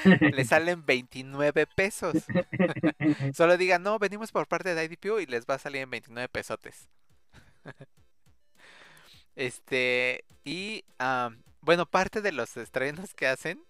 le 0.21 0.45
salen 0.45 0.85
29 0.85 1.67
pesos. 1.67 2.15
Solo 3.33 3.57
digan, 3.57 3.83
no, 3.83 3.99
venimos 3.99 4.31
por 4.31 4.47
parte 4.47 4.73
de 4.73 4.85
IDPU 4.85 5.19
y 5.19 5.25
les 5.25 5.45
va 5.47 5.55
a 5.55 5.59
salir 5.59 5.81
en 5.81 5.89
29 5.89 6.29
pesotes. 6.29 6.87
Este, 9.35 10.25
y 10.43 10.83
bueno, 11.61 11.85
parte 11.85 12.21
de 12.21 12.33
los 12.33 12.57
estrenos 12.57 13.13
que 13.13 13.25
hacen 13.25 13.63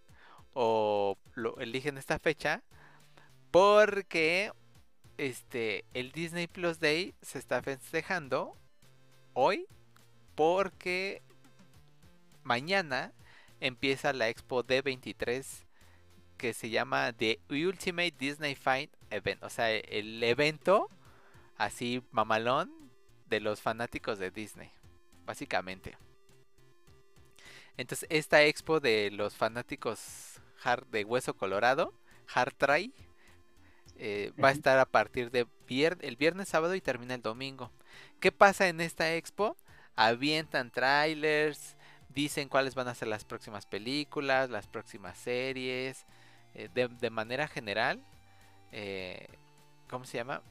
o 0.53 1.15
lo 1.35 1.59
eligen 1.59 1.99
esta 1.99 2.17
fecha 2.17 2.63
porque 3.51 4.51
este 5.19 5.85
el 5.93 6.11
Disney 6.11 6.47
Plus 6.47 6.79
Day 6.79 7.13
se 7.21 7.37
está 7.39 7.61
festejando 7.61 8.55
hoy 9.33 9.67
porque 10.35 11.21
mañana 12.43 13.11
empieza 13.59 14.13
la 14.13 14.29
Expo 14.29 14.63
D23 14.63 15.45
que 16.37 16.53
se 16.53 16.69
llama 16.69 17.11
The 17.11 17.41
Ultimate 17.49 18.15
Disney 18.17 18.55
Fight 18.55 18.91
Event, 19.09 19.43
o 19.43 19.49
sea, 19.49 19.71
el 19.71 20.23
evento 20.23 20.89
así 21.57 22.01
mamalón 22.11 22.71
de 23.27 23.41
los 23.41 23.61
fanáticos 23.61 24.17
de 24.19 24.31
Disney, 24.31 24.71
básicamente. 25.25 25.97
Entonces, 27.75 28.07
esta 28.09 28.43
expo 28.43 28.79
de 28.79 29.11
los 29.11 29.35
fanáticos 29.35 30.39
de 30.91 31.03
hueso 31.03 31.35
colorado, 31.35 31.93
Hard 32.33 32.53
Try, 32.55 32.93
eh, 33.99 34.31
va 34.43 34.49
a 34.49 34.51
estar 34.51 34.79
a 34.79 34.85
partir 34.85 35.31
de 35.31 35.45
vier- 35.67 35.97
el 36.01 36.15
viernes, 36.15 36.49
sábado 36.49 36.75
y 36.75 36.81
termina 36.81 37.15
el 37.15 37.21
domingo. 37.21 37.71
¿Qué 38.19 38.31
pasa 38.31 38.67
en 38.69 38.81
esta 38.81 39.15
expo? 39.15 39.55
Avientan 39.95 40.71
trailers, 40.71 41.75
dicen 42.09 42.49
cuáles 42.49 42.75
van 42.75 42.87
a 42.87 42.95
ser 42.95 43.09
las 43.09 43.25
próximas 43.25 43.65
películas, 43.65 44.49
las 44.49 44.67
próximas 44.67 45.17
series, 45.17 46.05
eh, 46.55 46.69
de, 46.73 46.87
de 46.87 47.09
manera 47.11 47.47
general, 47.47 48.01
eh, 48.71 49.27
¿cómo 49.89 50.05
se 50.05 50.17
llama? 50.17 50.41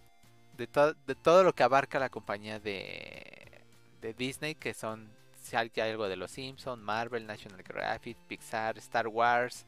De, 0.56 0.66
to- 0.66 0.94
de 0.94 1.14
todo 1.14 1.44
lo 1.44 1.54
que 1.54 1.62
abarca 1.62 1.98
la 1.98 2.10
compañía 2.10 2.60
de, 2.60 3.62
de 4.02 4.14
Disney, 4.14 4.54
que 4.54 4.74
son 4.74 5.10
si 5.42 5.56
hay 5.56 5.70
algo 5.80 6.08
de 6.08 6.16
los 6.16 6.30
Simpsons, 6.32 6.82
Marvel, 6.82 7.26
National 7.26 7.62
Geographic, 7.64 8.16
Pixar, 8.28 8.76
Star 8.78 9.08
Wars, 9.08 9.66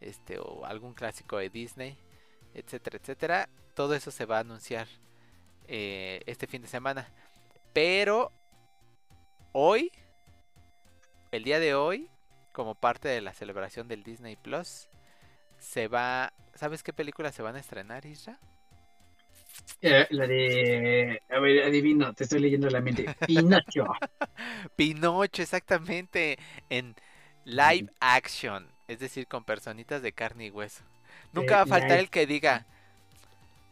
este 0.00 0.38
o 0.38 0.64
algún 0.66 0.94
clásico 0.94 1.38
de 1.38 1.50
Disney, 1.50 1.96
etcétera, 2.54 2.98
etcétera. 3.00 3.48
Todo 3.74 3.94
eso 3.94 4.10
se 4.10 4.24
va 4.24 4.38
a 4.38 4.40
anunciar 4.40 4.86
eh, 5.66 6.22
este 6.26 6.46
fin 6.46 6.62
de 6.62 6.68
semana. 6.68 7.08
Pero 7.72 8.30
hoy, 9.52 9.90
el 11.32 11.44
día 11.44 11.58
de 11.58 11.74
hoy, 11.74 12.08
como 12.52 12.74
parte 12.74 13.08
de 13.08 13.20
la 13.20 13.32
celebración 13.32 13.88
del 13.88 14.02
Disney 14.02 14.36
Plus, 14.36 14.88
se 15.58 15.88
va. 15.88 16.32
¿Sabes 16.54 16.82
qué 16.82 16.92
películas 16.92 17.34
se 17.34 17.42
van 17.42 17.56
a 17.56 17.60
estrenar, 17.60 18.06
Isra? 18.06 18.38
Eh, 19.80 20.06
la 20.10 20.26
de. 20.26 21.20
A 21.30 21.38
ver, 21.40 21.64
adivino, 21.64 22.12
te 22.14 22.24
estoy 22.24 22.40
leyendo 22.40 22.68
la 22.70 22.80
mente. 22.80 23.06
Pinocho. 23.26 23.86
Pinocho, 24.76 25.42
exactamente. 25.42 26.38
En 26.70 26.94
live 27.44 27.90
action. 28.00 28.68
Es 28.86 28.98
decir, 28.98 29.26
con 29.26 29.44
personitas 29.44 30.02
de 30.02 30.12
carne 30.12 30.46
y 30.46 30.50
hueso. 30.50 30.84
Nunca 31.34 31.56
va 31.56 31.62
a 31.62 31.66
faltar 31.66 31.98
el 31.98 32.10
que 32.10 32.26
diga. 32.26 32.64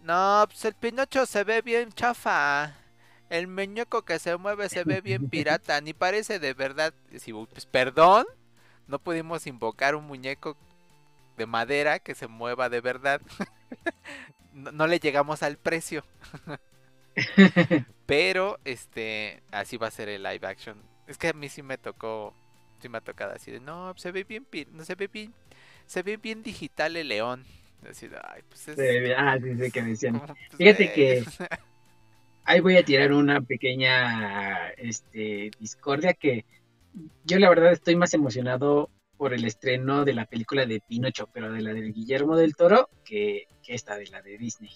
No, 0.03 0.44
pues 0.48 0.64
el 0.64 0.75
Pinocho 0.75 1.27
se 1.27 1.44
ve 1.44 1.62
bien 1.62 1.92
chafa. 1.92 2.75
El 3.31 3.46
muñeco 3.46 4.03
que 4.03 4.18
se 4.18 4.37
mueve 4.37 4.68
se 4.68 4.85
ve 4.85 5.01
bien 5.01 5.29
pirata. 5.31 5.81
Ni 5.81 5.94
parece 5.94 6.38
de 6.38 6.55
verdad. 6.55 6.92
Si, 7.18 7.33
pues 7.33 7.66
perdón. 7.66 8.27
No 8.88 8.98
pudimos 8.98 9.46
invocar 9.46 9.94
un 9.94 10.05
muñeco 10.05 10.57
de 11.37 11.46
madera 11.46 11.98
que 12.01 12.14
se 12.14 12.27
mueva 12.27 12.68
de 12.68 12.81
verdad. 12.81 13.22
no, 14.53 14.87
le 14.87 14.98
llegamos 14.98 15.42
al 15.42 15.57
precio. 15.57 16.05
Pero, 18.07 18.59
este, 18.64 19.42
así 19.53 19.77
va 19.77 19.87
a 19.87 19.92
ser 19.92 20.09
el 20.09 20.22
live 20.22 20.46
action. 20.46 20.83
Es 21.07 21.16
que 21.16 21.29
a 21.29 21.33
mí 21.33 21.48
sí 21.48 21.62
me 21.62 21.79
tocó, 21.79 22.35
sí 22.81 22.88
me 22.88 22.98
ha 22.98 23.01
tocado 23.03 23.33
así 23.33 23.51
de, 23.51 23.61
no, 23.61 23.94
se 23.96 24.11
ve 24.12 24.25
bien, 24.25 24.46
no 24.72 24.85
se 24.85 24.94
ve 24.94 25.09
bien, 25.09 25.33
se 25.87 26.03
ve 26.03 26.16
bien 26.16 26.42
digital 26.42 26.97
el 26.97 27.09
león. 27.09 27.45
Ay, 27.85 28.42
pues 28.49 28.68
es... 28.68 28.79
Ah, 29.16 29.38
sí, 29.42 29.57
sí, 29.57 29.71
que 29.71 29.83
decían. 29.83 30.21
Pues, 30.21 30.38
Fíjate 30.57 30.92
que 30.92 31.25
ahí 32.45 32.61
voy 32.61 32.77
a 32.77 32.85
tirar 32.85 33.12
una 33.12 33.40
pequeña, 33.40 34.68
este, 34.71 35.51
discordia 35.59 36.14
que 36.14 36.45
yo 37.25 37.38
la 37.38 37.49
verdad 37.49 37.73
estoy 37.73 37.97
más 37.97 38.14
emocionado 38.14 38.90
por 39.16 39.33
el 39.33 39.45
estreno 39.45 40.05
de 40.05 40.14
la 40.14 40.27
película 40.27 40.66
de 40.66 40.81
Pinocho, 40.81 41.29
pero 41.33 41.53
de 41.53 41.61
la 41.61 41.73
de 41.73 41.92
Guillermo 41.92 42.37
del 42.37 42.57
Toro, 42.57 42.88
que, 43.05 43.47
esta 43.66 43.97
de 43.97 44.07
la 44.07 44.21
de 44.21 44.37
Disney. 44.37 44.73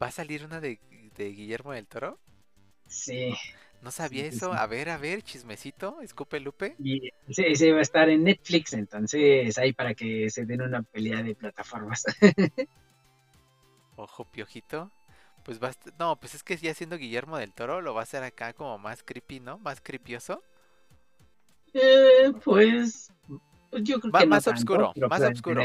¿Va 0.00 0.06
a 0.06 0.10
salir 0.10 0.44
una 0.44 0.60
de, 0.60 0.78
Guillermo 1.16 1.72
del 1.72 1.86
Toro? 1.86 2.18
Sí. 2.86 3.34
No 3.82 3.90
sabía 3.90 4.26
eso. 4.26 4.52
A 4.52 4.66
ver, 4.66 4.88
a 4.90 4.96
ver, 4.96 5.22
chismecito, 5.22 6.00
escupe 6.02 6.38
Lupe. 6.40 6.76
Y 6.78 7.10
ese, 7.28 7.72
va 7.72 7.80
a 7.80 7.82
estar 7.82 8.08
en 8.08 8.22
Netflix, 8.24 8.72
entonces 8.72 9.58
ahí 9.58 9.72
para 9.72 9.94
que 9.94 10.30
se 10.30 10.46
den 10.46 10.62
una 10.62 10.82
pelea 10.82 11.22
de 11.22 11.34
plataformas. 11.34 12.04
Ojo, 13.96 14.24
piojito. 14.24 14.90
Pues 15.42 15.60
va 15.60 15.72
No, 15.98 16.14
pues 16.16 16.36
es 16.36 16.44
que 16.44 16.56
ya 16.56 16.72
siendo 16.74 16.96
Guillermo 16.96 17.36
del 17.36 17.52
Toro, 17.52 17.80
lo 17.80 17.92
va 17.92 18.00
a 18.00 18.04
hacer 18.04 18.22
acá 18.22 18.52
como 18.52 18.78
más 18.78 19.02
creepy, 19.02 19.40
¿no? 19.40 19.58
Más 19.58 19.80
creepioso. 19.80 20.44
Eh, 21.74 22.32
pues 22.44 23.10
pues 23.72 23.84
yo 23.84 23.98
creo 24.00 24.12
que 24.12 24.26
más 24.26 24.46
oscuro, 24.46 24.92
más 25.08 25.22
oscuro. 25.22 25.62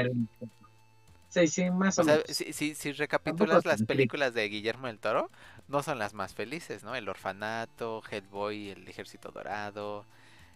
Sí, 1.27 1.45
sí, 1.47 1.69
más 1.69 1.99
o, 1.99 2.05
menos. 2.05 2.23
si, 2.25 2.91
recapitulas 2.93 3.65
las 3.65 3.83
películas 3.83 4.33
de 4.33 4.47
Guillermo 4.47 4.87
del 4.87 4.97
Toro, 4.97 5.29
no 5.67 5.83
son 5.83 5.99
las 5.99 6.13
más 6.13 6.33
felices, 6.33 6.83
¿no? 6.83 6.95
El 6.95 7.09
orfanato, 7.09 8.01
Hellboy, 8.09 8.69
el 8.69 8.87
ejército 8.87 9.31
dorado, 9.31 10.05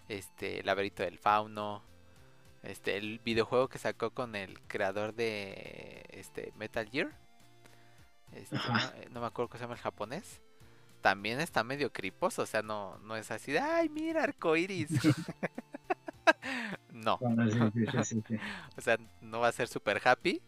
este, 0.07 0.59
el 0.59 0.65
laberinto 0.65 1.03
del 1.03 1.17
fauno, 1.17 1.83
este, 2.63 2.97
el 2.97 3.19
videojuego 3.19 3.67
que 3.67 3.77
sacó 3.77 4.11
con 4.11 4.35
el 4.35 4.59
creador 4.61 5.13
de 5.13 6.05
este 6.09 6.53
Metal 6.57 6.87
Gear. 6.89 7.11
Este, 8.31 8.57
no, 9.11 9.19
me 9.19 9.27
acuerdo 9.27 9.49
cómo 9.49 9.57
se 9.57 9.63
llama 9.63 9.75
el 9.75 9.81
japonés. 9.81 10.41
También 11.01 11.41
está 11.41 11.63
medio 11.63 11.91
criposo, 11.91 12.43
o 12.43 12.45
sea, 12.45 12.61
no, 12.61 12.97
no 12.99 13.15
es 13.15 13.31
así 13.31 13.51
de, 13.51 13.59
ay, 13.59 13.89
mira, 13.89 14.23
arcoiris. 14.23 14.89
no. 16.91 17.15
o 18.77 18.81
sea, 18.81 18.97
no 19.21 19.39
va 19.39 19.47
a 19.47 19.51
ser 19.51 19.67
super 19.67 20.01
happy, 20.03 20.41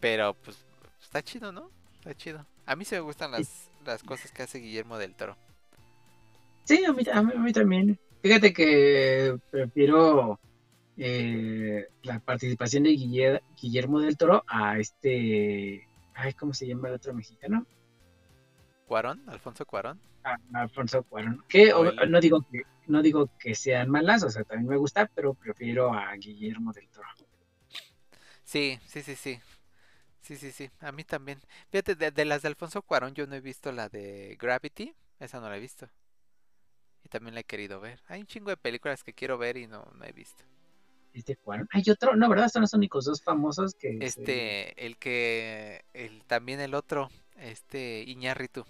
pero 0.00 0.34
pues 0.34 0.64
está 1.00 1.22
chido, 1.22 1.52
¿no? 1.52 1.70
Está 1.98 2.14
chido. 2.14 2.46
A 2.66 2.76
mí 2.76 2.84
se 2.84 2.96
me 2.96 3.00
gustan 3.00 3.32
las, 3.32 3.70
las 3.84 4.02
cosas 4.02 4.32
que 4.32 4.42
hace 4.42 4.58
Guillermo 4.58 4.98
del 4.98 5.14
Toro. 5.14 5.36
Sí, 6.64 6.84
a 6.84 6.92
mí, 6.92 7.02
a 7.10 7.22
mí, 7.22 7.52
también. 7.52 7.98
Fíjate 8.22 8.52
que 8.52 9.38
prefiero 9.50 10.38
eh, 10.96 11.88
la 12.02 12.20
participación 12.20 12.82
de 12.82 12.90
Guillermo 12.90 14.00
del 14.00 14.16
Toro 14.16 14.44
a 14.46 14.78
este. 14.78 15.88
Ay, 16.14 16.34
¿cómo 16.34 16.52
se 16.52 16.66
llama 16.66 16.88
el 16.88 16.94
otro 16.94 17.14
mexicano? 17.14 17.66
Cuarón, 18.86 19.22
Alfonso 19.28 19.64
Cuarón. 19.64 20.00
Alfonso 20.52 21.02
Cuarón. 21.04 21.42
Que 21.48 21.72
no 22.08 22.20
digo 22.20 22.44
que 22.50 22.62
no 22.86 23.02
digo 23.02 23.30
que 23.38 23.54
sean 23.54 23.90
malas, 23.90 24.22
o 24.22 24.30
sea, 24.30 24.44
también 24.44 24.68
me 24.68 24.76
gusta, 24.76 25.10
pero 25.14 25.34
prefiero 25.34 25.92
a 25.92 26.14
Guillermo 26.14 26.72
del 26.72 26.88
Toro. 26.88 27.08
Sí, 28.44 28.78
sí, 28.86 29.02
sí, 29.02 29.14
sí. 29.14 29.38
Sí, 30.28 30.36
sí, 30.36 30.52
sí. 30.52 30.70
A 30.80 30.92
mí 30.92 31.04
también. 31.04 31.40
Fíjate, 31.70 31.94
de, 31.94 32.24
las 32.26 32.42
de 32.42 32.48
Alfonso 32.48 32.82
Cuarón 32.82 33.14
yo 33.14 33.26
no 33.26 33.34
he 33.34 33.40
visto 33.40 33.72
la 33.72 33.88
de 33.88 34.36
Gravity. 34.38 34.94
Esa 35.18 35.40
no 35.40 35.48
la 35.48 35.56
he 35.56 35.60
visto. 35.60 35.88
Y 37.02 37.08
también 37.08 37.32
la 37.32 37.40
he 37.40 37.44
querido 37.44 37.80
ver. 37.80 38.02
Hay 38.08 38.20
un 38.20 38.26
chingo 38.26 38.50
de 38.50 38.58
películas 38.58 39.02
que 39.02 39.14
quiero 39.14 39.38
ver 39.38 39.56
y 39.56 39.66
no, 39.66 39.90
no 39.94 40.04
he 40.04 40.12
visto. 40.12 40.44
¿Este 41.14 41.34
Cuarón? 41.36 41.66
Hay 41.72 41.82
otro, 41.90 42.14
no, 42.14 42.28
¿verdad? 42.28 42.50
Son 42.50 42.60
los 42.60 42.74
únicos 42.74 43.06
dos 43.06 43.22
famosos 43.22 43.74
que... 43.74 43.96
Este, 44.02 44.84
el 44.84 44.98
que, 44.98 45.86
el, 45.94 46.22
también 46.26 46.60
el 46.60 46.74
otro, 46.74 47.08
este 47.38 48.02
Iñárritu. 48.06 48.66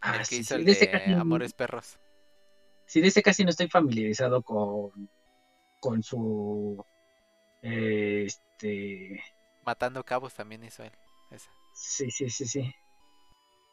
Ah, 0.00 0.18
el 0.20 0.28
que 0.28 0.36
hizo 0.36 0.54
el 0.54 0.64
de 0.64 1.16
Amores 1.18 1.54
Perros. 1.54 1.98
Sí, 2.86 3.00
de 3.00 3.08
ese 3.08 3.20
casi 3.20 3.42
no 3.42 3.50
estoy 3.50 3.66
familiarizado 3.66 4.42
con, 4.42 5.10
con 5.80 6.04
su... 6.04 6.86
este... 7.62 9.20
Matando 9.66 10.04
cabos 10.04 10.32
también 10.32 10.62
hizo 10.62 10.84
él. 10.84 10.92
Sí, 11.72 12.10
sí, 12.10 12.30
sí, 12.30 12.46
sí. 12.46 12.74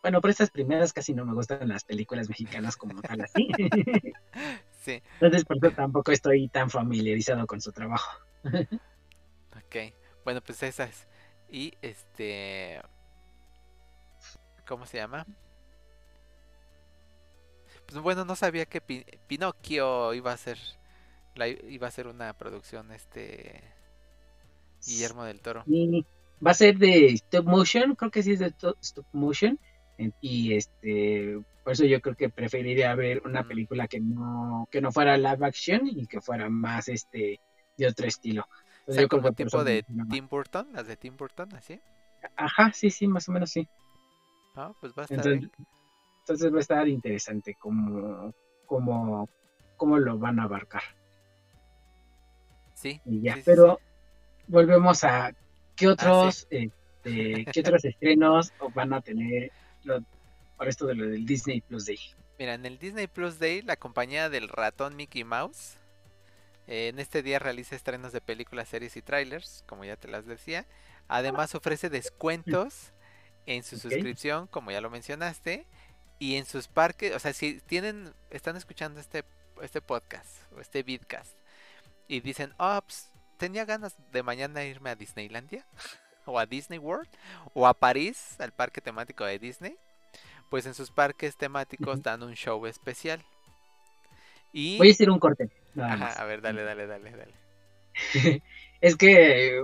Bueno, 0.01 0.19
por 0.19 0.31
estas 0.31 0.49
primeras 0.49 0.91
casi 0.91 1.13
no 1.13 1.23
me 1.23 1.33
gustan 1.33 1.69
las 1.69 1.83
películas 1.83 2.27
mexicanas 2.27 2.75
como 2.75 3.01
tal 3.01 3.21
así. 3.21 3.47
sí. 4.81 5.01
Entonces 5.13 5.45
por 5.45 5.57
eso 5.57 5.71
tampoco 5.75 6.11
estoy 6.11 6.49
tan 6.49 6.69
familiarizado 6.69 7.45
con 7.45 7.61
su 7.61 7.71
trabajo. 7.71 8.11
ok. 8.43 9.93
Bueno, 10.25 10.41
pues 10.41 10.63
esas. 10.63 11.07
Y 11.49 11.73
este... 11.81 12.81
¿Cómo 14.67 14.87
se 14.87 14.97
llama? 14.97 15.25
Pues 17.85 18.01
bueno, 18.01 18.25
no 18.25 18.35
sabía 18.35 18.65
que 18.65 18.81
Pinocchio 18.81 20.13
iba 20.13 20.31
a 20.31 20.37
ser 20.37 20.57
iba 21.67 21.87
a 21.87 21.91
ser 21.91 22.07
una 22.07 22.33
producción 22.33 22.91
este 22.91 23.63
Guillermo 24.85 25.23
del 25.23 25.39
Toro. 25.39 25.63
va 25.65 26.51
a 26.51 26.53
ser 26.53 26.77
de 26.77 27.07
stop 27.13 27.45
motion, 27.45 27.95
creo 27.95 28.11
que 28.11 28.23
sí 28.23 28.33
es 28.33 28.39
de 28.39 28.53
stop 28.81 29.05
motion 29.13 29.59
y 30.21 30.55
este 30.55 31.39
por 31.63 31.73
eso 31.73 31.85
yo 31.85 32.01
creo 32.01 32.15
que 32.15 32.29
preferiría 32.29 32.93
ver 32.95 33.21
una 33.25 33.43
película 33.43 33.87
que 33.87 33.99
no 33.99 34.67
que 34.71 34.81
no 34.81 34.91
fuera 34.91 35.17
live 35.17 35.45
action 35.45 35.81
y 35.87 36.07
que 36.07 36.19
fuera 36.19 36.49
más 36.49 36.89
este 36.89 37.39
de 37.77 37.87
otro 37.87 38.07
estilo. 38.07 38.47
como 39.09 39.31
tipo 39.33 39.63
de 39.63 39.85
Tim 40.09 40.27
Burton, 40.27 40.67
las 40.73 40.87
de 40.87 40.97
Tim 40.97 41.15
Burton, 41.15 41.55
así. 41.55 41.79
Ajá, 42.35 42.71
sí, 42.73 42.89
sí, 42.89 43.07
más 43.07 43.27
o 43.29 43.31
menos 43.31 43.51
sí. 43.51 43.67
Ah, 44.55 44.71
pues 44.79 44.93
va 44.93 45.03
a 45.03 45.05
estar 45.05 45.39
entonces 46.23 46.53
va 46.53 46.57
a 46.57 46.61
estar 46.61 46.87
interesante 46.87 47.55
cómo, 47.59 48.33
cómo, 48.65 49.99
lo 49.99 50.17
van 50.17 50.39
a 50.39 50.43
abarcar. 50.43 50.83
Sí. 52.75 53.01
Y 53.05 53.21
ya, 53.21 53.37
pero 53.43 53.79
volvemos 54.47 55.03
a 55.03 55.33
qué 55.75 55.87
ah, 55.87 55.91
otros, 55.91 56.47
este, 56.49 57.45
qué 57.51 57.59
otros 57.59 57.85
estrenos 57.85 58.53
van 58.73 58.93
a 58.93 59.01
tener 59.01 59.51
por 60.57 60.67
esto 60.67 60.85
de 60.85 60.95
lo 60.95 61.07
del 61.07 61.25
Disney 61.25 61.61
Plus 61.61 61.85
Day. 61.85 61.99
Mira, 62.39 62.53
en 62.53 62.65
el 62.65 62.77
Disney 62.77 63.07
Plus 63.07 63.39
Day, 63.39 63.61
la 63.61 63.75
compañía 63.75 64.29
del 64.29 64.49
ratón 64.49 64.95
Mickey 64.95 65.23
Mouse 65.23 65.77
eh, 66.67 66.87
en 66.87 66.99
este 66.99 67.21
día 67.21 67.39
realiza 67.39 67.75
estrenos 67.75 68.11
de 68.11 68.21
películas, 68.21 68.69
series 68.69 68.95
y 68.95 69.01
trailers, 69.01 69.63
como 69.67 69.83
ya 69.83 69.95
te 69.95 70.07
las 70.07 70.25
decía. 70.25 70.65
Además 71.07 71.53
ofrece 71.55 71.89
descuentos 71.89 72.93
en 73.45 73.63
su 73.63 73.77
suscripción, 73.77 74.47
como 74.47 74.71
ya 74.71 74.81
lo 74.81 74.89
mencionaste, 74.89 75.65
y 76.19 76.35
en 76.35 76.45
sus 76.45 76.67
parques, 76.67 77.13
o 77.15 77.19
sea, 77.19 77.33
si 77.33 77.59
tienen, 77.61 78.13
están 78.29 78.55
escuchando 78.55 78.99
este, 78.99 79.25
este 79.61 79.81
podcast 79.81 80.29
o 80.55 80.61
este 80.61 80.83
vidcast 80.83 81.37
y 82.07 82.21
dicen, 82.21 82.53
oh, 82.57 82.79
pues, 82.85 83.09
tenía 83.43 83.65
ganas 83.65 83.97
de 84.13 84.23
mañana 84.23 84.63
irme 84.63 84.89
a 84.89 84.95
Disneylandia 84.95 85.65
o 86.25 86.39
a 86.39 86.45
Disney 86.45 86.79
World 86.79 87.09
o 87.53 87.67
a 87.67 87.73
París, 87.73 88.39
al 88.39 88.53
parque 88.53 88.79
temático 88.79 89.25
de 89.25 89.37
Disney, 89.37 89.75
pues 90.49 90.65
en 90.65 90.73
sus 90.73 90.91
parques 90.91 91.35
temáticos 91.35 92.01
dan 92.01 92.23
un 92.23 92.35
show 92.35 92.65
especial. 92.67 93.21
Y... 94.53 94.77
Voy 94.77 94.87
a 94.87 94.91
decir 94.91 95.09
un 95.09 95.19
corte. 95.19 95.49
Ajá, 95.77 96.13
a 96.13 96.23
ver, 96.23 96.39
dale, 96.39 96.63
dale, 96.63 96.87
dale, 96.87 97.11
dale. 97.11 97.33
es 98.79 98.95
que 98.95 99.61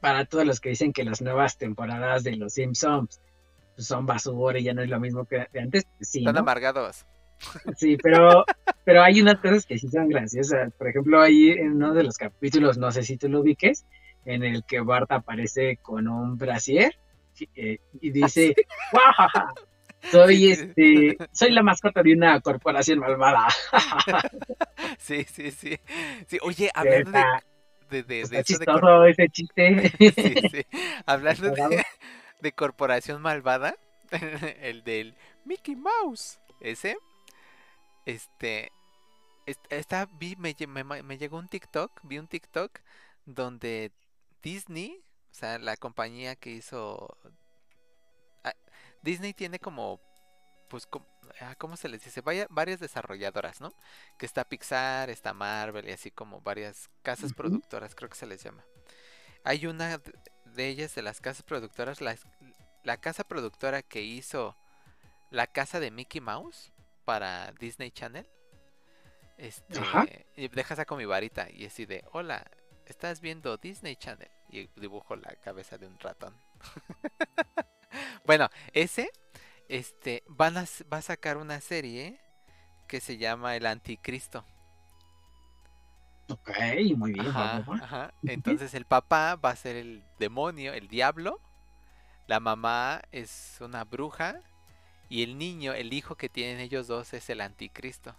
para 0.00 0.24
todos 0.24 0.44
los 0.44 0.58
que 0.58 0.70
dicen 0.70 0.92
que 0.92 1.04
las 1.04 1.22
nuevas 1.22 1.58
temporadas 1.58 2.24
de 2.24 2.34
Los 2.34 2.54
Simpsons 2.54 3.20
pues, 3.76 3.86
son 3.86 4.04
basura 4.04 4.58
y 4.58 4.64
ya 4.64 4.74
no 4.74 4.82
es 4.82 4.90
lo 4.90 4.98
mismo 4.98 5.26
que 5.26 5.46
antes, 5.56 5.86
sí, 6.00 6.18
Están 6.18 6.34
¿no? 6.34 6.40
amargados. 6.40 7.06
Sí, 7.76 7.96
pero, 7.96 8.44
pero 8.84 9.02
hay 9.02 9.20
unas 9.20 9.36
cosas 9.40 9.66
que 9.66 9.78
sí 9.78 9.88
son 9.88 10.08
graciosas. 10.08 10.72
Por 10.74 10.88
ejemplo, 10.88 11.20
ahí 11.20 11.50
en 11.50 11.72
uno 11.72 11.94
de 11.94 12.04
los 12.04 12.16
capítulos, 12.16 12.78
no 12.78 12.90
sé 12.92 13.02
si 13.02 13.16
tú 13.16 13.28
lo 13.28 13.40
ubiques, 13.40 13.84
en 14.24 14.44
el 14.44 14.64
que 14.64 14.80
Bart 14.80 15.10
aparece 15.10 15.78
con 15.82 16.08
un 16.08 16.36
brasier 16.38 16.94
eh, 17.56 17.78
y 18.00 18.10
dice, 18.10 18.54
"Guajaja, 18.92 19.52
Soy 20.10 20.36
Sí, 20.36 20.72
sí. 20.76 21.14
este, 21.14 21.16
soy 21.32 21.52
la 21.52 21.62
mascota 21.62 22.02
de 22.02 22.12
una 22.14 22.40
corporación 22.40 22.98
malvada. 22.98 23.46
Sí, 24.98 25.24
sí, 25.24 25.50
sí. 25.50 25.78
Sí, 26.26 26.38
oye, 26.42 26.70
hablando 26.74 27.10
de, 27.12 27.24
de, 27.90 28.02
de, 28.02 28.26
de 28.28 28.38
eso 28.40 28.58
de 28.58 28.64
cor- 28.66 29.08
ese 29.08 29.28
chiste. 29.28 29.92
Sí, 30.14 30.36
sí. 30.50 30.66
Hablando 31.06 31.50
de, 31.50 31.84
de 32.40 32.52
corporación 32.52 33.22
malvada, 33.22 33.76
el 34.62 34.82
del 34.84 35.14
Mickey 35.44 35.76
Mouse, 35.76 36.40
ese, 36.60 36.96
este, 38.06 38.70
est- 39.46 39.64
está, 39.70 40.06
vi, 40.06 40.36
me, 40.36 40.54
me, 40.66 41.02
me 41.02 41.18
llegó 41.18 41.38
un 41.38 41.48
TikTok, 41.48 42.00
vi 42.04 42.18
un 42.18 42.28
TikTok 42.28 42.80
donde 43.24 43.92
Disney, 44.42 45.04
o 45.30 45.34
sea, 45.34 45.58
la 45.58 45.76
compañía 45.76 46.36
que 46.36 46.50
hizo, 46.50 47.16
ah, 48.44 48.54
Disney 49.02 49.32
tiene 49.34 49.58
como, 49.58 50.00
pues, 50.68 50.86
com- 50.86 51.06
ah, 51.40 51.54
¿cómo 51.56 51.76
se 51.76 51.88
les 51.88 52.02
dice? 52.04 52.20
Vaya- 52.22 52.46
varias 52.50 52.80
desarrolladoras, 52.80 53.60
¿no? 53.60 53.72
Que 54.18 54.26
está 54.26 54.44
Pixar, 54.44 55.10
está 55.10 55.32
Marvel 55.34 55.88
y 55.88 55.92
así 55.92 56.10
como 56.10 56.40
varias 56.40 56.90
casas 57.02 57.32
productoras, 57.32 57.94
creo 57.94 58.08
que 58.08 58.16
se 58.16 58.26
les 58.26 58.42
llama. 58.42 58.64
Hay 59.44 59.66
una 59.66 60.00
de 60.44 60.68
ellas, 60.68 60.94
de 60.94 61.02
las 61.02 61.20
casas 61.20 61.42
productoras, 61.42 62.00
la, 62.00 62.16
la 62.84 62.96
casa 62.96 63.24
productora 63.24 63.82
que 63.82 64.02
hizo 64.02 64.56
la 65.30 65.46
casa 65.46 65.80
de 65.80 65.90
Mickey 65.90 66.20
Mouse 66.20 66.71
para 67.04 67.52
Disney 67.52 67.90
Channel. 67.90 68.26
Este, 69.38 69.78
Ajá. 69.78 70.06
y 70.36 70.48
deja 70.48 70.76
saco 70.76 70.96
mi 70.96 71.04
varita 71.04 71.48
y 71.50 71.66
así 71.66 71.84
de, 71.84 72.04
hola, 72.12 72.44
estás 72.86 73.20
viendo 73.20 73.56
Disney 73.56 73.96
Channel. 73.96 74.30
Y 74.50 74.68
dibujo 74.76 75.16
la 75.16 75.34
cabeza 75.36 75.78
de 75.78 75.86
un 75.86 75.98
ratón. 75.98 76.36
bueno, 78.26 78.48
ese, 78.72 79.10
este, 79.68 80.22
van 80.26 80.58
a, 80.58 80.64
va 80.92 80.98
a 80.98 81.02
sacar 81.02 81.38
una 81.38 81.60
serie 81.60 82.20
que 82.86 83.00
se 83.00 83.16
llama 83.16 83.56
El 83.56 83.66
Anticristo. 83.66 84.44
Ok, 86.28 86.50
muy 86.96 87.12
bien. 87.12 87.26
Ajá, 87.26 87.64
ajá. 87.66 88.14
Entonces 88.22 88.74
el 88.74 88.84
papá 88.84 89.36
va 89.36 89.50
a 89.50 89.56
ser 89.56 89.76
el 89.76 90.04
demonio, 90.18 90.72
el 90.72 90.88
diablo. 90.88 91.40
La 92.26 92.40
mamá 92.40 93.02
es 93.10 93.56
una 93.60 93.84
bruja. 93.84 94.40
Y 95.12 95.24
el 95.24 95.36
niño, 95.36 95.74
el 95.74 95.92
hijo 95.92 96.14
que 96.14 96.30
tienen 96.30 96.58
ellos 96.58 96.86
dos 96.86 97.12
es 97.12 97.28
el 97.28 97.42
anticristo. 97.42 98.16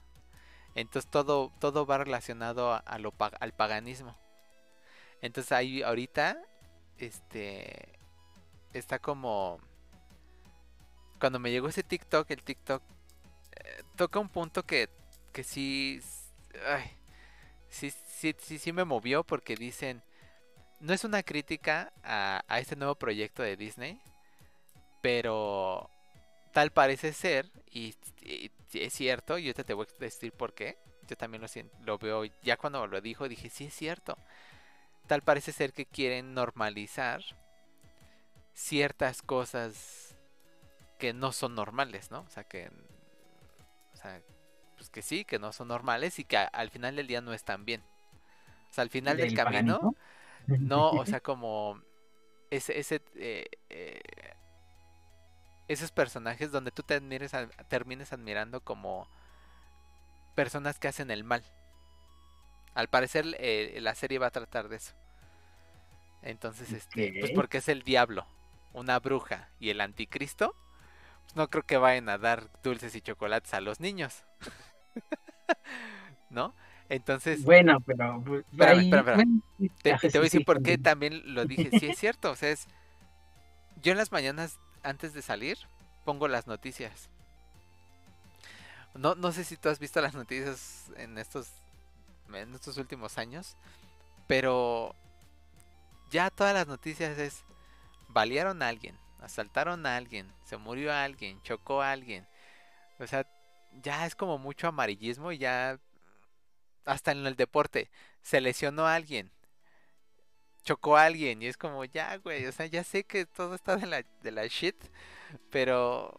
Entonces 0.75 1.10
todo, 1.10 1.51
todo 1.60 1.88
va 1.88 1.97
relacionado 1.97 2.79
al 2.86 3.51
paganismo. 3.53 4.15
Entonces 5.19 5.51
ahí 5.53 5.82
ahorita, 5.82 6.38
este, 6.99 7.97
está 8.73 8.99
como... 8.99 9.60
Cuando 11.19 11.39
me 11.39 11.49
llegó 11.49 11.67
ese 11.67 11.82
TikTok, 11.82 12.29
el 12.29 12.43
TikTok 12.43 12.84
eh, 12.84 13.84
toca 13.95 14.19
un 14.19 14.29
punto 14.29 14.62
que, 14.63 14.88
que 15.32 15.43
sí... 15.43 15.99
ay, 16.67 16.91
sí, 17.69 17.89
sí, 17.89 18.36
sí, 18.38 18.60
sí 18.60 18.71
me 18.71 18.86
movió 18.86 19.23
porque 19.23 19.56
dicen, 19.56 20.03
no 20.79 20.93
es 20.93 21.03
una 21.03 21.23
crítica 21.23 21.91
a 22.03 22.60
este 22.60 22.75
nuevo 22.75 22.93
proyecto 22.93 23.41
de 23.41 23.58
Disney, 23.58 23.99
pero 25.01 25.89
tal 26.53 26.71
parece 26.71 27.13
ser, 27.13 27.51
y, 27.71 27.95
y- 28.21 28.51
y 28.73 28.79
es 28.83 28.93
cierto, 28.93 29.37
y 29.37 29.43
ahorita 29.47 29.63
te 29.63 29.73
voy 29.73 29.87
a 29.87 29.99
decir 30.03 30.31
por 30.33 30.53
qué, 30.53 30.77
yo 31.07 31.17
también 31.17 31.41
lo, 31.43 31.47
lo 31.85 31.97
veo, 31.99 32.23
ya 32.43 32.57
cuando 32.57 32.87
lo 32.87 33.01
dijo 33.01 33.27
dije, 33.29 33.49
sí 33.49 33.65
es 33.65 33.73
cierto, 33.75 34.17
tal 35.07 35.23
parece 35.23 35.51
ser 35.53 35.73
que 35.73 35.85
quieren 35.85 36.33
normalizar 36.33 37.21
ciertas 38.53 39.21
cosas 39.21 40.15
que 40.99 41.13
no 41.13 41.31
son 41.31 41.55
normales, 41.55 42.11
¿no? 42.11 42.21
O 42.21 42.29
sea, 42.29 42.43
que, 42.43 42.69
o 43.93 43.97
sea, 43.97 44.21
pues 44.77 44.89
que 44.89 45.01
sí, 45.01 45.25
que 45.25 45.39
no 45.39 45.51
son 45.53 45.67
normales 45.67 46.19
y 46.19 46.25
que 46.25 46.37
a- 46.37 46.45
al 46.45 46.69
final 46.69 46.95
del 46.95 47.07
día 47.07 47.21
no 47.21 47.33
están 47.33 47.65
bien. 47.65 47.81
O 48.71 48.73
sea, 48.73 48.83
al 48.83 48.89
final 48.89 49.17
del 49.17 49.27
Del 49.29 49.35
camino, 49.35 49.95
no, 50.59 50.93
o 50.93 51.05
sea, 51.05 51.21
como 51.21 51.81
ese, 52.51 52.79
ese 52.79 53.01
eh, 53.15 53.47
eh, 53.69 54.01
esos 55.67 55.91
personajes 55.91 56.52
donde 56.52 56.71
tú 56.71 56.84
te 56.84 56.95
admires 56.95 57.34
a- 57.34 57.47
termines 57.69 58.12
admirando 58.13 58.62
como 58.62 59.08
personas 60.36 60.80
que 60.80 60.88
hacen 60.88 61.12
el 61.12 61.23
mal. 61.23 61.43
Al 62.76 62.88
parecer 62.88 63.26
eh, 63.39 63.78
la 63.82 63.95
serie 63.95 64.19
va 64.19 64.28
a 64.28 64.32
tratar 64.32 64.67
de 64.67 64.78
eso. 64.78 64.93
Entonces, 66.21 66.71
este, 66.71 67.13
pues 67.19 67.32
porque 67.32 67.58
es 67.60 67.67
el 67.67 67.84
diablo, 67.84 68.26
una 68.73 68.97
bruja 68.99 69.49
y 69.60 69.69
el 69.69 69.82
anticristo, 69.82 70.56
pues 71.23 71.36
no 71.36 71.49
creo 71.49 71.63
que 71.63 71.78
vayan 71.78 72.10
a 72.10 72.17
dar 72.17 72.49
dulces 72.63 72.95
y 72.95 73.02
chocolates 73.02 73.54
a 73.54 73.62
los 73.62 73.80
niños. 73.80 74.23
¿No? 76.30 76.54
Entonces, 76.89 77.43
Bueno, 77.43 77.80
pero. 77.82 78.21
pues, 78.26 78.45
Espérame, 78.52 78.80
ahí- 78.80 78.86
espérame, 78.86 78.99
espérame. 79.10 79.15
bueno, 79.15 79.41
sí, 79.60 79.69
te, 79.82 79.89
voy 79.91 79.97
a 79.99 80.21
decir 80.23 80.41
sí, 80.41 80.45
por 80.45 80.62
qué 80.63 80.78
también 80.78 81.34
lo 81.34 81.45
dije. 81.45 81.69
Sí, 81.80 81.88
es 81.88 81.97
cierto. 81.99 82.32
O 82.32 82.36
sea, 82.36 82.49
es. 82.49 82.67
Yo 83.82 83.91
en 83.91 83.97
las 83.97 84.12
mañanas, 84.12 84.58
antes 84.83 85.13
de 85.13 85.21
salir, 85.21 85.57
pongo 86.05 86.27
las 86.27 86.47
noticias. 86.47 87.09
No, 88.93 89.15
no 89.15 89.31
sé 89.31 89.43
si 89.43 89.57
tú 89.57 89.69
has 89.69 89.79
visto 89.79 90.01
las 90.01 90.13
noticias 90.13 90.91
en 90.97 91.17
estos, 91.17 91.49
en 92.31 92.53
estos 92.53 92.77
últimos 92.77 93.17
años, 93.17 93.55
pero 94.27 94.95
ya 96.11 96.29
todas 96.29 96.53
las 96.53 96.67
noticias 96.67 97.17
es. 97.17 97.43
Balearon 98.09 98.61
a 98.61 98.67
alguien, 98.67 98.95
asaltaron 99.21 99.87
a 99.87 99.97
alguien, 99.97 100.31
se 100.45 100.57
murió 100.57 100.93
a 100.93 101.03
alguien, 101.03 101.41
chocó 101.41 101.81
a 101.81 101.91
alguien. 101.91 102.27
O 102.99 103.07
sea, 103.07 103.25
ya 103.81 104.05
es 104.05 104.13
como 104.13 104.37
mucho 104.37 104.67
amarillismo 104.67 105.31
y 105.31 105.39
ya. 105.39 105.79
Hasta 106.85 107.13
en 107.13 107.25
el 107.25 107.35
deporte 107.35 107.89
se 108.21 108.41
lesionó 108.41 108.85
a 108.85 108.95
alguien, 108.95 109.31
chocó 110.63 110.97
a 110.97 111.06
alguien 111.06 111.41
y 111.41 111.47
es 111.47 111.58
como, 111.58 111.86
ya, 111.86 112.17
güey, 112.17 112.45
o 112.45 112.52
sea, 112.52 112.65
ya 112.65 112.84
sé 112.84 113.04
que 113.04 113.26
todo 113.26 113.56
está 113.56 113.76
de 113.78 113.88
la, 113.88 114.06
de 114.21 114.32
la 114.32 114.47
shit, 114.47 114.76
pero 115.49 116.13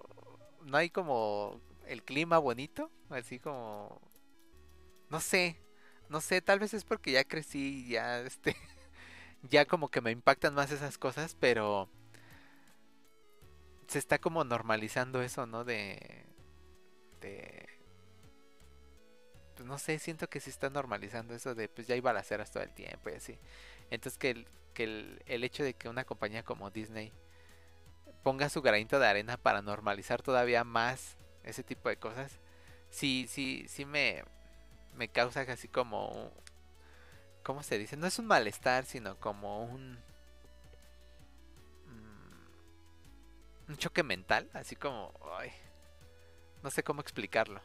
no 0.63 0.77
hay 0.77 0.91
como 0.91 1.61
el 1.87 2.03
clima 2.03 2.39
bonito, 2.39 2.91
así 3.11 3.39
como, 3.39 4.01
no 5.11 5.21
sé, 5.21 5.57
no 6.09 6.21
sé, 6.21 6.43
tal 6.43 6.59
vez 6.61 6.75
es 6.75 6.85
porque 6.85 7.13
ya 7.13 7.25
crecí 7.25 7.85
y 7.87 7.89
ya, 7.91 8.21
este, 8.21 8.57
ya 9.43 9.65
como 9.67 9.91
que 9.91 10.01
me 10.01 10.11
impactan 10.11 10.55
más 10.55 10.71
esas 10.73 10.99
cosas, 10.99 11.37
pero 11.39 11.89
se 13.87 13.99
está 13.99 14.19
como 14.19 14.45
normalizando 14.45 15.23
eso, 15.23 15.47
¿no? 15.47 15.65
De, 15.65 16.25
de, 17.21 17.69
pues 19.55 19.67
no 19.69 19.79
sé, 19.79 19.99
siento 19.99 20.29
que 20.29 20.41
se 20.41 20.51
está 20.51 20.71
normalizando 20.71 21.35
eso 21.35 21.55
de 21.55 21.69
pues 21.69 21.87
ya 21.87 21.95
hay 21.95 22.01
balaceras 22.01 22.51
todo 22.51 22.63
el 22.63 22.75
tiempo 22.75 23.11
y 23.11 23.15
así. 23.15 23.39
Entonces 23.95 24.19
que 24.19 24.31
el, 24.31 25.23
el, 25.27 25.45
hecho 25.45 25.63
de 25.63 25.75
que 25.75 25.89
una 25.89 26.05
compañía 26.05 26.43
como 26.43 26.71
Disney 26.71 27.13
ponga 28.23 28.49
su 28.49 28.63
granito 28.63 28.99
de 28.99 29.07
arena 29.07 29.37
para 29.37 29.63
normalizar 29.63 30.23
todavía 30.23 30.65
más 30.65 31.17
ese 31.45 31.63
tipo 31.63 31.89
de 31.89 31.97
cosas, 31.97 32.41
sí, 32.91 33.27
sí, 33.29 33.67
sí 33.69 33.85
me, 33.85 34.25
me 34.97 35.09
causa 35.09 35.43
así 35.43 35.69
como, 35.69 36.33
¿cómo 37.43 37.63
se 37.63 37.79
dice? 37.79 37.97
No 37.97 38.07
es 38.07 38.19
un 38.19 38.27
malestar, 38.27 38.85
sino 38.87 39.17
como 39.21 39.65
un, 39.65 39.99
mm, 41.87 43.69
un 43.69 43.77
choque 43.77 44.03
mental, 44.03 44.49
así 44.55 44.75
como, 44.77 45.13
no 46.63 46.71
sé 46.71 46.83
cómo 46.83 47.01
explicarlo. 47.03 47.61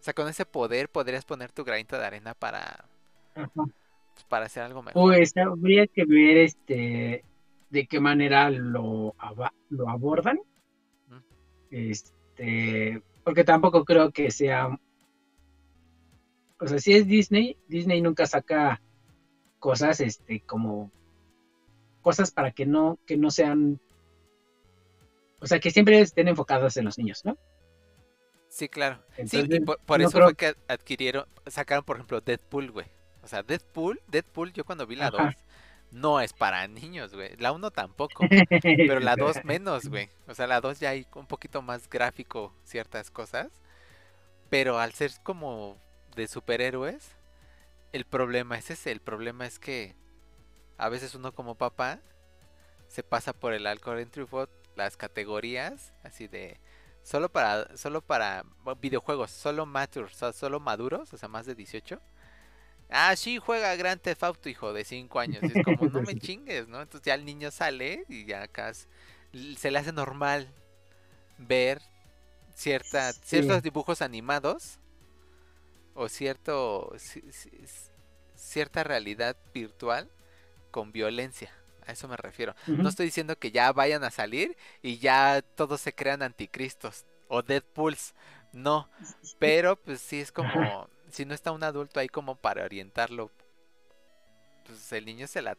O 0.00 0.04
sea, 0.04 0.14
con 0.14 0.28
ese 0.28 0.44
poder 0.44 0.88
podrías 0.88 1.24
poner 1.24 1.52
tu 1.52 1.62
granito 1.62 1.96
de 1.96 2.06
arena 2.06 2.34
para. 2.34 2.84
Pues, 4.22 4.28
para 4.28 4.46
hacer 4.46 4.62
algo 4.62 4.82
mejor. 4.82 5.02
Pues 5.02 5.36
habría 5.36 5.86
que 5.86 6.04
ver 6.04 6.36
este 6.38 7.24
de 7.70 7.86
qué 7.86 8.00
manera 8.00 8.50
lo, 8.50 9.14
abordan. 9.86 10.38
Este, 11.70 13.02
porque 13.24 13.44
tampoco 13.44 13.84
creo 13.84 14.10
que 14.10 14.30
sea. 14.30 14.78
O 16.60 16.66
sea, 16.66 16.78
si 16.78 16.92
es 16.92 17.06
Disney, 17.06 17.56
Disney 17.66 18.00
nunca 18.00 18.26
saca 18.26 18.80
cosas 19.58 20.00
este 20.00 20.40
como 20.40 20.90
cosas 22.02 22.30
para 22.30 22.50
que 22.50 22.66
no, 22.66 22.98
que 23.06 23.16
no 23.16 23.30
sean. 23.30 23.80
O 25.40 25.46
sea, 25.46 25.58
que 25.58 25.70
siempre 25.70 26.00
estén 26.00 26.28
enfocadas 26.28 26.76
en 26.76 26.84
los 26.84 26.98
niños, 26.98 27.24
¿no? 27.24 27.36
Sí, 28.48 28.68
claro. 28.68 29.02
sí, 29.24 29.44
y 29.48 29.60
por, 29.60 29.78
por 29.78 29.98
no 29.98 30.06
eso 30.06 30.18
creo- 30.18 30.26
fue 30.26 30.34
que 30.34 30.54
adquirieron, 30.68 31.24
sacaron 31.46 31.84
por 31.84 31.96
ejemplo 31.96 32.20
Deadpool, 32.20 32.70
güey. 32.70 32.86
O 33.22 33.28
sea, 33.28 33.42
Deadpool, 33.42 34.00
Deadpool 34.08 34.52
yo 34.52 34.64
cuando 34.64 34.86
vi 34.86 34.96
la 34.96 35.10
2 35.10 35.20
Ajá. 35.20 35.36
no 35.90 36.20
es 36.20 36.32
para 36.32 36.66
niños, 36.68 37.14
güey. 37.14 37.36
La 37.36 37.52
1 37.52 37.70
tampoco, 37.70 38.24
pero 38.62 39.00
la 39.00 39.16
2 39.16 39.44
menos, 39.44 39.86
güey. 39.88 40.10
O 40.26 40.34
sea, 40.34 40.46
la 40.46 40.60
2 40.60 40.80
ya 40.80 40.90
hay 40.90 41.06
un 41.14 41.26
poquito 41.26 41.62
más 41.62 41.88
gráfico 41.88 42.52
ciertas 42.64 43.10
cosas, 43.10 43.48
pero 44.50 44.78
al 44.78 44.92
ser 44.92 45.12
como 45.22 45.76
de 46.16 46.28
superhéroes, 46.28 47.12
el 47.92 48.04
problema 48.04 48.58
es 48.58 48.70
ese, 48.70 48.90
el 48.90 49.00
problema 49.00 49.46
es 49.46 49.58
que 49.58 49.94
a 50.78 50.88
veces 50.88 51.14
uno 51.14 51.32
como 51.32 51.54
papá 51.54 52.00
se 52.88 53.02
pasa 53.02 53.32
por 53.32 53.52
el 53.52 53.66
alcohol 53.66 54.00
entry 54.00 54.24
bot 54.24 54.50
las 54.76 54.96
categorías 54.96 55.92
así 56.02 56.26
de 56.28 56.58
solo 57.02 57.28
para 57.30 57.76
solo 57.76 58.00
para 58.00 58.44
videojuegos, 58.80 59.30
solo 59.30 59.66
mature, 59.66 60.06
o 60.06 60.08
sea, 60.08 60.32
solo 60.32 60.60
maduros, 60.60 61.12
o 61.12 61.16
sea, 61.18 61.28
más 61.28 61.46
de 61.46 61.54
18. 61.54 62.00
Ah, 62.92 63.16
sí, 63.16 63.38
juega 63.38 63.74
Grand 63.76 64.00
Theft 64.00 64.22
Auto, 64.24 64.48
hijo 64.48 64.72
de 64.72 64.84
5 64.84 65.20
años. 65.20 65.48
Y 65.48 65.52
es 65.52 65.60
como, 65.62 65.88
no 65.88 66.02
me 66.02 66.14
chingues, 66.16 66.68
¿no? 66.68 66.80
Entonces 66.82 67.06
ya 67.06 67.14
el 67.14 67.24
niño 67.24 67.50
sale 67.50 68.04
y 68.08 68.24
ya 68.26 68.42
acá 68.42 68.72
se 68.74 69.70
le 69.70 69.78
hace 69.78 69.92
normal 69.92 70.48
ver 71.38 71.80
cierta, 72.54 73.14
ciertos 73.22 73.62
dibujos 73.62 74.02
animados 74.02 74.78
o 75.94 76.08
cierto 76.08 76.92
ci- 76.96 77.22
ci- 77.32 77.90
cierta 78.34 78.84
realidad 78.84 79.36
virtual 79.54 80.10
con 80.70 80.92
violencia. 80.92 81.52
A 81.86 81.92
eso 81.92 82.08
me 82.08 82.16
refiero. 82.16 82.54
No 82.80 82.88
estoy 82.88 83.06
diciendo 83.06 83.38
que 83.38 83.50
ya 83.52 83.72
vayan 83.72 84.04
a 84.04 84.10
salir 84.10 84.56
y 84.82 84.98
ya 84.98 85.42
todos 85.56 85.80
se 85.80 85.94
crean 85.94 86.22
anticristos 86.22 87.04
o 87.28 87.42
Deadpools. 87.42 88.14
No, 88.52 88.88
pero 89.38 89.76
pues 89.76 90.00
sí 90.00 90.20
es 90.20 90.32
como 90.32 90.88
si 91.12 91.24
no 91.24 91.34
está 91.34 91.52
un 91.52 91.62
adulto 91.62 92.00
ahí 92.00 92.08
como 92.08 92.36
para 92.36 92.64
orientarlo, 92.64 93.30
pues 94.64 94.92
el 94.92 95.04
niño 95.04 95.26
se 95.26 95.42
la 95.42 95.56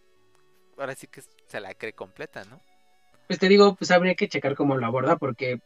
ahora 0.78 0.96
sí 0.96 1.08
que 1.08 1.22
se 1.48 1.60
la 1.60 1.74
cree 1.74 1.94
completa, 1.94 2.44
¿no? 2.46 2.60
Pues 3.28 3.40
te 3.40 3.48
digo, 3.48 3.76
pues 3.76 3.92
habría 3.92 4.16
que 4.16 4.28
checar 4.28 4.56
cómo 4.56 4.76
lo 4.76 4.86
aborda, 4.86 5.18
porque, 5.18 5.60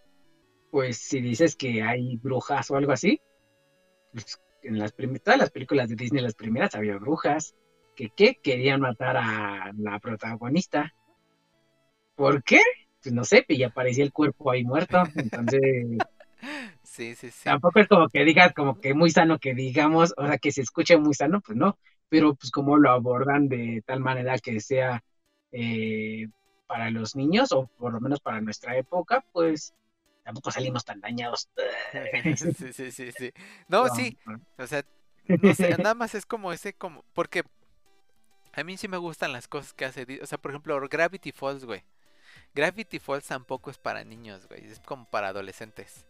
pues, 0.69 0.97
si 0.97 1.21
dices 1.21 1.55
que 1.55 1.81
hay 1.81 2.17
brujas 2.17 2.69
o 2.69 2.75
algo 2.75 2.91
así, 2.91 3.21
pues 4.11 4.39
en 4.63 4.79
las 4.79 4.93
todas 5.23 5.39
las 5.39 5.51
películas 5.51 5.89
de 5.89 5.95
Disney, 5.95 6.21
las 6.21 6.35
primeras, 6.35 6.75
había 6.75 6.97
brujas 6.97 7.55
que, 7.95 8.09
¿qué? 8.09 8.35
querían 8.35 8.81
matar 8.81 9.17
a 9.17 9.71
la 9.77 9.99
protagonista. 9.99 10.93
¿Por 12.15 12.43
qué? 12.43 12.61
Pues 13.01 13.13
no 13.13 13.23
sé, 13.23 13.45
y 13.47 13.63
aparecía 13.63 14.03
el 14.03 14.13
cuerpo 14.13 14.51
ahí 14.51 14.63
muerto. 14.63 15.03
Entonces, 15.15 15.97
Sí, 16.97 17.15
sí, 17.15 17.31
sí. 17.31 17.49
tampoco 17.49 17.79
es 17.79 17.87
como 17.87 18.09
que 18.09 18.23
digas, 18.25 18.53
como 18.53 18.79
que 18.79 18.93
muy 18.93 19.11
sano 19.11 19.39
que 19.39 19.53
digamos, 19.53 20.13
o 20.17 20.27
sea, 20.27 20.37
que 20.37 20.51
se 20.51 20.61
escuche 20.61 20.97
muy 20.97 21.13
sano, 21.13 21.41
pues 21.41 21.57
no. 21.57 21.77
Pero, 22.09 22.35
pues, 22.35 22.51
cómo 22.51 22.77
lo 22.77 22.91
abordan 22.91 23.49
de 23.49 23.83
tal 23.85 23.99
manera 24.01 24.37
que 24.39 24.59
sea 24.61 25.03
eh, 25.51 26.27
para 26.67 26.89
los 26.91 27.15
niños, 27.15 27.51
o 27.51 27.67
por 27.77 27.93
lo 27.93 27.99
menos 28.01 28.19
para 28.21 28.41
nuestra 28.41 28.77
época, 28.77 29.25
pues 29.33 29.73
tampoco 30.23 30.51
salimos 30.51 30.85
tan 30.85 31.01
dañados. 31.01 31.49
sí, 32.35 32.73
sí, 32.73 32.91
sí, 32.91 33.11
sí. 33.11 33.31
No, 33.67 33.89
No, 33.89 33.89
sí, 33.89 34.17
no. 34.25 34.41
o 34.57 34.67
sea, 34.67 34.83
no 35.41 35.53
sé, 35.53 35.77
nada 35.77 35.95
más 35.95 36.15
es 36.15 36.25
como 36.25 36.51
ese 36.53 36.73
como 36.73 37.03
porque 37.13 37.43
a 38.53 38.63
mí 38.63 38.77
sí 38.77 38.87
me 38.87 38.97
gustan 38.97 39.31
las 39.31 39.47
cosas 39.47 39.73
que 39.73 39.85
hace, 39.85 40.05
o 40.21 40.25
sea, 40.25 40.37
por 40.37 40.51
ejemplo, 40.51 40.79
Gravity 40.89 41.31
Falls, 41.31 41.65
güey. 41.65 41.83
Gravity 42.55 42.99
Falls 42.99 43.27
tampoco 43.27 43.71
es 43.71 43.77
para 43.79 44.03
niños, 44.05 44.47
güey, 44.47 44.65
es 44.65 44.79
como 44.81 45.05
para 45.09 45.29
adolescentes. 45.29 46.05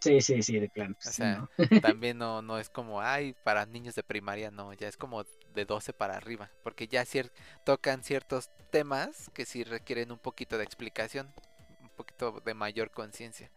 Sí, 0.00 0.20
sí, 0.20 0.42
sí, 0.42 0.58
de 0.58 0.68
plano. 0.70 0.94
O 1.04 1.10
sí, 1.10 1.12
sea, 1.12 1.30
¿no? 1.30 1.48
también 1.80 2.18
no, 2.18 2.42
no 2.42 2.58
es 2.58 2.68
como, 2.68 3.00
ay, 3.00 3.34
para 3.42 3.64
niños 3.66 3.94
de 3.94 4.02
primaria, 4.02 4.50
no, 4.50 4.72
ya 4.74 4.88
es 4.88 4.96
como 4.96 5.24
de 5.54 5.64
12 5.64 5.92
para 5.92 6.16
arriba, 6.16 6.50
porque 6.62 6.88
ya 6.88 7.02
cier- 7.04 7.30
tocan 7.64 8.04
ciertos 8.04 8.50
temas 8.70 9.30
que 9.34 9.46
sí 9.46 9.64
requieren 9.64 10.12
un 10.12 10.18
poquito 10.18 10.58
de 10.58 10.64
explicación, 10.64 11.32
un 11.82 11.88
poquito 11.90 12.40
de 12.44 12.54
mayor 12.54 12.90
conciencia. 12.90 13.50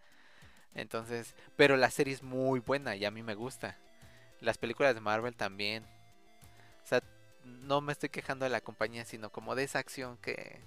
Entonces, 0.75 1.35
pero 1.57 1.77
la 1.77 1.91
serie 1.91 2.13
es 2.13 2.23
muy 2.23 2.59
buena 2.61 2.95
y 2.95 3.05
a 3.05 3.11
mí 3.11 3.23
me 3.23 3.35
gusta. 3.35 3.77
Las 4.41 4.57
películas 4.59 4.95
de 4.95 5.01
Marvel 5.01 5.35
también. 5.35 5.85
O 6.83 6.87
sea, 6.87 7.01
no 7.43 7.81
me 7.81 7.91
estoy 7.93 8.09
quejando 8.09 8.45
de 8.45 8.51
la 8.51 8.61
compañía, 8.61 9.05
sino 9.05 9.31
como 9.31 9.55
de 9.55 9.63
esa 9.63 9.79
acción 9.79 10.17
que 10.17 10.61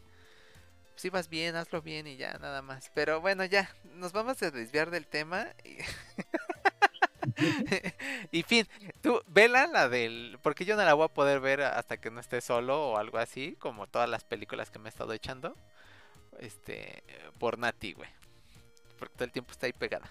si 0.96 1.10
vas 1.10 1.28
bien, 1.28 1.56
hazlo 1.56 1.82
bien 1.82 2.06
y 2.06 2.16
ya, 2.16 2.34
nada 2.38 2.62
más. 2.62 2.90
Pero 2.94 3.20
bueno, 3.20 3.44
ya, 3.44 3.70
nos 3.94 4.12
vamos 4.12 4.42
a 4.42 4.50
desviar 4.50 4.90
del 4.90 5.06
tema. 5.06 5.46
Y, 5.64 5.76
y 8.38 8.42
fin, 8.42 8.66
tú, 9.02 9.20
vela 9.26 9.66
la 9.66 9.88
del... 9.88 10.38
Porque 10.42 10.64
yo 10.64 10.76
no 10.76 10.84
la 10.84 10.94
voy 10.94 11.04
a 11.04 11.08
poder 11.08 11.40
ver 11.40 11.62
hasta 11.62 11.98
que 11.98 12.10
no 12.10 12.20
esté 12.20 12.40
solo 12.40 12.90
o 12.90 12.96
algo 12.98 13.18
así, 13.18 13.56
como 13.58 13.86
todas 13.86 14.08
las 14.08 14.24
películas 14.24 14.70
que 14.70 14.78
me 14.78 14.88
he 14.88 14.90
estado 14.90 15.12
echando. 15.12 15.56
Este, 16.38 17.02
por 17.38 17.58
Nati, 17.58 17.92
güey. 17.92 18.08
Porque 18.98 19.14
todo 19.14 19.24
el 19.24 19.32
tiempo 19.32 19.52
está 19.52 19.66
ahí 19.66 19.72
pegada. 19.72 20.10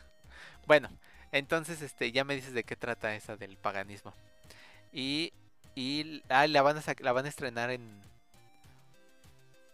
Bueno, 0.66 0.90
entonces, 1.32 1.82
este, 1.82 2.12
ya 2.12 2.24
me 2.24 2.36
dices 2.36 2.54
de 2.54 2.64
qué 2.64 2.76
trata 2.76 3.16
esa 3.16 3.36
del 3.38 3.58
paganismo. 3.58 4.14
Y, 4.94 5.34
y 5.74 6.24
ah, 6.30 6.48
la, 6.48 6.62
van 6.62 6.78
a 6.78 6.82
la 7.00 7.12
van 7.12 7.26
a 7.26 7.30
estrenar 7.30 7.72
en 7.72 8.02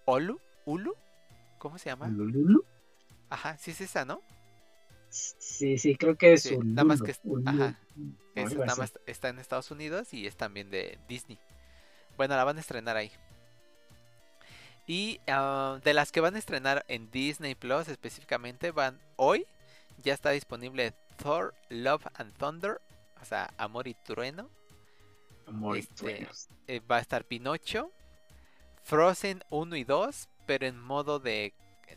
Olu, 0.06 0.42
Ulu, 0.66 0.96
¿cómo 1.58 1.78
se 1.78 1.90
llama? 1.90 2.08
¿Ululu? 2.08 2.64
Ajá, 3.30 3.58
sí 3.58 3.72
es 3.72 3.82
esa, 3.82 4.06
¿no? 4.06 4.22
Sí, 5.10 5.78
sí, 5.78 5.96
creo 5.96 6.16
que 6.18 6.34
es 6.34 6.44
Sí, 6.44 6.58
nada 6.58 6.86
más 6.86 7.02
que 7.02 7.12
es- 7.12 7.22
ajá, 7.46 7.78
nada 8.36 8.76
más 8.78 8.94
está 9.06 9.30
en 9.30 9.40
Estados 9.40 9.72
Unidos 9.72 10.14
y 10.14 10.26
es 10.28 10.36
también 10.38 10.70
de 10.70 10.98
Disney. 11.08 11.38
Bueno, 12.18 12.36
la 12.36 12.44
van 12.44 12.58
a 12.58 12.62
estrenar 12.62 12.96
ahí. 12.98 13.12
Y 14.88 15.20
ah, 15.28 15.80
de 15.84 15.94
las 15.94 16.12
que 16.12 16.22
van 16.22 16.36
a 16.36 16.40
estrenar 16.40 16.86
en 16.88 17.12
Disney 17.12 17.56
Plus 17.56 17.88
específicamente, 17.88 18.72
van 18.72 19.00
hoy. 19.16 19.46
Ya 20.04 20.14
está 20.14 20.32
disponible 20.32 20.94
Thor, 21.18 21.54
Love 21.70 22.08
and 22.16 22.34
Thunder. 22.38 22.82
O 23.22 23.26
sea, 23.26 23.54
Amor 23.58 23.88
y 23.88 23.94
Trueno. 23.94 24.50
Amor 25.46 25.78
y 25.78 25.82
este, 25.82 25.96
truenos. 25.96 26.48
eh, 26.68 26.80
va 26.80 26.98
a 26.98 27.02
estar 27.02 27.26
Pinocho. 27.26 27.92
Frozen 28.84 29.44
1 29.50 29.76
y 29.76 29.84
2, 29.84 30.28
pero 30.52 30.68
en 30.68 30.78
modo 30.78 31.20
de, 31.20 31.54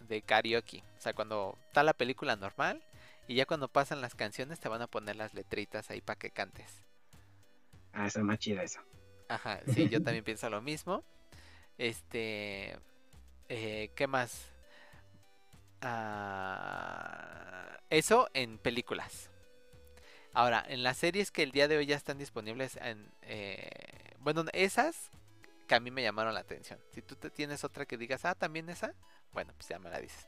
de 0.07 0.23
karaoke. 0.23 0.85
O 0.97 1.01
sea, 1.01 1.13
cuando 1.13 1.59
está 1.67 1.83
la 1.83 1.93
película 1.93 2.37
normal. 2.37 2.81
Y 3.27 3.35
ya 3.35 3.47
cuando 3.47 3.67
pasan 3.67 4.01
las 4.01 4.15
canciones 4.15 4.61
te 4.61 4.69
van 4.69 4.81
a 4.81 4.87
poner 4.87 5.17
las 5.17 5.35
letritas 5.35 5.91
ahí 5.91 6.01
para 6.01 6.21
que 6.21 6.31
cantes. 6.31 6.85
Ah, 7.93 8.07
está 8.07 8.23
más 8.23 8.39
chida 8.39 8.63
esa. 8.63 8.81
Ajá, 9.27 9.61
sí, 9.67 9.89
yo 9.89 10.01
también 10.01 10.23
pienso 10.25 10.49
lo 10.51 10.63
mismo. 10.63 11.03
Este, 11.79 12.79
eh, 13.49 13.91
¿qué 13.97 14.07
más? 14.07 14.47
Ah, 15.81 17.81
eso 17.91 18.29
en 18.35 18.59
películas. 18.59 19.31
Ahora, 20.33 20.65
en 20.69 20.85
las 20.85 20.99
series 20.99 21.33
que 21.33 21.43
el 21.43 21.51
día 21.51 21.67
de 21.67 21.77
hoy 21.77 21.87
ya 21.87 21.97
están 21.97 22.19
disponibles 22.19 22.77
en... 22.77 23.11
eh, 23.23 24.15
bueno, 24.21 24.45
esas 24.53 25.11
que 25.67 25.75
a 25.75 25.81
mí 25.81 25.91
me 25.91 26.03
llamaron 26.03 26.35
la 26.35 26.41
atención. 26.41 26.79
Si 26.91 27.03
tú 27.03 27.17
te 27.17 27.31
tienes 27.31 27.65
otra 27.65 27.87
que 27.87 27.97
digas, 27.97 28.25
ah, 28.25 28.35
también 28.35 28.69
esa, 28.69 28.95
bueno, 29.33 29.53
pues 29.57 29.69
ya 29.69 29.79
me 29.79 29.91
la 29.91 30.01
dices. 30.01 30.27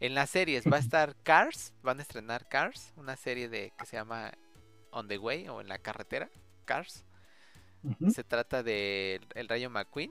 En 0.00 0.14
las 0.14 0.30
series 0.30 0.64
va 0.70 0.76
a 0.76 0.80
estar 0.80 1.16
Cars, 1.22 1.72
van 1.82 1.98
a 1.98 2.02
estrenar 2.02 2.48
Cars, 2.48 2.92
una 2.96 3.16
serie 3.16 3.48
de 3.48 3.72
que 3.78 3.86
se 3.86 3.96
llama 3.96 4.32
On 4.90 5.08
the 5.08 5.18
Way 5.18 5.48
o 5.48 5.60
en 5.60 5.68
la 5.68 5.78
carretera, 5.78 6.30
Cars. 6.64 7.04
Se 8.12 8.24
trata 8.24 8.64
de 8.64 9.20
el 9.34 9.48
Rayo 9.48 9.70
McQueen 9.70 10.10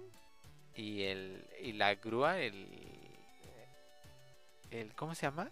y 0.76 1.04
el 1.04 1.46
y 1.62 1.74
la 1.74 1.96
grúa, 1.96 2.40
el 2.40 2.70
el 4.72 4.94
¿cómo 4.94 5.14
se 5.14 5.24
llama? 5.24 5.52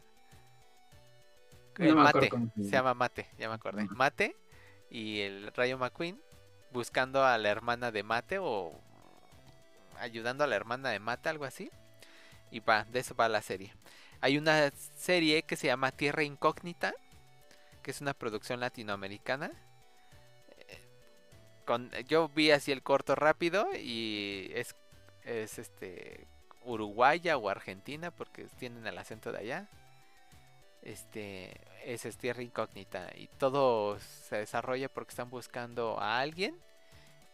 No 1.78 1.86
El 1.86 1.96
mate, 1.96 2.30
se 2.56 2.70
llama. 2.70 2.94
Mate, 2.94 3.28
ya 3.38 3.50
me 3.50 3.56
acordé. 3.56 3.86
Mate 3.90 4.38
y 4.90 5.22
el 5.22 5.52
Rayo 5.54 5.78
McQueen 5.78 6.22
buscando 6.72 7.26
a 7.26 7.38
la 7.38 7.50
hermana 7.50 7.92
de 7.92 8.04
Mate 8.04 8.38
o 8.40 8.80
ayudando 10.00 10.44
a 10.44 10.48
la 10.48 10.56
hermana 10.56 10.90
de 10.90 11.00
Mate, 11.00 11.30
algo 11.30 11.46
así. 11.46 11.72
Y 12.52 12.60
va, 12.60 12.86
de 12.86 13.00
eso 13.00 13.16
va 13.16 13.30
la 13.30 13.42
serie. 13.42 13.74
Hay 14.22 14.38
una 14.38 14.72
serie 14.72 15.44
que 15.44 15.56
se 15.56 15.68
llama 15.68 15.92
Tierra 15.92 16.24
Incógnita, 16.24 16.94
que 17.82 17.92
es 17.92 18.02
una 18.02 18.14
producción 18.14 18.60
latinoamericana. 18.60 19.52
Eh, 20.68 20.80
Con, 21.66 21.92
yo 22.08 22.30
vi 22.30 22.52
así 22.52 22.72
el 22.72 22.84
corto 22.84 23.16
rápido 23.16 23.68
y 23.76 24.52
es, 24.54 24.76
es 25.24 25.60
este 25.60 26.28
uruguaya 26.62 27.38
o 27.38 27.50
argentina 27.50 28.12
porque 28.12 28.46
tienen 28.60 28.88
el 28.88 28.98
acento 28.98 29.32
de 29.32 29.40
allá. 29.40 29.70
Este 30.82 31.60
esa 31.86 32.08
es 32.08 32.18
Tierra 32.18 32.44
Incógnita 32.44 33.10
y 33.16 33.28
todo 33.28 34.00
se 34.00 34.38
desarrolla 34.38 34.90
porque 34.90 35.10
están 35.10 35.30
buscando 35.30 36.00
a 36.00 36.20
alguien 36.20 36.56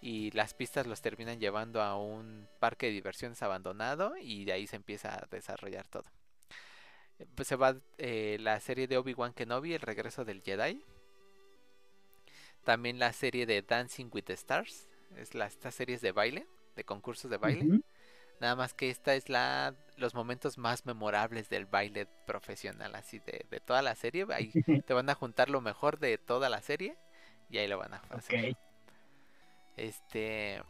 y 0.02 0.32
las 0.32 0.54
pistas 0.54 0.88
los 0.88 1.02
terminan 1.02 1.39
llevando 1.39 1.82
a 1.82 1.97
un 1.97 2.47
parque 2.60 2.88
de 2.88 2.93
diversiones 2.93 3.41
abandonado 3.41 4.16
y 4.18 4.45
de 4.45 4.54
ahí 4.54 4.68
se 4.68 4.78
empieza 4.78 5.14
a 5.14 5.28
desarrollar 5.30 5.88
todo. 5.88 6.06
pues 7.36 7.47
se 7.47 7.56
va 7.56 7.76
eh, 7.97 8.38
la 8.39 8.60
serie 8.60 8.88
de 8.88 8.97
Obi-Wan 8.97 9.34
Kenobi, 9.34 9.74
El 9.74 9.82
regreso 9.82 10.24
del 10.24 10.41
Jedi. 10.41 10.84
También 12.64 13.00
la 13.00 13.14
serie 13.14 13.45
de 13.45 13.62
Dancing 13.62 14.10
with 14.12 14.26
the 14.26 14.34
Stars, 14.34 14.88
es 15.18 15.34
la, 15.34 15.47
estas 15.47 15.76
series 15.76 16.02
de 16.02 16.12
baile, 16.12 16.47
de 16.76 16.84
concursos 16.84 17.30
de 17.30 17.38
baile. 17.38 17.82
Nada 18.39 18.56
más 18.56 18.74
que 18.74 18.89
esta 18.89 19.16
es 19.16 19.28
la 19.28 19.76
los 19.97 20.14
momentos 20.14 20.58
más 20.58 20.86
memorables 20.86 21.50
del 21.50 21.66
baile 21.66 22.08
profesional, 22.26 22.95
así 22.95 23.20
de, 23.20 23.45
de 23.50 23.60
toda 23.60 23.82
la 23.82 23.95
serie. 23.95 24.26
Ahí 24.32 24.52
te 24.86 24.93
van 24.93 25.10
a 25.10 25.16
juntar 25.16 25.50
lo 25.50 25.60
mejor 25.60 26.00
de 26.00 26.18
toda 26.18 26.47
la 26.47 26.62
serie 26.62 26.97
y 27.50 27.58
ahí 27.58 27.68
lo 27.68 27.78
van 27.78 27.95
a 27.95 27.97
hacer. 28.12 28.56
Este 29.80 30.62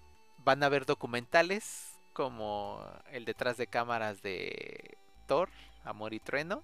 van 0.45 0.61
a 0.63 0.69
ver 0.69 0.85
documentales 0.85 1.95
como 2.13 2.85
el 3.11 3.25
detrás 3.25 3.57
de 3.57 3.65
cámaras 3.65 4.21
de 4.21 4.97
Thor, 5.27 5.49
Amor 5.83 6.13
y 6.13 6.19
Trueno. 6.19 6.63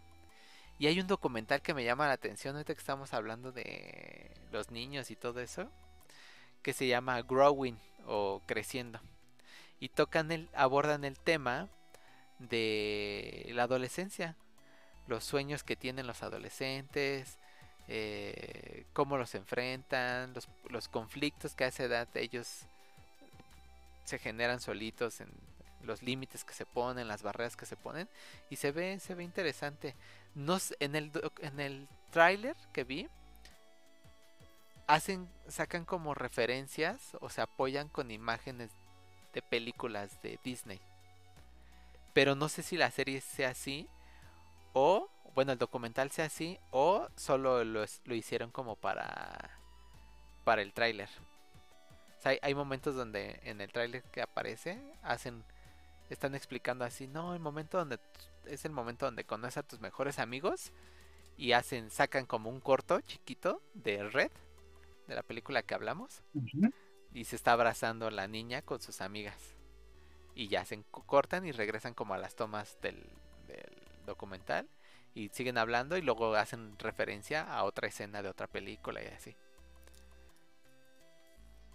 Y 0.78 0.88
hay 0.88 1.00
un 1.00 1.08
documental 1.08 1.62
que 1.62 1.74
me 1.74 1.84
llama 1.84 2.08
la 2.08 2.14
atención 2.14 2.56
ahorita 2.56 2.74
que 2.74 2.80
estamos 2.80 3.14
hablando 3.14 3.52
de 3.52 4.32
los 4.52 4.70
niños 4.70 5.10
y 5.10 5.16
todo 5.16 5.39
eso, 5.39 5.72
que 6.62 6.74
se 6.74 6.88
llama 6.88 7.22
Growing 7.22 7.80
o 8.06 8.41
Creciendo. 8.46 9.00
Y 9.80 9.89
tocan 9.89 10.32
el, 10.32 10.50
abordan 10.54 11.04
el 11.04 11.18
tema 11.18 11.70
de 12.39 13.50
la 13.54 13.64
adolescencia, 13.64 14.36
los 15.08 15.24
sueños 15.24 15.64
que 15.64 15.76
tienen 15.76 16.08
los 16.08 16.22
adolescentes, 16.22 17.39
eh, 17.88 18.86
cómo 18.93 19.17
los 19.17 19.36
enfrentan, 19.36 20.33
los, 20.69 20.88
conflictos 20.88 21.53
que 21.53 21.65
a 21.65 21.67
esa 21.67 21.83
edad 21.83 22.07
ellos 22.15 22.65
se 24.05 24.17
generan 24.19 24.59
solitos 24.59 25.21
en 25.21 25.29
los 25.83 26.01
límites 26.01 26.43
que 26.43 26.53
se 26.53 26.65
ponen, 26.65 27.07
las 27.07 27.21
barreras 27.21 27.55
que 27.55 27.65
se 27.65 27.75
ponen 27.75 28.09
y 28.49 28.55
se 28.55 28.71
ve 28.71 28.99
se 28.99 29.13
ve 29.13 29.23
interesante. 29.23 29.95
En 30.79 30.95
el 30.95 31.11
en 31.41 31.59
el 31.59 31.88
tráiler 32.11 32.55
que 32.73 32.83
vi 32.83 33.07
hacen 34.88 35.29
sacan 35.47 35.86
como 35.86 36.13
referencias 36.13 37.15
o 37.21 37.29
se 37.29 37.41
apoyan 37.41 37.88
con 37.88 38.11
imágenes 38.11 38.71
de 39.33 39.41
películas 39.41 40.21
de 40.21 40.39
Disney. 40.43 40.79
Pero 42.13 42.36
no 42.36 42.49
sé 42.49 42.63
si 42.63 42.77
la 42.77 42.89
serie 42.91 43.21
sea 43.21 43.49
así 43.49 43.88
o 44.73 45.09
bueno, 45.36 45.51
el 45.51 45.57
documental 45.57 46.09
sea 46.11 46.25
así 46.25 46.57
o 46.71 47.07
solo 47.17 47.63
lo, 47.65 47.86
hicieron 48.05 48.51
como 48.51 48.77
para 48.77 49.59
para 50.45 50.61
el 50.61 50.73
tráiler. 50.73 51.09
O 52.17 52.21
sea, 52.21 52.31
hay, 52.31 52.39
hay 52.41 52.55
momentos 52.55 52.95
donde 52.95 53.39
en 53.43 53.59
el 53.59 53.71
tráiler 53.71 54.03
que 54.03 54.21
aparece 54.21 54.81
hacen 55.03 55.43
están 56.09 56.36
explicando 56.36 56.86
así, 56.86 57.07
no, 57.07 57.33
el 57.33 57.39
momento 57.39 57.77
donde 57.77 57.99
es 58.45 58.63
el 58.63 58.71
momento 58.71 59.05
donde 59.05 59.25
conoces 59.25 59.57
a 59.57 59.63
tus 59.63 59.81
mejores 59.81 60.19
amigos 60.19 60.71
y 61.38 61.51
hacen 61.51 61.89
sacan 61.89 62.25
como 62.25 62.49
un 62.49 62.61
corto 62.61 63.01
chiquito 63.01 63.61
de 63.73 64.07
Red 64.07 64.31
de 65.07 65.15
la 65.15 65.23
película 65.23 65.63
que 65.63 65.73
hablamos 65.73 66.23
y 67.13 67.25
se 67.25 67.36
está 67.36 67.51
abrazando 67.51 68.09
la 68.09 68.27
niña 68.27 68.61
con 68.61 68.79
sus 68.81 69.01
amigas. 69.01 69.38
Y 70.33 70.47
ya 70.47 70.65
se 70.65 70.81
cortan 70.89 71.45
y 71.45 71.51
regresan 71.51 71.93
como 71.93 72.13
a 72.13 72.17
las 72.17 72.36
tomas 72.36 72.77
del, 72.81 73.03
del 73.47 73.73
documental 74.05 74.67
y 75.16 75.30
siguen 75.30 75.57
hablando 75.57 75.97
y 75.97 76.01
luego 76.01 76.36
hacen 76.36 76.78
referencia 76.78 77.41
a 77.43 77.63
otra 77.63 77.88
escena 77.88 78.22
de 78.22 78.30
otra 78.30 78.45
película 78.47 79.01
y 79.01 79.07
así. 79.07 79.36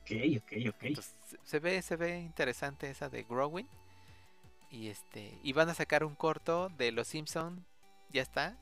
Ok, 0.03 0.11
ok, 0.38 0.53
ok. 0.68 0.82
Entonces, 0.82 1.14
se- 1.45 1.59
ve, 1.59 1.80
se 1.82 1.97
ve 1.97 2.18
interesante 2.20 2.91
esa 2.91 3.09
de 3.09 3.22
Growing. 3.24 3.66
Y 4.70 4.88
este. 4.88 5.38
Y 5.43 5.53
van 5.53 5.68
a 5.68 5.74
sacar 5.74 6.05
un 6.05 6.14
corto 6.14 6.68
de 6.70 6.93
Los 6.93 7.09
Simpson. 7.09 7.64
Ya 8.12 8.22
está. 8.22 8.57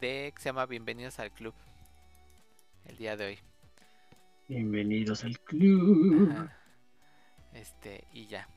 De 0.00 0.32
que 0.34 0.42
se 0.42 0.48
llama 0.48 0.66
Bienvenidos 0.66 1.18
al 1.18 1.30
Club. 1.30 1.54
El 2.86 2.96
día 2.96 3.16
de 3.16 3.26
hoy. 3.26 3.38
Bienvenidos 4.48 5.24
al 5.24 5.38
club. 5.40 6.30
Ajá. 6.32 6.56
Este, 7.54 8.04
y 8.12 8.26
ya. 8.26 8.48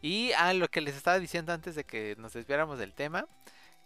Y 0.00 0.32
a 0.32 0.52
lo 0.54 0.68
que 0.68 0.80
les 0.80 0.94
estaba 0.96 1.18
diciendo 1.18 1.52
antes 1.52 1.74
de 1.74 1.84
que 1.84 2.14
nos 2.18 2.34
desviáramos 2.34 2.78
del 2.78 2.94
tema, 2.94 3.26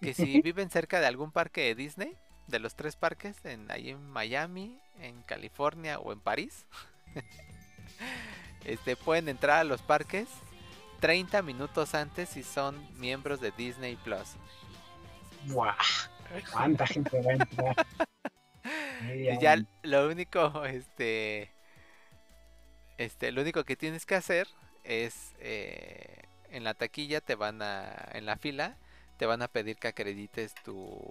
que 0.00 0.14
si 0.14 0.40
viven 0.40 0.70
cerca 0.70 1.00
de 1.00 1.06
algún 1.06 1.32
parque 1.32 1.62
de 1.62 1.74
Disney, 1.74 2.16
de 2.46 2.58
los 2.58 2.74
tres 2.74 2.96
parques, 2.96 3.44
en, 3.44 3.70
ahí 3.70 3.90
en 3.90 4.08
Miami, 4.10 4.80
en 5.00 5.22
California 5.22 5.98
o 5.98 6.12
en 6.12 6.20
París, 6.20 6.66
este, 8.64 8.96
pueden 8.96 9.28
entrar 9.28 9.58
a 9.58 9.64
los 9.64 9.82
parques 9.82 10.28
30 11.00 11.42
minutos 11.42 11.94
antes 11.94 12.28
si 12.28 12.42
son 12.42 12.76
miembros 12.98 13.40
de 13.40 13.52
Disney 13.52 13.96
Plus. 13.96 14.36
Buah, 15.46 15.76
¿Cuánta 16.52 16.86
gente 16.86 17.20
va 17.22 17.30
a 17.30 17.34
entrar? 17.34 17.86
Y 19.14 19.38
ya 19.40 19.56
lo 19.82 20.08
único, 20.08 20.64
este, 20.66 21.50
este, 22.98 23.32
lo 23.32 23.40
único 23.40 23.64
que 23.64 23.76
tienes 23.76 24.04
que 24.04 24.16
hacer 24.16 24.48
es 24.84 25.34
eh, 25.38 26.22
en 26.50 26.64
la 26.64 26.74
taquilla 26.74 27.20
te 27.20 27.34
van 27.34 27.62
a, 27.62 28.08
en 28.12 28.26
la 28.26 28.36
fila, 28.36 28.76
te 29.18 29.26
van 29.26 29.42
a 29.42 29.48
pedir 29.48 29.76
que 29.76 29.88
acredites 29.88 30.54
tu 30.64 31.02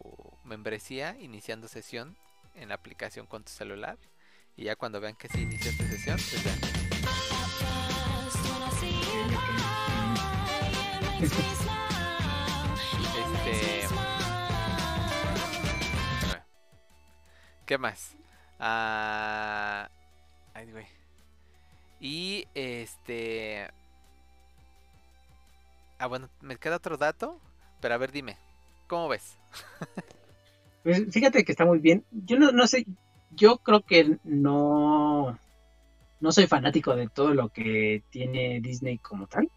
membresía 0.46 1.18
iniciando 1.20 1.68
sesión 1.68 2.16
en 2.56 2.70
la 2.70 2.76
aplicación 2.76 3.28
con 3.28 3.44
tu 3.44 3.52
celular. 3.52 3.98
Y 4.56 4.64
ya 4.64 4.76
cuando 4.78 5.02
vean 5.02 5.16
que 5.16 5.28
sí 5.28 5.42
iniciaste 5.42 5.88
sesión, 5.88 6.18
pues 6.18 6.44
ya. 6.44 6.56
Este. 13.44 13.88
¿Qué 17.66 17.78
más? 17.78 18.16
Ah, 18.58 19.90
ay, 20.54 20.72
güey. 20.72 20.88
Y 22.00 22.48
este. 22.56 23.70
Ah, 26.00 26.08
bueno, 26.08 26.30
me 26.40 26.56
queda 26.56 26.78
otro 26.78 26.96
dato. 26.96 27.42
Pero 27.80 27.94
a 27.94 27.98
ver, 27.98 28.12
dime. 28.12 28.38
¿Cómo 28.88 29.10
ves? 29.10 29.38
Pues 30.84 31.04
fíjate 31.12 31.44
que 31.44 31.52
está 31.52 31.66
muy 31.66 31.80
bien. 31.80 32.06
Yo 32.12 32.40
no, 32.40 32.54
no 32.54 32.66
sé, 32.66 32.86
yo 33.32 33.58
creo 33.58 33.82
que 33.82 34.20
no, 34.24 35.38
no 36.22 36.32
soy 36.32 36.48
fanático 36.48 36.96
de 36.96 37.10
todo 37.10 37.34
lo 37.34 37.50
que 37.50 38.04
tiene 38.10 38.62
Disney 38.62 38.98
como 38.98 39.28
tal. 39.28 39.50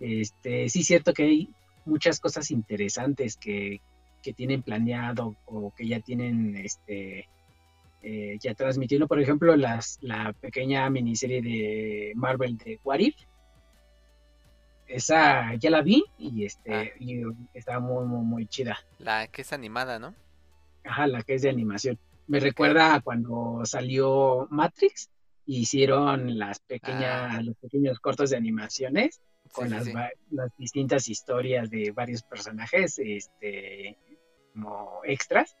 Este, 0.00 0.70
sí 0.70 0.80
es 0.80 0.86
cierto 0.86 1.12
que 1.12 1.24
hay 1.24 1.50
muchas 1.84 2.20
cosas 2.20 2.50
interesantes 2.50 3.36
que, 3.36 3.82
que 4.22 4.32
tienen 4.32 4.62
planeado 4.62 5.36
o 5.44 5.74
que 5.76 5.86
ya 5.86 6.00
tienen 6.00 6.56
este 6.56 7.28
eh, 8.02 8.38
ya 8.40 8.54
transmitiendo, 8.54 9.08
por 9.08 9.20
ejemplo, 9.20 9.56
las, 9.56 9.98
la 10.00 10.32
pequeña 10.32 10.88
miniserie 10.90 11.42
de 11.42 12.12
Marvel 12.14 12.56
de 12.56 12.78
What 12.84 13.00
If. 13.00 13.16
Esa 14.86 15.54
ya 15.56 15.70
la 15.70 15.82
vi 15.82 16.04
y 16.18 16.44
este 16.44 16.74
Ah. 16.74 16.84
y 17.00 17.22
está 17.54 17.80
muy 17.80 18.06
muy 18.06 18.24
muy 18.24 18.46
chida. 18.46 18.78
La 18.98 19.26
que 19.28 19.42
es 19.42 19.52
animada, 19.52 19.98
¿no? 19.98 20.14
Ajá, 20.84 21.06
la 21.06 21.22
que 21.22 21.34
es 21.34 21.42
de 21.42 21.50
animación. 21.50 21.98
Me 22.28 22.38
recuerda 22.40 22.94
a 22.94 23.00
cuando 23.00 23.62
salió 23.64 24.46
Matrix, 24.50 25.10
hicieron 25.46 26.38
las 26.38 26.60
pequeñas, 26.60 27.34
Ah. 27.36 27.42
los 27.42 27.56
pequeños 27.56 27.98
cortos 28.00 28.30
de 28.30 28.36
animaciones 28.36 29.20
con 29.52 29.68
Sí, 29.68 29.74
las, 29.74 29.84
sí. 29.84 29.92
las 30.30 30.56
distintas 30.56 31.08
historias 31.08 31.70
de 31.70 31.90
varios 31.92 32.22
personajes, 32.22 32.98
este, 32.98 33.96
como 34.52 35.00
extras. 35.04 35.56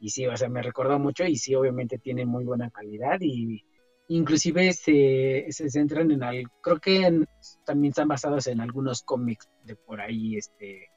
Y 0.00 0.10
sí, 0.10 0.26
o 0.26 0.36
sea, 0.36 0.48
me 0.48 0.62
recordó 0.62 0.98
mucho 0.98 1.24
y 1.24 1.36
sí, 1.36 1.54
obviamente 1.54 1.98
tiene 1.98 2.24
muy 2.24 2.44
buena 2.44 2.70
calidad 2.70 3.18
y 3.20 3.64
inclusive 4.08 4.72
se, 4.72 5.46
se 5.50 5.70
centran 5.70 6.10
en 6.10 6.22
al, 6.22 6.44
creo 6.60 6.80
que 6.80 7.06
en- 7.06 7.26
también 7.64 7.90
están 7.92 8.08
basados 8.08 8.46
en 8.48 8.60
algunos 8.60 9.02
cómics 9.02 9.48
de 9.62 9.76
por 9.76 10.00
ahí, 10.00 10.36
este, 10.36 10.90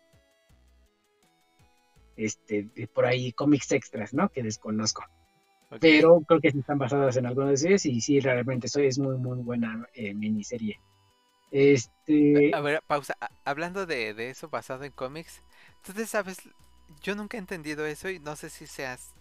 este, 2.16 2.70
de 2.74 2.88
por 2.88 3.06
ahí 3.06 3.34
cómics 3.34 3.72
extras, 3.72 4.14
¿no? 4.14 4.30
Que 4.30 4.44
desconozco. 4.44 5.04
Pero 5.80 6.22
creo 6.28 6.42
que 6.42 6.50
están 6.50 6.80
basados 6.80 7.18
en 7.18 7.26
algunos 7.28 7.62
de 7.62 7.70
ellos 7.70 7.86
y 7.86 8.02
sí, 8.02 8.20
realmente 8.20 8.68
eso 8.68 8.82
es 8.82 9.00
muy, 9.00 9.18
muy 9.18 9.40
buena 9.40 9.88
eh, 9.94 10.14
miniserie. 10.16 10.82
Este, 11.52 12.52
A 12.52 12.62
ver, 12.62 12.82
pausa. 12.88 13.16
Hablando 13.46 13.86
de, 13.86 14.14
de 14.14 14.30
eso 14.30 14.50
basado 14.50 14.84
en 14.84 14.92
cómics, 14.92 15.42
entonces 15.78 16.10
sabes, 16.10 16.38
yo 17.02 17.16
nunca 17.16 17.38
he 17.38 17.40
entendido 17.40 17.86
eso 17.86 18.10
y 18.10 18.20
no 18.20 18.36
sé 18.36 18.50
si 18.50 18.68
seas 18.68 19.14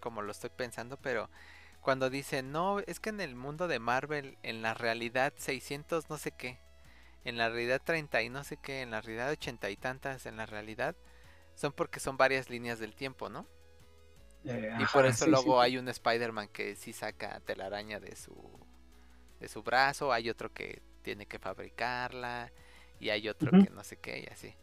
como 0.00 0.22
lo 0.22 0.32
estoy 0.32 0.50
pensando, 0.50 0.98
pero 0.98 1.30
cuando 1.82 2.10
dicen, 2.10 2.52
no, 2.52 2.80
es 2.80 3.00
que 3.00 3.10
en 3.10 3.20
el 3.20 3.36
mundo 3.36 3.68
de 3.68 3.80
Marvel, 3.80 4.38
en 4.42 4.62
la 4.62 4.74
realidad 4.74 5.34
600 5.36 6.10
no 6.10 6.18
sé 6.18 6.32
qué, 6.32 6.60
en 7.24 7.38
la 7.38 7.48
realidad 7.50 7.82
30 7.84 8.22
y 8.22 8.30
no 8.30 8.44
sé 8.44 8.58
qué, 8.58 8.82
en 8.82 8.90
la 8.92 9.00
realidad 9.02 9.30
80 9.32 9.70
y 9.70 9.76
tantas, 9.78 10.26
en 10.26 10.36
la 10.38 10.46
realidad, 10.46 10.96
son 11.56 11.72
porque 11.72 12.00
son 12.00 12.16
varias 12.18 12.50
líneas 12.50 12.78
del 12.80 12.94
tiempo, 12.96 13.28
¿no? 13.30 13.48
eh, 14.44 14.70
Y 14.76 14.86
ajá, 14.86 14.86
por 14.86 15.06
eso 15.06 15.26
sí, 15.26 15.26
luego 15.26 15.60
sí. 15.60 15.60
hay 15.60 15.76
un 15.78 15.88
Spider-Man 15.88 16.48
que 16.48 16.76
sí 16.76 16.92
saca 16.92 17.40
telaraña 17.40 18.00
de 18.00 18.16
su 18.16 18.66
de 19.40 19.48
su 19.48 19.62
brazo, 19.62 20.12
hay 20.12 20.30
otro 20.30 20.52
que 20.52 20.82
tiene 21.02 21.26
que 21.26 21.38
fabricarla 21.38 22.52
y 23.00 23.10
hay 23.10 23.28
otro 23.28 23.54
que 23.56 23.70
no 23.70 23.84
sé 23.84 23.98
qué 23.98 24.20
y 24.20 24.32
así. 24.32 24.56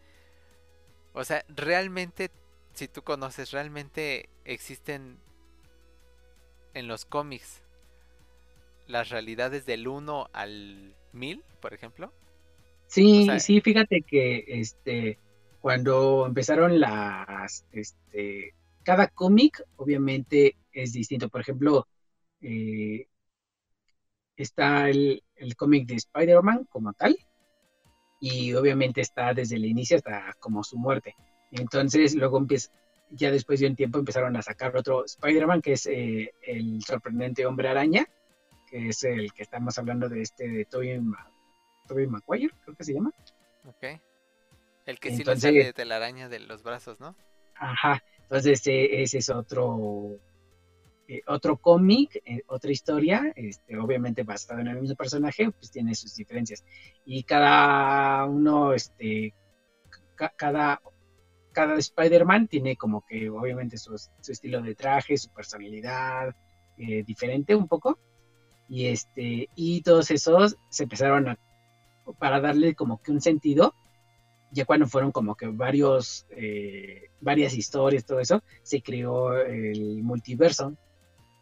O 1.14 1.24
sea, 1.24 1.44
realmente 1.50 2.32
si 2.74 2.88
tú 2.88 3.04
conoces, 3.04 3.52
¿realmente 3.52 4.30
existen 4.46 5.20
en 6.74 6.88
los 6.88 7.06
cómics 7.06 7.62
las 8.88 9.10
realidades 9.10 9.66
del 9.66 9.88
1 9.88 10.30
al 10.34 10.96
1000, 11.14 11.44
por 11.62 11.74
ejemplo? 11.74 12.12
Sí, 12.88 13.22
O 13.24 13.26
sea- 13.26 13.40
sí, 13.40 13.62
fíjate 13.62 14.02
que 14.02 14.44
este 14.48 15.20
cuando 15.62 16.26
empezaron 16.26 16.80
las 16.80 17.66
este 17.72 18.54
cada 18.84 19.08
cómic 19.08 19.62
obviamente 19.76 20.56
es 20.72 20.94
distinto. 20.94 21.30
Por 21.30 21.42
ejemplo, 21.42 21.88
eh, 22.42 23.08
está 24.36 24.90
el, 24.90 25.24
el 25.36 25.56
cómic 25.56 25.86
de 25.88 25.96
Spider-Man 25.96 26.66
como 26.72 26.94
tal, 26.94 27.16
y 28.20 28.54
obviamente 28.54 29.02
está 29.02 29.34
desde 29.34 29.56
el 29.56 29.66
inicio 29.66 29.98
hasta 29.98 30.34
como 30.40 30.64
su 30.64 30.78
muerte. 30.78 31.16
Entonces, 31.52 32.16
luego 32.16 32.38
empieza, 32.38 32.72
ya 33.10 33.32
después 33.32 33.60
de 33.60 33.68
un 33.68 33.76
tiempo 33.76 34.00
empezaron 34.00 34.36
a 34.36 34.42
sacar 34.42 34.76
otro 34.76 35.06
Spider-Man, 35.06 35.62
que 35.62 35.74
es 35.74 35.86
eh, 35.88 36.34
el 36.44 36.82
sorprendente 36.84 37.46
hombre 37.46 37.68
araña, 37.70 38.06
que 38.70 38.90
es 38.90 39.04
el 39.04 39.34
que 39.34 39.44
estamos 39.44 39.78
hablando 39.80 40.08
de 40.10 40.22
este 40.22 40.48
de 40.48 40.66
Tobey, 40.66 41.00
Ma- 41.00 41.30
Tobey 41.88 42.08
Maguire, 42.08 42.54
creo 42.64 42.76
que 42.76 42.84
se 42.84 42.94
llama. 42.94 43.12
Ok. 43.66 44.00
El 44.86 45.00
que 45.00 45.10
sí 45.12 45.18
Entonces- 45.18 45.42
sale 45.42 45.74
de 45.74 45.86
la 45.86 45.96
araña 45.98 46.30
de 46.30 46.40
los 46.40 46.64
brazos, 46.64 47.00
¿no? 47.00 47.16
Ajá, 47.56 48.04
entonces 48.22 48.66
eh, 48.68 49.02
ese 49.02 49.18
es 49.20 49.30
otro 49.30 50.18
eh, 51.08 51.22
otro 51.26 51.58
cómic, 51.58 52.22
eh, 52.24 52.44
otra 52.48 52.72
historia, 52.72 53.34
este, 53.36 53.76
obviamente 53.80 54.22
basado 54.22 54.60
en 54.62 54.68
el 54.68 54.80
mismo 54.80 54.96
personaje, 54.96 55.50
pues 55.50 55.72
tiene 55.72 55.96
sus 55.96 56.16
diferencias. 56.16 56.64
Y 57.04 57.24
cada 57.24 58.26
uno, 58.26 58.74
este, 58.74 59.34
ca- 60.16 60.32
cada, 60.36 60.80
cada 61.60 61.76
Spider-Man 61.76 62.48
tiene 62.48 62.78
como 62.78 63.04
que 63.06 63.30
obviamente 63.30 63.78
su, 63.78 63.98
su 63.98 64.32
estilo 64.32 64.62
de 64.62 64.76
traje, 64.76 65.18
su 65.18 65.30
personalidad, 65.30 66.34
eh, 66.78 67.04
diferente 67.04 67.54
un 67.54 67.68
poco. 67.68 68.00
Y 68.70 68.86
este, 68.86 69.50
y 69.56 69.82
todos 69.82 70.10
esos 70.10 70.56
se 70.70 70.84
empezaron 70.84 71.28
a, 71.28 71.38
para 72.18 72.40
darle 72.40 72.76
como 72.76 73.02
que 73.02 73.12
un 73.12 73.20
sentido, 73.20 73.74
ya 74.54 74.64
cuando 74.64 74.88
fueron 74.88 75.12
como 75.12 75.36
que 75.36 75.48
varios, 75.48 76.26
eh, 76.30 77.10
varias 77.20 77.54
historias, 77.54 78.06
todo 78.06 78.22
eso, 78.22 78.42
se 78.64 78.82
creó 78.82 79.38
el 79.38 80.02
multiverso. 80.02 80.78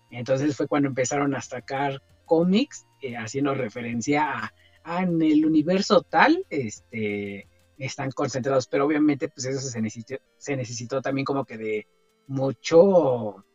Entonces 0.10 0.58
fue 0.58 0.68
cuando 0.68 0.90
empezaron 0.90 1.36
a 1.36 1.42
sacar 1.42 2.02
cómics 2.26 2.88
eh, 3.04 3.18
haciendo 3.18 3.54
referencia 3.54 4.32
a, 4.32 4.54
ah, 4.84 5.04
en 5.04 5.22
el 5.22 5.46
universo 5.46 6.02
tal, 6.02 6.44
este, 6.50 7.48
están 7.78 8.12
concentrados, 8.12 8.68
pero 8.68 8.86
obviamente 8.86 9.30
pues 9.30 9.46
eso 9.48 9.60
se 9.68 9.82
necesitó, 9.82 10.16
se 10.38 10.56
necesitó 10.56 11.02
también 11.02 11.26
como 11.26 11.46
que 11.46 11.58
de 11.58 11.88
mucho, 12.28 13.46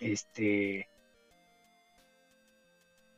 este, 0.00 0.88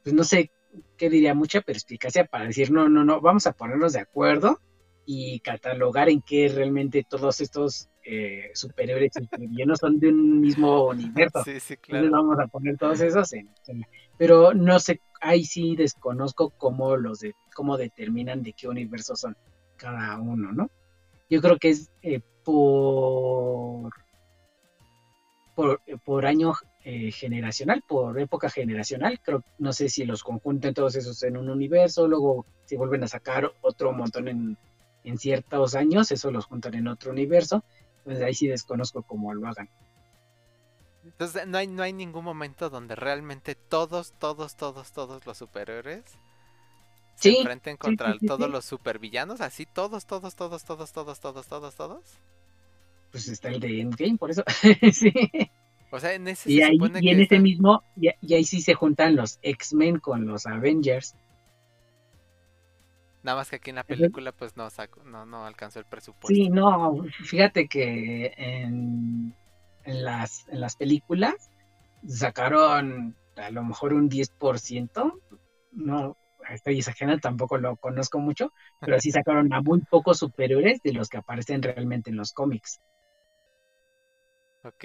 pues 0.03 0.15
no 0.15 0.25
sé 0.25 0.51
qué 0.97 1.09
diría, 1.11 1.35
mucha 1.35 1.61
perspicacia 1.63 2.25
para 2.27 2.47
decir, 2.47 2.71
no, 2.71 2.89
no, 2.89 3.05
no, 3.05 3.21
vamos 3.21 3.47
a 3.47 3.53
ponernos 3.53 3.93
de 3.93 4.01
acuerdo 4.01 4.59
y 5.05 5.41
catalogar 5.41 6.09
en 6.09 6.23
qué 6.23 6.49
realmente 6.49 7.05
todos 7.09 7.41
estos 7.41 7.89
eh, 8.03 8.51
superhéroes 8.55 9.13
y 9.17 9.25
supervillanos 9.25 9.79
son 9.79 9.99
de 10.01 10.09
un 10.09 10.41
mismo 10.41 10.89
universo. 10.89 11.45
Sí, 11.45 11.61
sí, 11.61 11.77
Entonces 11.89 12.11
claro. 12.11 12.11
vamos 12.11 12.39
a 12.41 12.47
poner 12.49 12.77
todos 12.77 13.01
esos 13.01 13.33
en, 13.35 13.55
en- 13.67 13.87
pero 14.17 14.53
no 14.55 14.79
sé, 14.81 15.01
ahí 15.21 15.45
sí 15.45 15.77
desconozco 15.77 16.51
cómo 16.57 16.97
los 16.97 17.21
de, 17.21 17.37
cómo 17.55 17.77
determinan 17.77 18.43
de 18.43 18.53
qué 18.55 18.69
universo 18.69 19.15
son 19.17 19.37
cada 19.77 20.19
uno, 20.19 20.53
¿no? 20.53 20.71
Yo 21.31 21.41
creo 21.41 21.59
que 21.59 21.71
es 21.71 21.91
eh, 22.03 22.21
por, 22.45 23.93
por 25.55 25.81
por 26.05 26.27
año 26.27 26.53
eh, 26.85 27.11
generacional, 27.13 27.83
por 27.87 28.19
época 28.19 28.51
generacional, 28.51 29.21
creo, 29.21 29.43
no 29.59 29.73
sé 29.73 29.89
si 29.89 30.05
los 30.05 30.23
conjuntan 30.23 30.75
todos 30.75 30.97
esos 30.97 31.23
en 31.23 31.37
un 31.37 31.49
universo, 31.49 32.09
luego 32.09 32.45
si 32.67 32.77
vuelven 32.77 33.05
a 33.05 33.09
sacar 33.09 33.53
otro 33.63 33.93
montón 33.93 34.29
en, 34.29 34.59
en 35.05 35.19
ciertos 35.19 35.75
años, 35.75 36.11
eso 36.11 36.31
los 36.31 36.47
juntan 36.47 36.75
en 36.75 36.89
otro 36.89 37.13
universo, 37.13 37.65
entonces 37.99 38.25
ahí 38.25 38.35
sí 38.35 38.49
desconozco 38.49 39.03
cómo 39.03 39.33
lo 39.33 39.47
hagan. 39.47 39.69
Entonces 41.05 41.47
no 41.47 41.59
hay, 41.59 41.67
no 41.67 41.83
hay 41.83 41.93
ningún 41.93 42.25
momento 42.25 42.71
donde 42.71 42.97
realmente 42.97 43.55
todos, 43.55 44.13
todos, 44.19 44.57
todos, 44.57 44.93
todos 44.93 45.25
los 45.27 45.39
superhéroes 45.39 46.03
se 47.25 47.31
Sí, 47.31 47.37
enfrenten 47.37 47.77
contra 47.77 48.17
sí, 48.19 48.19
sí, 48.21 48.27
todos 48.27 48.49
los 48.51 48.65
supervillanos, 48.67 49.41
así 49.41 49.67
todos, 49.67 50.07
todos, 50.07 50.35
todos, 50.37 50.65
todos, 50.65 50.93
todos, 50.93 51.21
todos, 51.21 51.49
todos, 51.49 51.75
todos. 51.77 52.21
pues 53.11 53.29
está 53.29 53.49
el 53.49 53.61
de 53.61 53.81
Endgame, 53.81 54.19
por 54.19 54.31
eso. 54.31 54.43
sí. 54.93 55.13
O 55.91 56.01
sea, 56.01 56.13
en 56.15 56.29
ese 56.29 56.51
Y, 56.51 56.53
se 56.53 56.63
ahí, 56.63 56.79
supone 56.79 57.01
y 57.01 57.11
en 57.11 57.21
que 57.21 57.21
ese 57.21 57.39
mismo, 57.39 57.83
y, 57.97 58.09
y 58.21 58.35
ahí 58.35 58.45
sí 58.45 58.63
se 58.63 58.75
juntan 58.75 59.17
los 59.17 59.39
X-Men 59.43 59.99
con 60.01 60.27
los 60.27 60.47
Avengers. 60.47 61.17
nada 63.23 63.39
más 63.39 63.51
que 63.51 63.57
aquí 63.57 63.71
en 63.71 63.77
la 63.77 63.83
película 63.85 64.31
pues 64.33 64.57
no 64.57 64.71
sacó, 64.71 65.03
no, 65.05 65.27
no 65.27 65.47
alcanzó 65.47 65.81
el 65.81 65.87
presupuesto. 65.87 66.35
Sí, 66.35 66.49
no, 66.49 67.05
fíjate 67.25 67.69
que 67.69 68.33
en, 68.37 69.37
en 69.85 70.05
las, 70.05 70.47
en 70.49 70.61
las 70.61 70.77
películas 70.77 71.51
sacaron 72.07 73.17
a 73.37 73.51
lo 73.51 73.65
mejor 73.65 73.93
un 73.95 74.09
10%, 74.09 75.21
no, 75.73 76.17
estoy 76.51 76.79
exagerando, 76.79 77.21
tampoco 77.21 77.59
lo 77.59 77.77
conozco 77.77 78.19
mucho, 78.19 78.53
pero 78.81 78.99
sí 79.01 79.11
sacaron 79.11 79.53
a 79.53 79.61
muy 79.61 79.81
pocos 79.81 80.19
superiores 80.19 80.81
de 80.83 80.93
los 80.93 81.09
que 81.09 81.19
aparecen 81.19 81.63
realmente 81.63 82.11
en 82.11 82.17
los 82.17 82.33
cómics. 82.33 82.81
Ok, 84.65 84.85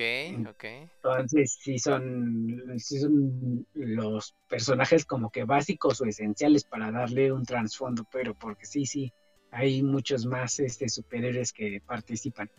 ok. 0.49 0.63
Entonces, 1.01 1.57
sí 1.61 1.79
son, 1.79 2.61
sí 2.77 2.99
son 2.99 3.65
los 3.73 4.35
personajes 4.49 5.05
como 5.05 5.29
que 5.29 5.45
básicos 5.45 6.01
o 6.01 6.05
esenciales 6.05 6.65
para 6.65 6.91
darle 6.91 7.31
un 7.31 7.45
trasfondo, 7.45 8.05
pero 8.11 8.33
porque 8.33 8.65
sí, 8.65 8.85
sí, 8.85 9.13
hay 9.51 9.81
muchos 9.81 10.25
más 10.25 10.59
este, 10.59 10.89
superhéroes 10.89 11.53
que 11.53 11.81
participan 11.85 12.49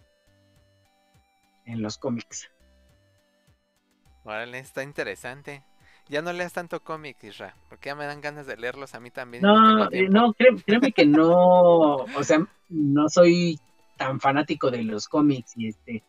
en 1.67 1.83
los 1.83 1.99
cómics. 1.99 2.51
Órale, 4.25 4.59
está 4.59 4.83
interesante. 4.83 5.63
Ya 6.09 6.23
no 6.23 6.33
leas 6.33 6.53
tanto 6.53 6.83
cómic, 6.83 7.23
Isra, 7.25 7.57
porque 7.69 7.89
ya 7.89 7.95
me 7.95 8.07
dan 8.07 8.21
ganas 8.21 8.47
de 8.47 8.57
leerlos 8.57 8.95
a 8.95 9.01
mí 9.01 9.11
también. 9.11 9.45
No, 9.45 9.89
eh, 9.91 10.09
no, 10.11 10.35
cré- 10.35 10.63
créeme 10.67 10.93
que 10.93 11.07
no, 11.07 11.31
o 12.05 12.23
sea, 12.25 12.47
no 12.69 13.09
soy 13.09 13.59
tan 13.97 14.21
fanático 14.21 14.71
de 14.71 14.83
los 14.85 15.09
cómics 15.09 15.57
y 15.57 15.69
este, 15.69 16.05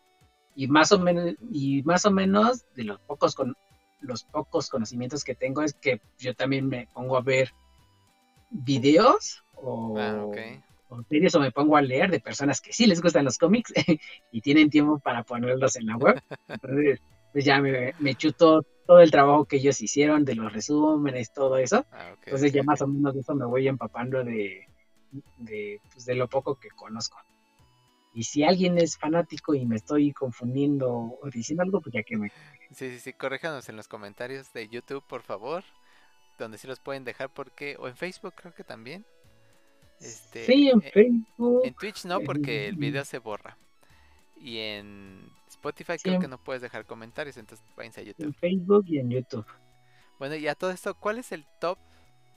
y 0.54 0.68
más 0.68 0.92
o 0.92 0.98
menos, 1.00 1.34
y 1.52 1.82
más 1.84 2.06
o 2.06 2.10
menos 2.12 2.64
de 2.74 2.84
los 2.84 3.00
pocos 3.02 3.34
con 3.34 3.54
los 4.00 4.24
pocos 4.24 4.68
conocimientos 4.70 5.24
que 5.24 5.34
tengo 5.36 5.62
es 5.62 5.74
que 5.74 6.02
yo 6.18 6.34
también 6.34 6.68
me 6.68 6.88
pongo 6.92 7.16
a 7.16 7.22
ver 7.22 7.50
videos 8.50 9.44
o, 9.54 9.74
Ah, 9.96 10.26
o 10.88 11.02
series 11.08 11.34
o 11.34 11.40
me 11.40 11.52
pongo 11.52 11.76
a 11.76 11.82
leer 11.82 12.10
de 12.10 12.20
personas 12.20 12.60
que 12.60 12.72
sí 12.72 12.86
les 12.86 13.00
gustan 13.00 13.24
los 13.24 13.38
cómics 13.38 13.72
y 14.30 14.40
tienen 14.40 14.70
tiempo 14.70 14.98
para 15.00 15.24
ponerlos 15.24 15.76
en 15.76 15.86
la 15.86 15.96
web. 15.96 16.20
Entonces, 16.62 17.00
pues 17.32 17.44
ya 17.44 17.60
me, 17.60 17.94
me 17.98 18.14
chuto 18.16 18.62
todo 18.86 19.00
el 19.00 19.10
trabajo 19.10 19.44
que 19.44 19.56
ellos 19.56 19.80
hicieron, 19.80 20.24
de 20.24 20.34
los 20.34 20.52
resúmenes, 20.52 21.32
todo 21.32 21.56
eso. 21.56 21.86
Ah, 21.92 22.14
Entonces 22.24 22.52
ya 22.52 22.62
más 22.62 22.82
o 22.82 22.86
menos 22.86 23.14
de 23.14 23.20
eso 23.20 23.34
me 23.34 23.44
voy 23.44 23.68
empapando 23.68 24.22
de, 24.24 24.66
de, 25.38 25.80
pues, 25.92 26.04
de 26.04 26.14
lo 26.14 26.28
poco 26.28 26.56
que 26.56 26.68
conozco. 26.70 27.18
Y 28.14 28.24
si 28.24 28.44
alguien 28.44 28.76
es 28.76 28.98
fanático 28.98 29.54
y 29.54 29.64
me 29.64 29.76
estoy 29.76 30.12
confundiendo 30.12 30.90
o 30.90 31.30
diciendo 31.32 31.62
algo, 31.62 31.80
pues 31.80 31.94
ya 31.94 32.02
que 32.02 32.18
me... 32.18 32.28
Sí, 32.72 32.90
sí, 32.90 32.98
sí, 32.98 33.12
corréjanos 33.14 33.68
en 33.70 33.76
los 33.76 33.88
comentarios 33.88 34.52
de 34.52 34.68
YouTube, 34.68 35.02
por 35.06 35.22
favor. 35.22 35.64
Donde 36.38 36.58
sí 36.58 36.66
los 36.66 36.78
pueden 36.78 37.04
dejar 37.04 37.30
porque... 37.30 37.76
O 37.78 37.88
en 37.88 37.96
Facebook 37.96 38.34
creo 38.36 38.54
que 38.54 38.64
también. 38.64 39.06
Este, 39.98 40.44
sí, 40.44 40.68
en 40.68 40.82
eh, 40.82 40.90
Facebook. 40.92 41.62
En 41.64 41.74
Twitch 41.74 42.04
no, 42.04 42.20
porque 42.20 42.68
el 42.68 42.74
en- 42.74 42.80
video 42.80 43.04
se 43.04 43.18
borra. 43.18 43.56
Y 44.38 44.58
en 44.58 45.31
Spotify 45.62 45.92
Sí, 45.96 46.02
creo 46.02 46.14
en- 46.16 46.20
que 46.22 46.28
no 46.28 46.38
puedes 46.38 46.60
dejar 46.60 46.84
comentarios, 46.86 47.36
entonces 47.36 47.64
váyanse 47.76 48.00
a 48.00 48.02
En 48.02 48.08
YouTube. 48.08 48.34
Facebook 48.40 48.84
y 48.88 48.98
en 48.98 49.10
YouTube. 49.10 49.46
Bueno, 50.18 50.34
y 50.34 50.48
a 50.48 50.54
todo 50.56 50.72
esto, 50.72 50.94
¿cuál 50.94 51.18
es 51.18 51.30
el 51.30 51.46
top 51.60 51.78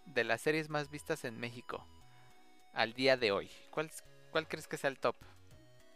de 0.05 0.23
las 0.23 0.41
series 0.41 0.69
más 0.69 0.91
vistas 0.91 1.25
en 1.25 1.39
México 1.39 1.83
al 2.73 2.93
día 2.93 3.17
de 3.17 3.31
hoy? 3.31 3.49
¿Cuál, 3.71 3.89
cuál 4.31 4.47
crees 4.47 4.67
que 4.67 4.77
sea 4.77 4.91
el 4.91 4.99
top? 4.99 5.15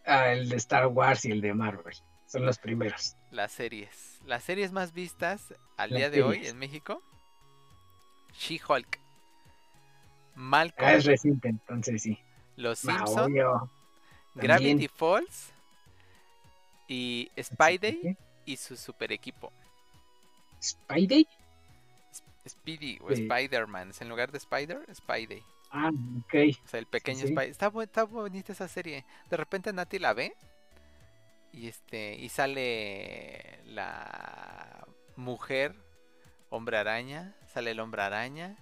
Ah, 0.05 0.32
el 0.34 0.49
de 0.49 0.55
Star 0.55 0.88
Wars 0.88 1.23
y 1.25 1.32
el 1.32 1.41
de 1.41 1.53
Marvel. 1.53 1.95
Son 2.25 2.45
los 2.45 2.57
primeros. 2.57 3.15
Las 3.32 3.51
series. 3.51 4.19
Las 4.25 4.43
series 4.43 4.71
más 4.71 4.91
vistas 4.93 5.53
al 5.77 5.91
Las 5.91 5.97
día 5.97 6.09
de 6.09 6.23
hoy 6.23 6.47
en 6.47 6.57
México. 6.57 7.01
She-Hulk. 8.34 8.99
Malcolm. 10.36 10.88
Ah, 10.88 10.93
es 10.95 11.05
reciente, 11.05 11.49
entonces 11.49 12.01
sí. 12.01 12.17
Los 12.55 12.80
Simpson. 12.80 13.32
obvio. 13.32 13.69
Gravity. 14.36 14.88
Falls. 14.88 15.51
Y 16.90 17.30
Spidey 17.42 18.18
y 18.46 18.58
su 18.58 18.76
super 18.76 19.12
equipo. 19.14 19.54
¿Spidey? 20.62 21.26
Speedy 22.48 22.98
o 23.02 23.14
Sí. 23.16 23.22
Spider-Man. 23.24 23.92
En 24.00 24.10
lugar 24.10 24.32
de 24.32 24.40
Spider, 24.40 24.84
Spidey. 24.94 25.42
Ah, 25.72 25.92
ok. 26.20 26.34
O 26.66 26.68
sea, 26.68 26.80
el 26.80 26.88
pequeño 26.88 27.20
sí. 27.22 27.28
Spidey. 27.28 27.52
Está, 27.52 27.72
bu- 27.72 27.84
está 27.84 28.04
bonita 28.06 28.52
esa 28.54 28.68
serie. 28.68 29.06
De 29.30 29.38
repente 29.38 29.72
Nati 29.72 30.00
la 30.00 30.14
ve. 30.14 30.34
Y 31.54 31.68
este. 31.68 32.16
Y 32.16 32.30
sale 32.30 33.60
la 33.66 34.88
mujer, 35.16 35.76
hombre 36.50 36.78
araña. 36.78 37.36
Sale 37.54 37.72
el 37.72 37.80
hombre 37.80 38.02
araña. 38.02 38.56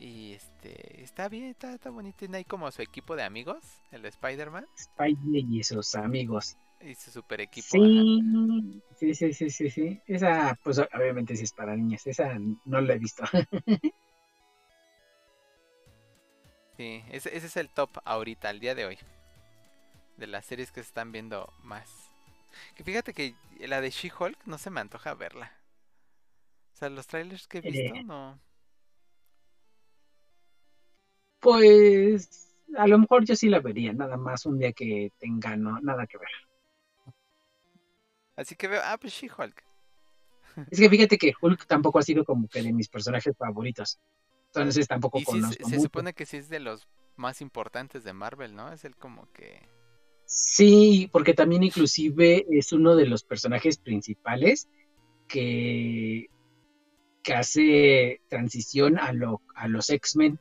Y 0.00 0.32
este. 0.32 1.02
Está 1.02 1.28
bien, 1.28 1.44
está, 1.50 1.74
está 1.74 1.90
bonito. 1.90 2.16
Tiene 2.20 2.38
ahí 2.38 2.44
como 2.44 2.70
su 2.70 2.80
equipo 2.80 3.16
de 3.16 3.24
amigos. 3.24 3.62
El 3.92 4.00
de 4.02 4.08
Spider-Man. 4.08 4.66
Spidey 4.78 5.46
y 5.58 5.62
sus 5.62 5.94
amigos. 5.94 6.56
Y 6.80 6.94
su 6.94 7.10
super 7.10 7.40
equipo. 7.40 7.76
ajá. 7.76 8.02
Sí, 8.98 9.14
sí, 9.14 9.32
sí, 9.32 9.32
sí, 9.32 9.50
sí, 9.50 9.70
sí. 9.70 10.02
Esa, 10.06 10.58
pues 10.62 10.78
obviamente 10.78 11.36
sí 11.36 11.44
es 11.44 11.52
para 11.52 11.76
niñas. 11.76 12.06
Esa 12.06 12.36
no 12.64 12.80
la 12.80 12.94
he 12.94 12.98
visto. 12.98 13.24
Sí, 16.76 17.02
ese, 17.10 17.36
ese 17.36 17.46
es 17.46 17.56
el 17.56 17.68
top 17.70 17.90
ahorita, 18.04 18.48
al 18.48 18.60
día 18.60 18.74
de 18.74 18.86
hoy. 18.86 18.98
De 20.16 20.26
las 20.26 20.44
series 20.46 20.70
que 20.72 20.82
se 20.82 20.88
están 20.88 21.12
viendo 21.12 21.52
más. 21.62 22.12
Que 22.74 22.84
fíjate 22.84 23.14
que 23.14 23.34
la 23.60 23.80
de 23.80 23.90
She-Hulk 23.90 24.46
no 24.46 24.58
se 24.58 24.70
me 24.70 24.80
antoja 24.80 25.14
verla. 25.14 25.52
O 26.74 26.76
sea, 26.78 26.88
los 26.90 27.06
trailers 27.06 27.46
que 27.48 27.58
he 27.58 27.60
visto, 27.62 27.94
Eh. 27.94 28.04
no. 28.04 28.40
Pues 31.40 32.52
a 32.76 32.86
lo 32.86 32.98
mejor 32.98 33.24
yo 33.24 33.34
sí 33.36 33.48
la 33.48 33.60
vería, 33.60 33.92
nada 33.92 34.16
más 34.16 34.46
un 34.46 34.58
día 34.58 34.72
que 34.72 35.12
tenga 35.18 35.56
no, 35.56 35.80
nada 35.80 36.06
que 36.06 36.18
ver. 36.18 36.28
Así 38.38 38.54
que 38.54 38.68
veo, 38.68 38.80
ah, 38.84 38.96
pues 38.98 39.12
She-Hulk. 39.14 39.64
Es 40.70 40.78
que 40.78 40.88
fíjate 40.88 41.18
que 41.18 41.34
Hulk 41.40 41.66
tampoco 41.66 41.98
ha 41.98 42.02
sido 42.02 42.24
como 42.24 42.48
que 42.48 42.62
de 42.62 42.72
mis 42.72 42.88
personajes 42.88 43.36
favoritos. 43.36 43.98
Entonces 44.46 44.86
tampoco 44.86 45.18
Y 45.18 45.24
se, 45.24 45.26
conozco 45.26 45.68
se 45.68 45.80
supone 45.80 46.14
que 46.14 46.24
sí 46.24 46.36
es 46.36 46.48
de 46.48 46.60
los 46.60 46.88
más 47.16 47.40
importantes 47.40 48.04
de 48.04 48.12
Marvel, 48.12 48.54
¿no? 48.54 48.72
Es 48.72 48.84
el 48.84 48.94
como 48.96 49.30
que... 49.32 49.68
Sí, 50.24 51.08
porque 51.12 51.34
también 51.34 51.64
inclusive 51.64 52.46
es 52.50 52.72
uno 52.72 52.94
de 52.94 53.06
los 53.06 53.24
personajes 53.24 53.78
principales 53.78 54.68
que, 55.26 56.26
que 57.22 57.34
hace 57.34 58.20
transición 58.28 58.98
a, 58.98 59.12
lo, 59.12 59.42
a 59.54 59.66
los 59.66 59.90
X-Men. 59.90 60.38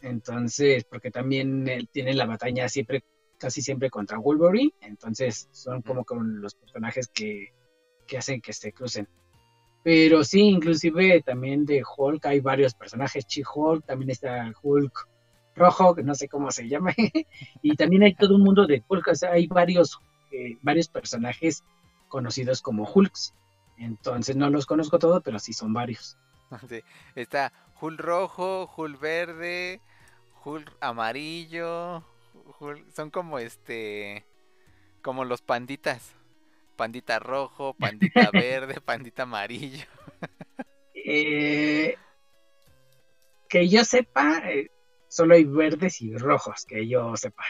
Entonces, 0.00 0.84
porque 0.84 1.10
también 1.10 1.68
él 1.68 1.88
tiene 1.92 2.14
la 2.14 2.26
batalla 2.26 2.68
siempre, 2.68 3.04
casi 3.38 3.62
siempre 3.62 3.90
contra 3.90 4.18
Wolverine. 4.18 4.72
Entonces, 4.80 5.48
son 5.52 5.82
como 5.82 6.04
que 6.04 6.14
los 6.18 6.54
personajes 6.54 7.08
que, 7.08 7.52
que 8.06 8.18
hacen 8.18 8.40
que 8.40 8.52
se 8.52 8.72
crucen. 8.72 9.08
Pero 9.82 10.24
sí, 10.24 10.40
inclusive 10.40 11.22
también 11.22 11.66
de 11.66 11.82
Hulk 11.84 12.24
hay 12.26 12.40
varios 12.40 12.74
personajes. 12.74 13.26
She-Hulk, 13.26 13.84
también 13.84 14.10
está 14.10 14.50
Hulk 14.62 15.08
rojo, 15.54 15.94
que 15.94 16.02
no 16.02 16.14
sé 16.14 16.28
cómo 16.28 16.50
se 16.50 16.68
llama. 16.68 16.92
y 17.62 17.76
también 17.76 18.02
hay 18.02 18.14
todo 18.14 18.34
un 18.34 18.42
mundo 18.42 18.66
de 18.66 18.82
Hulk. 18.88 19.08
O 19.08 19.14
sea, 19.14 19.32
hay 19.32 19.46
varios, 19.46 19.98
eh, 20.32 20.56
varios 20.62 20.88
personajes 20.88 21.62
conocidos 22.08 22.62
como 22.62 22.90
Hulks. 22.90 23.34
Entonces 23.76 24.36
no 24.36 24.48
los 24.50 24.66
conozco 24.66 24.98
todos, 24.98 25.22
pero 25.22 25.38
sí 25.38 25.52
son 25.52 25.74
varios. 25.74 26.16
sí, 26.68 26.80
Está 27.14 27.52
Hulk 27.80 28.00
rojo, 28.00 28.70
Hulk 28.74 28.98
verde, 28.98 29.80
Hulk 30.44 30.76
amarillo. 30.80 32.02
Son 32.94 33.10
como 33.10 33.38
este... 33.38 34.24
Como 35.02 35.24
los 35.24 35.42
panditas. 35.42 36.12
Pandita 36.76 37.18
rojo, 37.18 37.74
pandita 37.74 38.30
verde, 38.32 38.80
pandita 38.80 39.22
amarillo. 39.24 39.84
Eh, 40.94 41.96
que 43.48 43.68
yo 43.68 43.84
sepa, 43.84 44.38
eh, 44.50 44.70
solo 45.08 45.34
hay 45.34 45.44
verdes 45.44 46.00
y 46.02 46.16
rojos, 46.16 46.64
que 46.66 46.88
yo 46.88 47.16
sepa. 47.16 47.44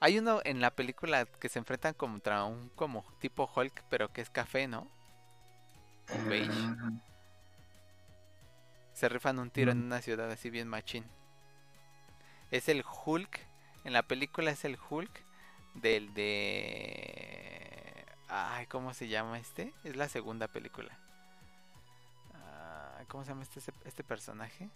Hay 0.00 0.18
uno 0.18 0.40
en 0.44 0.60
la 0.60 0.74
película 0.74 1.24
que 1.24 1.48
se 1.48 1.58
enfrentan 1.58 1.94
contra 1.94 2.44
un 2.44 2.68
como 2.70 3.04
tipo 3.20 3.50
Hulk, 3.54 3.84
pero 3.88 4.12
que 4.12 4.20
es 4.20 4.30
café, 4.30 4.68
¿no? 4.68 4.88
Un 6.14 6.28
beige. 6.28 6.50
Ah, 6.52 6.90
Se 8.92 9.08
rifan 9.08 9.38
un 9.38 9.50
tiro 9.50 9.72
en 9.72 9.80
Mm. 9.80 9.86
una 9.86 10.02
ciudad 10.02 10.30
así 10.30 10.50
bien 10.50 10.68
machín. 10.68 11.04
Es 12.52 12.68
el 12.68 12.84
Hulk. 13.04 13.40
En 13.84 13.92
la 13.92 14.02
película 14.04 14.52
es 14.52 14.64
el 14.64 14.78
Hulk 14.88 15.10
del 15.74 16.14
de... 16.14 18.06
Ay, 18.28 18.66
¿cómo 18.66 18.94
se 18.94 19.08
llama 19.08 19.38
este? 19.40 19.72
Es 19.84 19.96
la 19.96 20.08
segunda 20.08 20.46
película. 20.48 20.96
Ah, 22.34 23.02
¿Cómo 23.08 23.24
se 23.24 23.30
llama 23.30 23.42
este, 23.42 23.60
este 23.84 24.04
personaje? 24.04 24.70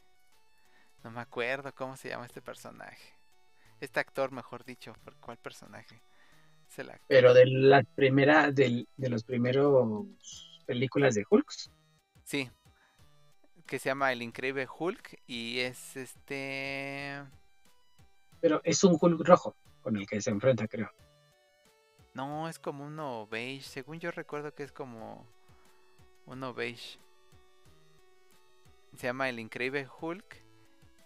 No 1.04 1.10
me 1.10 1.20
acuerdo 1.20 1.72
cómo 1.74 1.96
se 1.96 2.08
llama 2.08 2.26
este 2.26 2.42
personaje. 2.42 3.14
Este 3.80 4.00
actor, 4.00 4.32
mejor 4.32 4.64
dicho. 4.64 4.94
¿Por 5.04 5.14
cuál 5.16 5.36
personaje? 5.36 6.00
Es 6.68 6.78
el 6.80 6.90
actor. 6.90 7.06
pero 7.08 7.32
de 7.32 7.46
la 7.46 7.82
primera, 7.84 8.50
del- 8.50 8.88
de 8.96 9.08
los 9.08 9.22
primeros 9.22 10.06
películas 10.66 11.14
de 11.14 11.24
Hulks. 11.28 11.70
Sí. 12.24 12.50
Que 13.66 13.78
se 13.78 13.88
llama 13.90 14.10
El 14.12 14.22
Increíble 14.22 14.66
Hulk. 14.66 15.20
Y 15.28 15.60
es 15.60 15.96
este... 15.96 17.22
Pero 18.40 18.60
es 18.64 18.82
un 18.84 18.96
Hulk 19.00 19.26
rojo 19.26 19.56
con 19.82 19.96
el 19.96 20.06
que 20.06 20.20
se 20.20 20.30
enfrenta, 20.30 20.66
creo. 20.68 20.90
No, 22.14 22.48
es 22.48 22.58
como 22.58 22.84
uno 22.84 23.26
beige. 23.26 23.62
Según 23.68 23.98
yo 24.00 24.10
recuerdo 24.10 24.54
que 24.54 24.62
es 24.62 24.72
como 24.72 25.26
uno 26.26 26.54
beige. 26.54 26.98
Se 28.96 29.06
llama 29.06 29.28
El 29.28 29.38
Increíble 29.38 29.86
Hulk. 30.00 30.42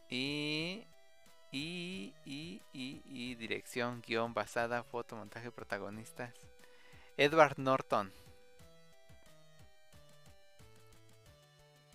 Y. 0.08 0.84
Y. 1.52 2.14
Y. 2.24 2.60
Y. 2.72 3.02
y 3.06 3.34
dirección, 3.34 4.02
guion, 4.06 4.34
basada, 4.34 4.82
foto, 4.84 5.16
montaje, 5.16 5.50
protagonistas. 5.50 6.32
Edward 7.16 7.58
Norton. 7.58 8.12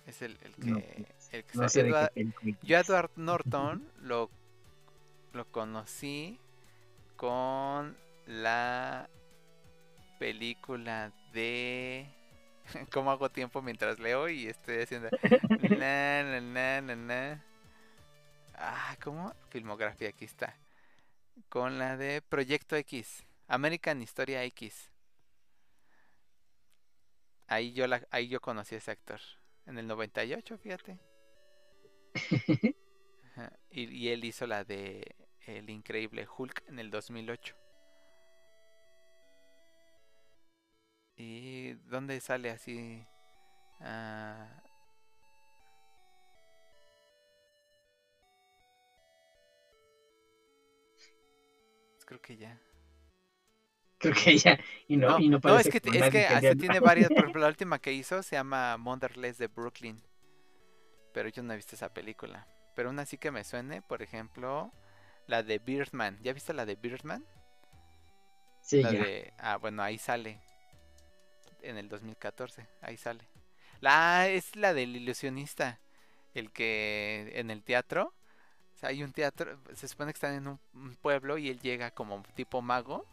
Es 0.05 0.21
el, 0.21 0.37
el 0.43 0.55
que. 0.55 0.65
No, 0.71 0.77
el 1.31 1.43
que 1.45 1.57
No 1.57 1.69
sé 1.69 1.81
Edward- 1.81 2.11
yo 2.61 2.77
Edward 2.77 3.11
Norton 3.15 3.89
lo, 4.01 4.29
lo 5.35 5.45
conocí 5.51 6.39
con 7.17 7.97
la 8.25 9.09
película 10.17 11.11
de... 11.33 12.07
¿Cómo 12.91 13.11
hago 13.11 13.29
tiempo 13.29 13.61
mientras 13.61 13.99
leo 13.99 14.29
y 14.29 14.47
estoy 14.47 14.81
haciendo... 14.81 15.09
na, 15.77 16.23
na, 16.23 16.41
na, 16.41 16.81
na, 16.81 16.95
na. 16.95 17.45
Ah, 18.55 18.95
¿cómo? 19.03 19.33
Filmografía, 19.49 20.09
aquí 20.09 20.25
está. 20.25 20.57
Con 21.49 21.77
la 21.77 21.97
de 21.97 22.21
Proyecto 22.21 22.75
X. 22.77 23.23
American 23.47 24.01
Historia 24.01 24.43
X. 24.45 24.89
Ahí 27.47 27.73
yo, 27.73 27.85
la, 27.85 28.07
ahí 28.09 28.29
yo 28.29 28.39
conocí 28.39 28.75
a 28.75 28.77
ese 28.77 28.91
actor. 28.91 29.19
En 29.65 29.77
el 29.77 29.85
98, 29.87 30.57
fíjate. 30.57 30.97
Ajá, 33.31 33.51
Y, 33.69 33.83
y 33.93 34.09
él 34.09 34.23
hizo 34.23 34.47
la 34.47 34.63
de 34.63 35.15
El 35.47 35.69
Increíble 35.69 36.27
Hulk 36.37 36.63
en 36.67 36.79
el 36.79 36.89
2008. 36.89 37.55
¿Y 41.17 41.73
dónde 41.89 42.19
sale 42.19 42.49
así? 42.49 43.05
Ah, 43.79 44.47
creo 52.05 52.21
que 52.21 52.37
ya. 52.37 52.59
Creo 53.97 54.13
que 54.13 54.37
ya. 54.37 54.59
Y 54.87 54.97
no, 54.97 55.09
No, 55.09 55.19
y 55.19 55.29
no, 55.29 55.37
es 55.57 55.69
que, 55.69 55.77
es 55.77 56.09
que 56.09 56.55
tiene 56.55 56.79
varias. 56.79 57.09
Por 57.09 57.19
ejemplo, 57.19 57.41
la 57.41 57.47
última 57.47 57.79
que 57.79 57.93
hizo 57.93 58.21
se 58.23 58.35
llama 58.35 58.77
Motherless 58.77 59.37
de 59.37 59.47
Brooklyn. 59.47 60.01
Pero 61.13 61.29
yo 61.29 61.43
no 61.43 61.53
he 61.53 61.55
visto 61.55 61.75
esa 61.75 61.93
película. 61.93 62.47
Pero 62.75 62.89
una 62.89 63.05
sí 63.05 63.17
que 63.17 63.31
me 63.31 63.43
suene, 63.43 63.81
por 63.81 64.01
ejemplo, 64.01 64.71
la 65.27 65.43
de 65.43 65.59
Birdman. 65.59 66.17
¿Ya 66.23 66.33
viste 66.33 66.53
la 66.53 66.65
de 66.65 66.75
Birdman? 66.75 67.23
Sí, 68.61 68.81
La 68.81 68.91
ya. 68.91 69.03
de. 69.03 69.33
Ah, 69.37 69.57
bueno, 69.57 69.83
ahí 69.83 69.97
sale. 69.97 70.41
En 71.61 71.77
el 71.77 71.89
2014, 71.89 72.67
ahí 72.81 72.97
sale. 72.97 73.27
La 73.81 74.27
es 74.27 74.55
la 74.55 74.73
del 74.73 74.95
ilusionista. 74.95 75.79
El 76.33 76.51
que 76.51 77.31
en 77.35 77.49
el 77.51 77.63
teatro. 77.63 78.13
o 78.75 78.77
sea, 78.77 78.89
hay 78.89 79.03
un 79.03 79.13
teatro. 79.13 79.59
Se 79.73 79.87
supone 79.87 80.11
que 80.11 80.17
están 80.17 80.33
en 80.35 80.47
un, 80.47 80.95
pueblo 81.01 81.37
y 81.37 81.49
él 81.49 81.59
llega 81.59 81.91
como 81.91 82.21
tipo 82.35 82.61
mago. 82.61 83.05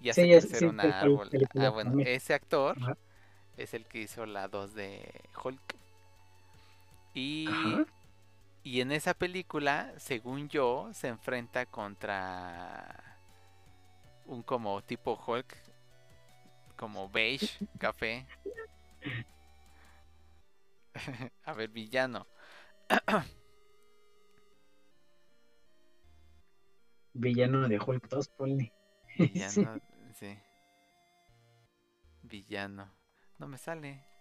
Y 0.00 0.10
hace 0.10 0.24
Sí, 0.24 0.28
crecer 0.30 0.58
sí, 0.58 0.64
un 0.66 0.80
árbol. 0.80 1.30
Ah, 1.58 1.70
bueno, 1.70 1.90
también. 1.90 2.08
ese 2.08 2.34
actor 2.34 2.76
Ajá. 2.82 2.96
es 3.56 3.72
el 3.74 3.86
que 3.86 3.98
hizo 4.00 4.26
la 4.26 4.48
2 4.48 4.74
de 4.74 5.22
Hulk. 5.42 5.76
Y. 7.14 7.46
Ajá. 7.48 7.86
Y 8.66 8.80
en 8.80 8.90
esa 8.90 9.14
película, 9.14 9.94
según 9.96 10.48
yo, 10.48 10.90
se 10.92 11.06
enfrenta 11.06 11.66
contra 11.66 13.16
un 14.24 14.42
como 14.42 14.82
tipo 14.82 15.16
Hulk, 15.24 15.56
como 16.76 17.08
beige, 17.08 17.64
café. 17.78 18.26
A 21.44 21.52
ver, 21.52 21.68
villano. 21.68 22.26
Villano 27.12 27.68
de 27.68 27.78
Hulk 27.78 28.08
2, 28.08 28.28
ponle. 28.30 28.72
Villano, 29.16 29.80
sí. 30.14 30.36
Villano. 32.22 32.90
No 33.38 33.46
me 33.46 33.58
sale. 33.58 34.15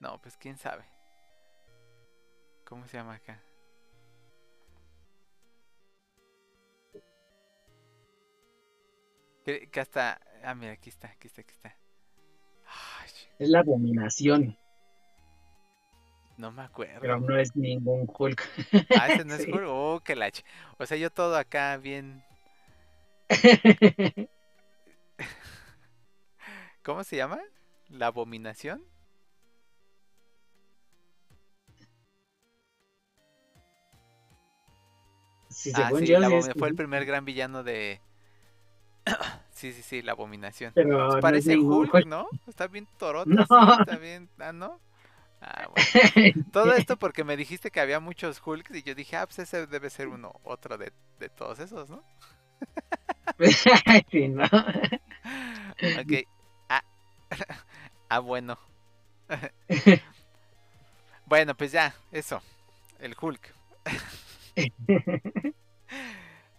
No, 0.00 0.20
pues 0.20 0.36
quién 0.36 0.56
sabe. 0.58 0.84
¿Cómo 2.64 2.86
se 2.88 2.96
llama 2.96 3.14
acá? 3.14 3.40
Que, 9.44 9.68
que 9.70 9.80
hasta. 9.80 10.20
Ah, 10.44 10.54
mira, 10.54 10.72
aquí 10.72 10.88
está, 10.90 11.08
aquí 11.08 11.26
está, 11.28 11.40
aquí 11.42 11.52
está. 11.52 11.76
Ay, 12.66 13.10
Es 13.38 13.48
la 13.48 13.60
abominación, 13.60 14.56
no 16.36 16.50
me 16.52 16.62
acuerdo. 16.62 17.00
pero 17.00 17.18
no 17.20 17.36
es 17.36 17.54
ningún 17.56 18.06
Hulk. 18.06 18.42
Ah, 18.98 19.08
ese 19.08 19.24
no 19.24 19.34
es 19.36 19.42
Sí. 19.44 19.50
Hulk. 19.52 19.64
Oh, 19.66 20.00
que 20.04 20.14
la 20.16 20.28
ch- 20.28 20.44
O 20.78 20.86
sea, 20.86 20.96
yo 20.96 21.10
todo 21.10 21.36
acá 21.36 21.76
bien. 21.76 22.22
¿Cómo 26.82 27.04
se 27.04 27.16
llama? 27.16 27.38
¿La 27.88 28.06
abominación? 28.06 28.82
Sí, 35.60 35.72
Ah, 35.74 35.86
según 35.88 36.00
sí, 36.00 36.06
yo, 36.06 36.18
la 36.18 36.28
sí 36.28 36.34
es- 36.36 36.48
abomi- 36.48 36.58
fue 36.58 36.68
el 36.68 36.74
primer 36.74 37.04
gran 37.04 37.24
villano 37.26 37.62
de. 37.62 38.00
sí, 39.52 39.72
sí, 39.72 39.82
sí, 39.82 40.02
la 40.02 40.12
abominación. 40.12 40.72
pero 40.74 41.08
Pues 41.10 41.20
parece 41.20 41.56
Hulk, 41.56 41.92
Hulk. 41.94 42.06
¿no? 42.06 42.28
Está 42.46 42.66
bien 42.66 42.86
No. 43.26 43.44
sí, 43.46 43.54
está 43.80 43.96
bien. 43.98 44.28
Ah, 44.38 44.52
¿no? 44.52 44.80
Ah, 45.42 45.68
bueno. 45.68 46.46
Todo 46.52 46.72
esto 46.74 46.96
porque 46.98 47.24
me 47.24 47.36
dijiste 47.36 47.70
que 47.70 47.80
había 47.80 48.00
muchos 48.00 48.40
Hulks 48.44 48.74
y 48.76 48.82
yo 48.82 48.94
dije, 48.94 49.16
ah, 49.16 49.26
pues 49.26 49.38
ese 49.40 49.66
debe 49.66 49.90
ser 49.90 50.08
uno, 50.08 50.32
otro 50.44 50.78
de, 50.78 50.92
de 51.18 51.28
todos 51.28 51.58
esos, 51.60 51.90
¿no? 51.90 52.02
Sí, 54.10 54.28
no. 54.28 54.44
Ok. 54.44 56.26
Ah, 56.68 56.82
ah 58.08 58.18
bueno. 58.18 58.58
Bueno, 61.26 61.54
pues 61.56 61.72
ya, 61.72 61.94
eso. 62.12 62.42
El 62.98 63.14
Hulk. 63.20 63.54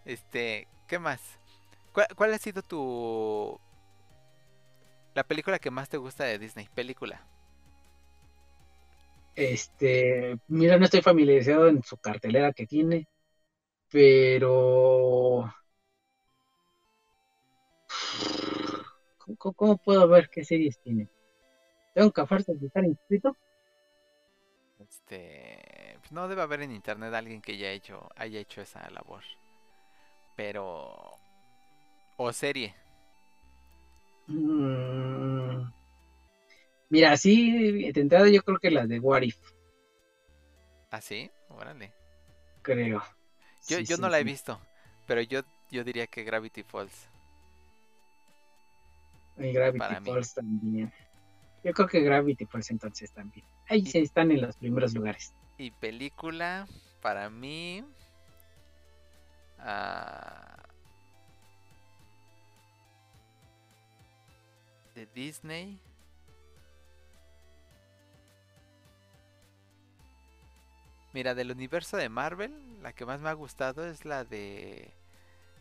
Este, 0.04 0.66
¿qué 0.88 0.98
más? 0.98 1.20
¿Cuál, 1.92 2.08
cuál 2.16 2.34
ha 2.34 2.38
sido 2.38 2.62
tu... 2.62 3.58
La 5.14 5.24
película 5.24 5.58
que 5.58 5.70
más 5.70 5.88
te 5.88 5.96
gusta 5.96 6.24
de 6.24 6.38
Disney? 6.38 6.68
Película. 6.74 7.24
Este, 9.34 10.38
mira, 10.48 10.76
no 10.78 10.84
estoy 10.84 11.00
familiarizado 11.00 11.68
en 11.68 11.82
su 11.82 11.96
cartelera 11.96 12.52
que 12.52 12.66
tiene, 12.66 13.08
pero 13.90 15.50
¿cómo, 19.38 19.78
puedo 19.78 20.06
ver 20.08 20.28
qué 20.28 20.44
series 20.44 20.78
tiene? 20.80 21.08
Tengo 21.94 22.12
que 22.12 22.22
estar 22.22 22.84
inscrito. 22.84 23.36
Este, 24.78 25.41
no 26.12 26.28
debe 26.28 26.42
haber 26.42 26.62
en 26.62 26.72
internet 26.72 27.12
alguien 27.14 27.42
que 27.42 27.56
ya 27.56 27.70
hecho, 27.70 28.08
haya 28.16 28.38
hecho 28.40 28.60
esa 28.60 28.88
labor. 28.90 29.22
Pero... 30.36 31.12
O 32.16 32.32
serie. 32.32 32.74
Mm, 34.28 35.64
Mira, 36.90 37.16
sí, 37.16 37.90
de 37.90 38.00
entrada 38.00 38.28
yo 38.28 38.42
creo 38.42 38.58
que 38.58 38.70
la 38.70 38.86
de 38.86 39.00
What 39.00 39.22
If, 39.22 39.38
¿Ah, 40.90 41.00
sí? 41.00 41.30
Órale. 41.48 41.90
creo. 42.60 43.02
Yo, 43.66 43.78
Sí, 43.78 43.84
yo 43.84 43.96
sí, 43.96 44.02
no 44.02 44.10
la 44.10 44.20
he 44.20 44.24
visto, 44.24 44.60
pero 45.06 45.22
yo, 45.22 45.40
yo 45.70 45.84
diría 45.84 46.06
que 46.06 46.22
Gravity 46.22 46.62
Falls. 46.62 47.08
Y 49.38 49.52
Gravity 49.52 49.78
para 49.78 50.00
mí. 50.00 50.10
Falls 50.10 50.34
también. 50.34 50.92
Yo 51.64 51.72
creo 51.72 51.88
que 51.88 52.00
Gravity 52.02 52.44
Falls 52.44 52.70
entonces 52.70 53.10
también. 53.12 53.46
Ahí 53.68 53.88
están 53.94 54.30
en 54.30 54.42
los 54.42 54.56
primeros 54.56 54.92
lugares. 54.92 55.32
Y 55.62 55.70
película, 55.70 56.66
para 57.00 57.30
mí... 57.30 57.84
ah, 59.60 60.56
de 64.96 65.06
Disney. 65.14 65.78
Mira, 71.12 71.36
del 71.36 71.52
universo 71.52 71.96
de 71.96 72.08
Marvel, 72.08 72.82
la 72.82 72.92
que 72.92 73.06
más 73.06 73.20
me 73.20 73.28
ha 73.28 73.34
gustado 73.34 73.86
es 73.86 74.04
la 74.04 74.24
de 74.24 74.92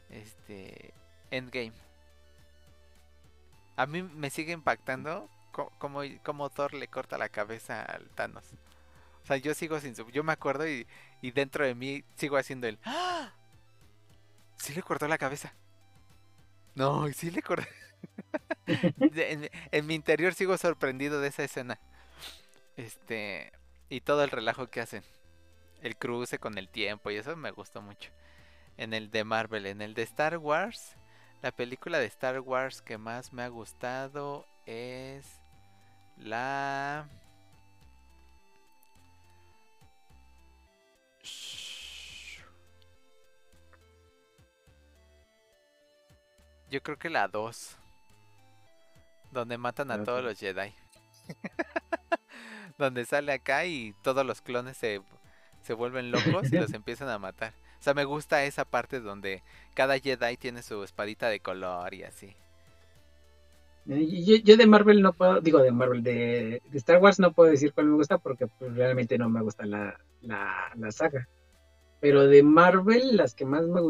este 0.09 0.95
Endgame. 1.29 1.73
A 3.75 3.85
mí 3.85 4.01
me 4.01 4.31
sigue 4.31 4.53
impactando 4.53 5.29
como, 5.51 6.01
como 6.23 6.49
Thor 6.49 6.73
le 6.73 6.87
corta 6.87 7.19
la 7.19 7.29
cabeza 7.29 7.83
al 7.83 8.09
Thanos. 8.15 8.45
O 9.23 9.25
sea, 9.25 9.37
yo 9.37 9.53
sigo 9.53 9.79
sin. 9.79 9.93
Yo 9.93 10.23
me 10.23 10.33
acuerdo 10.33 10.67
y, 10.67 10.87
y 11.21 11.31
dentro 11.31 11.65
de 11.65 11.75
mí 11.75 12.03
sigo 12.15 12.37
haciendo 12.37 12.67
el... 12.67 12.79
¡Ah! 12.83 13.33
Sí 14.57 14.73
le 14.73 14.81
cortó 14.81 15.07
la 15.07 15.17
cabeza. 15.17 15.53
No, 16.75 17.07
sí 17.13 17.31
le 17.31 17.41
cortó... 17.41 17.67
En 19.71 19.85
mi 19.85 19.95
interior 19.95 20.33
sigo 20.33 20.57
sorprendido 20.57 21.21
de 21.21 21.27
esa 21.27 21.43
escena. 21.43 21.79
Este... 22.77 23.51
Y 23.89 24.01
todo 24.01 24.23
el 24.23 24.29
relajo 24.31 24.67
que 24.67 24.81
hacen. 24.81 25.03
El 25.81 25.97
cruce 25.97 26.39
con 26.39 26.57
el 26.57 26.69
tiempo 26.69 27.11
y 27.11 27.17
eso 27.17 27.35
me 27.35 27.51
gustó 27.51 27.81
mucho. 27.81 28.11
En 28.77 28.93
el 28.93 29.11
de 29.11 29.23
Marvel, 29.23 29.65
en 29.65 29.81
el 29.81 29.93
de 29.93 30.03
Star 30.03 30.37
Wars... 30.37 30.95
La 31.41 31.51
película 31.51 31.97
de 31.97 32.05
Star 32.05 32.39
Wars 32.39 32.83
que 32.83 32.99
más 32.99 33.33
me 33.33 33.41
ha 33.41 33.47
gustado 33.47 34.45
es 34.67 35.25
la... 36.15 37.09
Yo 46.71 46.81
creo 46.81 46.97
que 46.97 47.09
la 47.09 47.27
2. 47.27 47.77
Donde 49.31 49.57
matan 49.57 49.91
a 49.91 50.03
todos 50.03 50.23
dos. 50.23 50.23
los 50.23 50.39
Jedi. 50.39 50.73
donde 52.77 53.05
sale 53.05 53.33
acá 53.33 53.65
y 53.65 53.93
todos 54.01 54.25
los 54.25 54.41
clones 54.41 54.77
se, 54.77 55.01
se 55.63 55.73
vuelven 55.73 56.11
locos 56.11 56.51
y 56.51 56.57
los 56.57 56.73
empiezan 56.73 57.09
a 57.09 57.19
matar. 57.19 57.53
O 57.79 57.83
sea, 57.83 57.93
me 57.93 58.05
gusta 58.05 58.43
esa 58.45 58.65
parte 58.65 58.99
donde 58.99 59.43
cada 59.73 59.99
Jedi 59.99 60.37
tiene 60.37 60.63
su 60.63 60.83
espadita 60.83 61.29
de 61.29 61.39
color 61.41 61.93
y 61.93 62.03
así. 62.03 62.35
Eh, 63.89 64.23
Yo, 64.25 64.35
yo 64.37 64.57
de 64.57 64.67
Marvel 64.67 65.01
no 65.01 65.13
puedo, 65.13 65.41
digo 65.41 65.59
de 65.59 65.71
Marvel, 65.71 66.03
de, 66.03 66.61
de 66.65 66.77
Star 66.77 67.01
Wars 67.01 67.19
no 67.19 67.33
puedo 67.33 67.49
decir 67.51 67.73
cuál 67.73 67.87
me 67.87 67.95
gusta 67.95 68.17
porque 68.17 68.47
pues, 68.47 68.73
realmente 68.75 69.17
no 69.17 69.29
me 69.29 69.41
gusta 69.41 69.65
la, 69.65 69.99
la, 70.21 70.71
la 70.75 70.91
saga. 70.91 71.27
Pero 71.99 72.27
de 72.27 72.43
Marvel, 72.43 73.17
las 73.17 73.35
que 73.35 73.45
más 73.45 73.67
me 73.67 73.81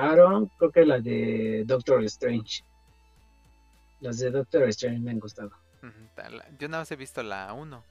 gustaron, 0.00 0.46
creo 0.58 0.70
que 0.70 0.84
las 0.84 1.02
de 1.04 1.64
Doctor 1.66 2.04
Strange. 2.04 2.62
Las 4.00 4.18
de 4.18 4.30
Doctor 4.30 4.64
Strange 4.68 5.00
me 5.00 5.10
han 5.12 5.18
gustado. 5.20 5.50
Yo 6.58 6.68
nada 6.68 6.82
más 6.82 6.90
he 6.92 6.96
visto 6.96 7.22
la 7.22 7.52
1. 7.52 7.82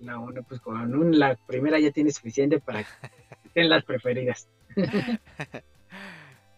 La 0.00 0.18
una, 0.18 0.42
pues 0.42 0.60
con 0.60 0.94
un- 0.94 1.18
la 1.18 1.36
primera 1.46 1.78
ya 1.78 1.90
tiene 1.90 2.10
suficiente 2.10 2.60
para 2.60 2.82
que 2.84 2.90
estén 3.44 3.68
las 3.68 3.84
preferidas. 3.84 4.48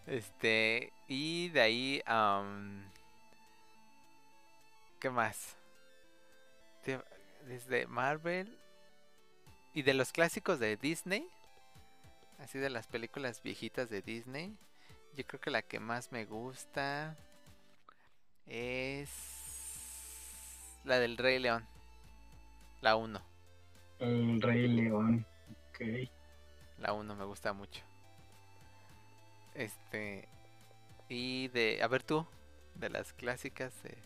Este, 0.07 0.93
y 1.07 1.49
de 1.49 1.61
ahí, 1.61 2.01
¿qué 4.99 5.09
más? 5.09 5.55
De- 6.85 7.01
desde 7.47 7.87
Marvel 7.87 8.55
y 9.73 9.81
de 9.81 9.95
los 9.95 10.11
clásicos 10.11 10.59
de 10.59 10.77
Disney, 10.77 11.27
así 12.39 12.59
de 12.59 12.69
las 12.69 12.87
películas 12.87 13.41
viejitas 13.41 13.89
de 13.89 14.01
Disney, 14.01 14.55
yo 15.15 15.25
creo 15.25 15.39
que 15.39 15.51
la 15.51 15.61
que 15.61 15.79
más 15.79 16.11
me 16.11 16.25
gusta 16.25 17.15
es 18.47 19.09
la 20.83 20.99
del 20.99 21.17
Rey 21.17 21.39
León, 21.39 21.65
la 22.81 22.95
1, 22.95 23.21
El 23.99 24.41
Rey 24.41 24.67
León. 24.67 25.25
Ok. 25.69 26.09
la 26.79 26.93
1 26.93 27.15
me 27.15 27.25
gusta 27.25 27.53
mucho. 27.53 27.81
Este, 29.53 30.27
y 31.09 31.47
de, 31.49 31.81
a 31.81 31.87
ver 31.87 32.03
tú, 32.03 32.25
de 32.75 32.89
las 32.89 33.13
clásicas 33.13 33.73
de... 33.83 33.97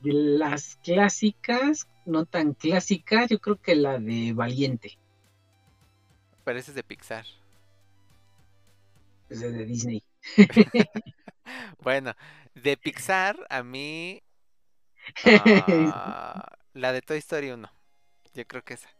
De 0.00 0.12
las 0.12 0.76
clásicas, 0.76 1.86
no 2.04 2.26
tan 2.26 2.54
clásicas, 2.54 3.30
yo 3.30 3.38
creo 3.38 3.60
que 3.60 3.74
la 3.74 3.98
de 3.98 4.32
Valiente, 4.34 4.98
Pareces 6.44 6.74
de 6.74 6.82
Pixar. 6.82 7.24
Pues 9.34 9.42
es 9.42 9.54
de 9.54 9.64
Disney. 9.66 10.02
Bueno, 11.78 12.14
de 12.54 12.76
Pixar 12.76 13.36
a 13.50 13.62
mí 13.62 14.22
ah, 15.24 16.48
la 16.74 16.92
de 16.92 17.02
Toy 17.02 17.18
Story 17.18 17.50
1. 17.50 17.70
Yo 18.34 18.46
creo 18.46 18.62
que 18.64 18.74
esa. 18.74 18.90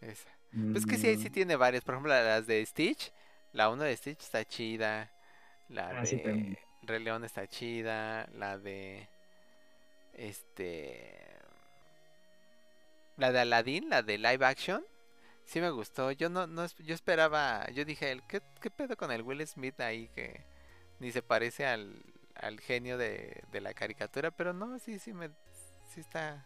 Esa. 0.00 0.28
Pues 0.70 0.86
que 0.86 0.96
sí, 0.98 1.06
ahí 1.08 1.16
sí 1.16 1.30
Mm, 1.30 1.30
tiene 1.30 1.56
varias. 1.56 1.84
Por 1.84 1.94
ejemplo, 1.94 2.12
las 2.12 2.46
de 2.46 2.64
Stitch. 2.64 3.12
La 3.52 3.70
1 3.70 3.84
de 3.84 3.96
Stitch 3.96 4.20
está 4.22 4.44
chida. 4.44 5.10
La 5.68 5.90
Ah, 5.90 6.04
sí, 6.06 6.16
de 6.16 6.58
Rey 6.82 7.02
León 7.02 7.24
está 7.24 7.46
chida. 7.48 8.28
La 8.32 8.58
de. 8.58 9.08
Este. 10.12 11.38
La 13.16 13.32
de 13.32 13.40
Aladdin, 13.40 13.90
la 13.90 14.02
de 14.02 14.16
live 14.16 14.46
action. 14.46 14.82
Sí 15.48 15.60
me 15.60 15.70
gustó. 15.70 16.12
Yo 16.12 16.28
no, 16.28 16.46
no 16.46 16.66
yo 16.66 16.94
esperaba. 16.94 17.66
Yo 17.72 17.84
dije, 17.84 18.12
"El- 18.12 18.22
¿qué, 18.24 18.42
qué 18.60 18.70
pedo 18.70 18.96
con 18.96 19.10
el 19.12 19.22
Will 19.22 19.46
Smith 19.46 19.80
ahí 19.80 20.08
que 20.14 20.44
ni 21.00 21.10
se 21.12 21.22
parece 21.22 21.66
al, 21.66 22.02
al 22.34 22.60
genio 22.60 22.98
de, 22.98 23.42
de 23.50 23.60
la 23.60 23.74
caricatura? 23.74 24.30
Pero 24.30 24.52
no, 24.52 24.78
sí, 24.78 24.98
sí 24.98 25.12
me. 25.12 25.30
Sí 25.94 26.00
está. 26.00 26.44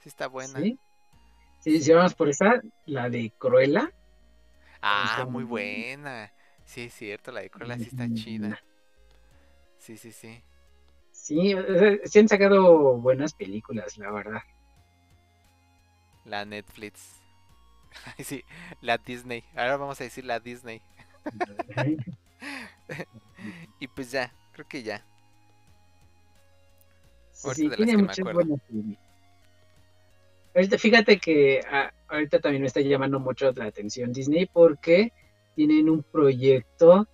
Sí 0.00 0.08
está 0.08 0.26
buena. 0.28 0.58
¿Sí? 0.60 0.78
Sí, 1.60 1.80
si 1.80 1.92
vamos 1.92 2.14
por 2.14 2.28
esa, 2.28 2.60
la 2.86 3.08
de 3.08 3.32
Cruella. 3.38 3.90
Ah, 4.82 5.26
muy 5.28 5.44
buena. 5.44 6.32
Sí, 6.66 6.82
es 6.82 6.94
cierto, 6.94 7.32
la 7.32 7.40
de 7.42 7.50
Cruella 7.50 7.78
sí 7.78 7.84
está 7.84 8.12
chida. 8.12 8.48
buena. 8.48 8.62
Sí, 9.78 9.96
sí, 9.96 10.12
sí. 10.12 10.42
Sí, 11.12 11.54
sí 12.04 12.18
han 12.18 12.28
sacado 12.28 12.98
buenas 12.98 13.34
películas, 13.34 13.96
la 13.98 14.10
verdad. 14.10 14.42
La 16.24 16.44
Netflix. 16.44 17.21
Sí, 18.24 18.44
la 18.80 18.98
Disney. 18.98 19.44
Ahora 19.54 19.76
vamos 19.76 20.00
a 20.00 20.04
decir 20.04 20.24
la 20.24 20.40
Disney. 20.40 20.80
Y 23.80 23.88
pues 23.88 24.12
ya, 24.12 24.32
creo 24.52 24.66
que 24.68 24.82
ya. 24.82 25.04
Sí, 27.32 27.62
de 27.62 27.68
las 27.68 27.76
tiene 27.76 27.92
que 27.92 27.96
me 27.96 28.02
muchas 28.04 28.18
acuerdo. 28.20 28.56
Ahorita, 30.54 30.78
fíjate 30.78 31.18
que 31.18 31.60
ah, 31.68 31.92
ahorita 32.08 32.40
también 32.40 32.62
me 32.62 32.68
está 32.68 32.80
llamando 32.80 33.18
mucho 33.18 33.50
la 33.52 33.64
atención 33.64 34.12
Disney 34.12 34.46
porque 34.46 35.12
tienen 35.56 35.88
un 35.88 36.02
proyecto 36.02 37.08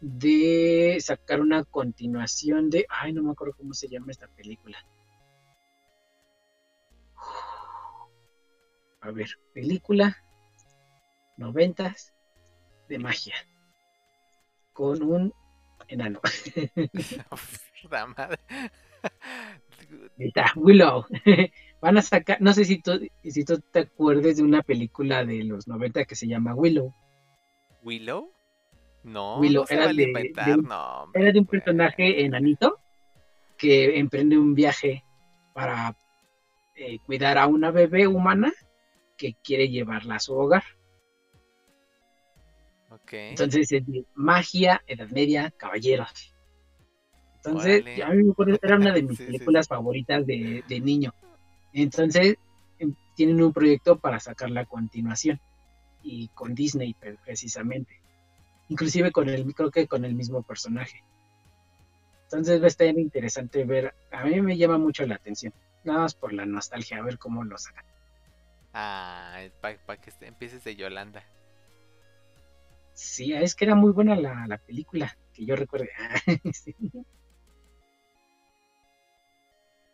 de 0.00 0.98
sacar 1.00 1.40
una 1.40 1.64
continuación 1.64 2.68
de, 2.70 2.86
ay, 2.88 3.12
no 3.12 3.22
me 3.22 3.32
acuerdo 3.32 3.54
cómo 3.56 3.72
se 3.72 3.88
llama 3.88 4.10
esta 4.10 4.28
película. 4.28 4.84
A 9.06 9.10
ver, 9.12 9.28
película 9.54 10.16
noventas 11.36 12.12
de 12.88 12.98
magia 12.98 13.34
con 14.72 15.02
un 15.02 15.32
enano. 15.88 16.20
Puta 17.82 18.06
madre. 18.06 18.38
Está, 20.18 20.52
Willow. 20.56 21.06
Van 21.80 21.98
a 21.98 22.02
sacar, 22.02 22.38
no 22.40 22.52
sé 22.52 22.64
si 22.64 22.80
tú, 22.80 22.98
si 23.22 23.44
tú 23.44 23.60
te 23.70 23.80
acuerdes 23.80 24.38
de 24.38 24.42
una 24.42 24.62
película 24.62 25.24
de 25.24 25.44
los 25.44 25.68
90 25.68 26.04
que 26.06 26.16
se 26.16 26.26
llama 26.26 26.54
Willow. 26.54 26.92
¿Willow? 27.82 28.32
No, 29.04 29.38
Willow, 29.38 29.62
no 29.62 29.66
se 29.68 29.74
era 29.74 29.84
vale 29.86 30.02
de- 30.02 30.08
inventar, 30.08 30.58
un- 30.58 30.64
no. 30.64 31.02
hombre, 31.02 31.22
Era 31.22 31.32
de 31.32 31.38
un 31.38 31.44
güey. 31.44 31.60
personaje 31.60 32.24
enanito 32.24 32.80
que 33.56 33.98
emprende 33.98 34.36
un 34.36 34.54
viaje 34.54 35.04
para 35.54 35.94
eh, 36.74 36.98
cuidar 37.06 37.38
a 37.38 37.46
una 37.46 37.70
bebé 37.70 38.06
humana 38.08 38.52
que 39.16 39.34
quiere 39.42 39.68
llevarla 39.68 40.16
a 40.16 40.20
su 40.20 40.34
hogar. 40.34 40.62
Ok. 42.90 43.12
Entonces 43.12 43.72
es 43.72 43.86
de 43.86 44.04
magia, 44.14 44.82
edad 44.86 45.08
media, 45.10 45.52
caballeros. 45.56 46.34
Entonces, 47.36 47.82
Órale. 47.82 48.02
a 48.02 48.08
mí 48.10 48.22
me 48.24 48.58
era 48.62 48.76
una 48.76 48.92
de 48.92 49.02
mis 49.02 49.10
Sí, 49.18 49.24
sí, 49.24 49.32
películas 49.32 49.68
favoritas 49.68 50.26
de, 50.26 50.64
de 50.68 50.80
niño. 50.80 51.12
Entonces, 51.72 52.36
em, 52.78 52.94
tienen 53.14 53.42
un 53.42 53.52
proyecto 53.52 53.98
para 53.98 54.18
sacar 54.20 54.50
la 54.50 54.64
continuación. 54.64 55.40
Y 56.02 56.28
con 56.28 56.54
Disney, 56.54 56.94
pre- 56.94 57.18
precisamente. 57.24 58.00
Inclusive 58.68 59.10
con 59.12 59.28
el, 59.28 59.52
creo 59.54 59.70
que 59.70 59.86
con 59.86 60.04
el 60.04 60.14
mismo 60.14 60.42
personaje. 60.42 61.02
Entonces 62.24 62.60
va 62.60 62.64
a 62.64 62.68
estar 62.68 62.86
interesante 62.86 63.64
ver. 63.64 63.94
A 64.10 64.24
mí 64.24 64.40
me 64.40 64.56
llama 64.56 64.78
mucho 64.78 65.06
la 65.06 65.16
atención. 65.16 65.52
Nada 65.84 66.00
más 66.00 66.14
por 66.14 66.32
la 66.32 66.46
nostalgia, 66.46 66.98
a 66.98 67.02
ver 67.02 67.18
cómo 67.18 67.44
lo 67.44 67.56
sacan. 67.58 67.84
Ah, 68.78 69.40
para 69.60 69.96
que 70.00 70.10
este- 70.10 70.26
empieces 70.26 70.62
de 70.64 70.76
Yolanda. 70.76 71.24
Sí, 72.94 73.32
es 73.32 73.54
que 73.54 73.64
era 73.66 73.74
muy 73.74 73.92
buena 73.92 74.16
la, 74.16 74.46
la 74.48 74.58
película, 74.58 75.16
que 75.32 75.44
yo 75.46 75.54
recuerde. 75.56 75.90
Sí. 76.52 76.74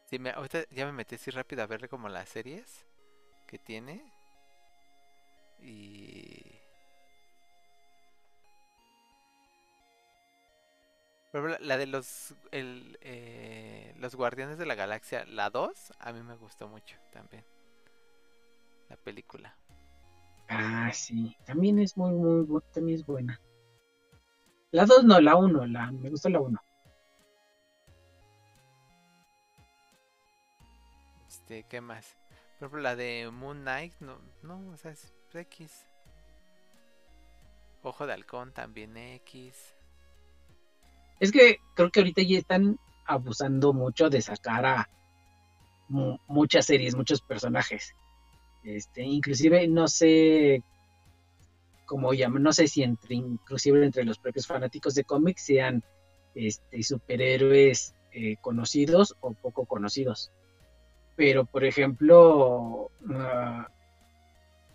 Sí, 0.09 0.19
me, 0.21 0.31
ahorita 0.31 0.65
ya 0.71 0.87
me 0.87 0.93
metí 0.93 1.17
así 1.17 1.31
rápido 1.33 1.63
a 1.63 1.67
ver 1.67 1.89
como 1.89 2.09
las 2.09 2.29
series 2.29 2.87
que 3.49 3.59
tiene. 3.59 4.03
Y... 5.63 6.43
La 11.61 11.79
de 11.79 11.87
los, 11.87 12.35
el, 12.51 12.99
eh, 13.01 13.95
los 13.99 14.15
Guardianes 14.15 14.59
de 14.59 14.67
la 14.67 14.75
Galaxia, 14.75 15.25
la 15.27 15.49
2, 15.49 15.93
a 15.99 16.13
mí 16.13 16.23
me 16.23 16.37
gustó 16.37 16.69
mucho 16.69 16.97
también. 17.11 17.43
La 18.93 18.97
película. 18.99 19.57
Ah, 20.51 20.91
sí. 20.93 21.35
También 21.47 21.79
es 21.79 21.97
muy, 21.97 22.13
muy, 22.13 22.61
también 22.75 22.99
es 22.99 23.07
buena. 23.07 23.41
La 24.71 24.85
2 24.85 25.05
no, 25.05 25.19
la 25.19 25.35
1, 25.35 25.65
la, 25.67 25.91
me 25.91 26.11
gustó 26.11 26.29
la 26.29 26.41
1. 26.41 26.61
Este, 31.27 31.65
¿qué 31.71 31.81
más? 31.81 32.17
Por 32.59 32.67
ejemplo, 32.67 32.81
la 32.83 32.95
de 32.97 33.31
Moon 33.33 33.63
Knight, 33.63 33.95
no, 34.01 34.19
no, 34.43 34.61
o 34.73 34.77
sea, 34.77 34.91
es 34.91 35.11
X. 35.33 35.87
Ojo 37.83 38.07
de 38.07 38.13
Halcón 38.13 38.53
también 38.53 38.95
X. 38.99 39.75
Es 41.19 41.33
que 41.33 41.57
creo 41.75 41.91
que 41.91 42.01
ahorita 42.01 42.21
ya 42.21 42.37
están 42.39 42.79
abusando 43.07 43.73
mucho 43.73 44.11
de 44.11 44.21
sacar 44.21 44.67
a 44.67 44.91
mu- 45.89 46.19
muchas 46.27 46.67
series, 46.67 46.95
muchos 46.95 47.23
personajes. 47.23 47.95
Este, 48.65 49.03
inclusive 49.03 49.67
no 49.69 49.89
sé 49.89 50.63
cómo 51.85 52.15
llaman, 52.15 52.43
no 52.43 52.53
sé 52.53 52.69
si 52.69 52.83
entre, 52.83 53.17
inclusive 53.17 53.85
entre 53.85 54.05
los 54.05 54.19
propios 54.19 54.47
fanáticos 54.47 54.95
de 54.95 55.05
cómics 55.05 55.45
sean 55.45 55.83
este, 56.35 56.83
superhéroes 56.83 57.95
eh, 58.13 58.37
conocidos 58.41 59.17
o 59.21 59.35
poco 59.35 59.67
conocidos. 59.67 60.31
Pero, 61.17 61.45
por 61.45 61.65
ejemplo, 61.65 62.91
ah, 63.11 63.69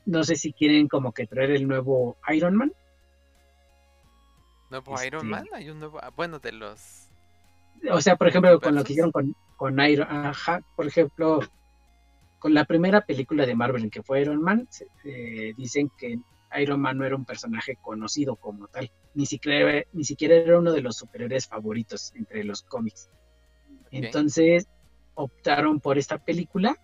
no 0.06 0.24
sé 0.24 0.36
si 0.36 0.54
quieren 0.54 0.88
como 0.88 1.12
que 1.12 1.26
traer 1.26 1.52
el 1.52 1.68
nuevo 1.68 2.18
Iron 2.34 2.56
Man. 2.56 2.72
¿Nuevo 4.70 5.02
Iron 5.04 5.22
Este- 5.22 5.30
Man? 5.30 5.46
Hay 5.54 5.70
un 5.70 5.80
nuevo, 5.80 6.00
ah, 6.02 6.12
bueno, 6.16 6.40
de 6.40 6.52
los... 6.52 7.08
O 7.92 8.02
sea, 8.02 8.16
por 8.16 8.28
ejemplo, 8.28 8.60
con 8.60 8.76
lo 8.76 8.84
que 8.84 8.94
hicieron 8.94 9.12
con, 9.12 9.36
con 9.56 9.80
Iron, 9.80 10.08
ajá, 10.10 10.62
por 10.76 10.88
ejemplo, 10.88 11.40
con 12.40 12.54
la 12.54 12.66
primera 12.66 13.02
película 13.02 13.46
de 13.46 13.56
Marvel 13.56 13.84
en 13.84 13.90
que 13.90 14.04
fue 14.04 14.22
Iron 14.22 14.42
Man, 14.42 14.68
eh, 15.04 15.54
dicen 15.58 15.92
que 15.98 16.20
Iron 16.60 16.80
Man 16.80 16.98
no 16.98 17.06
era 17.06 17.16
un 17.16 17.26
personaje 17.26 17.78
conocido 17.82 18.36
como 18.36 18.68
tal, 18.68 18.92
ni 19.14 19.26
siquiera, 19.26 19.84
ni 19.94 20.04
siquiera 20.04 20.36
era 20.36 20.60
uno 20.60 20.72
de 20.72 20.82
los 20.82 20.98
superhéroes 20.98 21.48
favoritos 21.48 22.14
entre 22.16 22.44
los 22.44 22.62
cómics. 22.62 23.10
Entonces 23.92 24.68
optaron 25.16 25.80
por 25.80 25.98
esta 25.98 26.18
película 26.20 26.78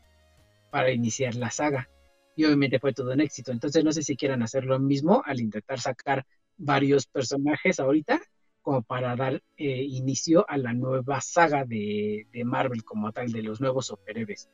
para 0.72 0.91
iniciar 0.91 1.36
la 1.36 1.51
saga. 1.51 1.89
Y 2.36 2.45
obviamente 2.45 2.80
fue 2.80 2.93
todo 2.93 3.14
un 3.14 3.22
éxito. 3.22 3.51
Entonces 3.51 3.84
no 3.84 3.91
sé 3.91 4.01
si 4.01 4.16
quieran 4.16 4.41
hacer 4.41 4.66
lo 4.66 4.80
mismo 4.80 5.22
al 5.26 5.39
intentar 5.39 5.80
sacar 5.80 6.26
varios 6.58 7.06
personajes 7.06 7.80
ahorita, 7.80 8.20
como 8.64 8.82
para 8.82 9.16
dar 9.16 9.43
eh, 9.58 9.84
inicio 9.84 10.49
a 10.49 10.58
la 10.58 10.74
nueva 10.74 11.22
saga 11.22 11.64
de, 11.66 12.26
de 12.32 12.43
Marvel 12.43 12.84
como 12.84 13.12
tal, 13.12 13.32
de 13.32 13.43
los 13.43 13.62
nuevos 13.62 13.88
superhéroes. 13.88 14.49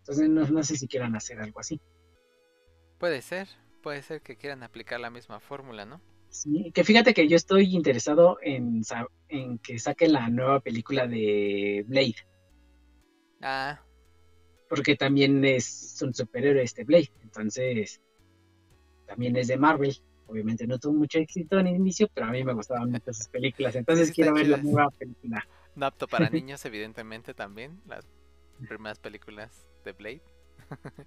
Entonces 0.00 0.28
no, 0.28 0.46
no 0.46 0.62
sé 0.62 0.76
si 0.76 0.88
quieran 0.88 1.16
hacer 1.16 1.40
algo 1.40 1.60
así. 1.60 1.80
Puede 2.98 3.20
ser, 3.20 3.48
puede 3.82 4.00
ser 4.02 4.22
que 4.22 4.36
quieran 4.36 4.62
aplicar 4.62 5.00
la 5.00 5.10
misma 5.10 5.40
fórmula, 5.40 5.84
¿no? 5.84 6.00
Sí, 6.28 6.70
que 6.72 6.84
fíjate 6.84 7.12
que 7.12 7.28
yo 7.28 7.36
estoy 7.36 7.74
interesado 7.74 8.38
en, 8.42 8.82
en 9.28 9.58
que 9.58 9.78
saquen 9.78 10.12
la 10.12 10.28
nueva 10.28 10.60
película 10.60 11.06
de 11.06 11.84
Blade, 11.86 12.14
Ah, 13.42 13.80
porque 14.68 14.96
también 14.96 15.44
es 15.44 15.98
un 16.02 16.14
superhéroe 16.14 16.62
este 16.62 16.84
Blade, 16.84 17.10
entonces 17.22 18.00
también 19.06 19.36
es 19.36 19.48
de 19.48 19.56
Marvel. 19.58 19.94
Obviamente 20.26 20.66
no 20.66 20.78
tuvo 20.78 20.94
mucho 20.94 21.18
éxito 21.18 21.58
en 21.58 21.66
el 21.66 21.76
inicio, 21.76 22.08
pero 22.14 22.26
a 22.26 22.30
mí 22.30 22.44
me 22.44 22.54
gustaban 22.54 22.90
mucho 22.90 23.12
sus 23.12 23.28
películas, 23.28 23.74
entonces 23.74 24.10
sí 24.10 24.12
quiero 24.12 24.32
ver 24.34 24.46
la 24.48 24.58
nueva 24.58 24.90
película. 24.92 25.44
no 25.74 25.86
apto 25.86 26.08
para 26.08 26.30
niños, 26.30 26.64
evidentemente 26.64 27.34
también, 27.34 27.80
las 27.86 28.06
primeras 28.68 28.98
películas 28.98 29.66
de 29.84 29.92
Blade. 29.92 30.22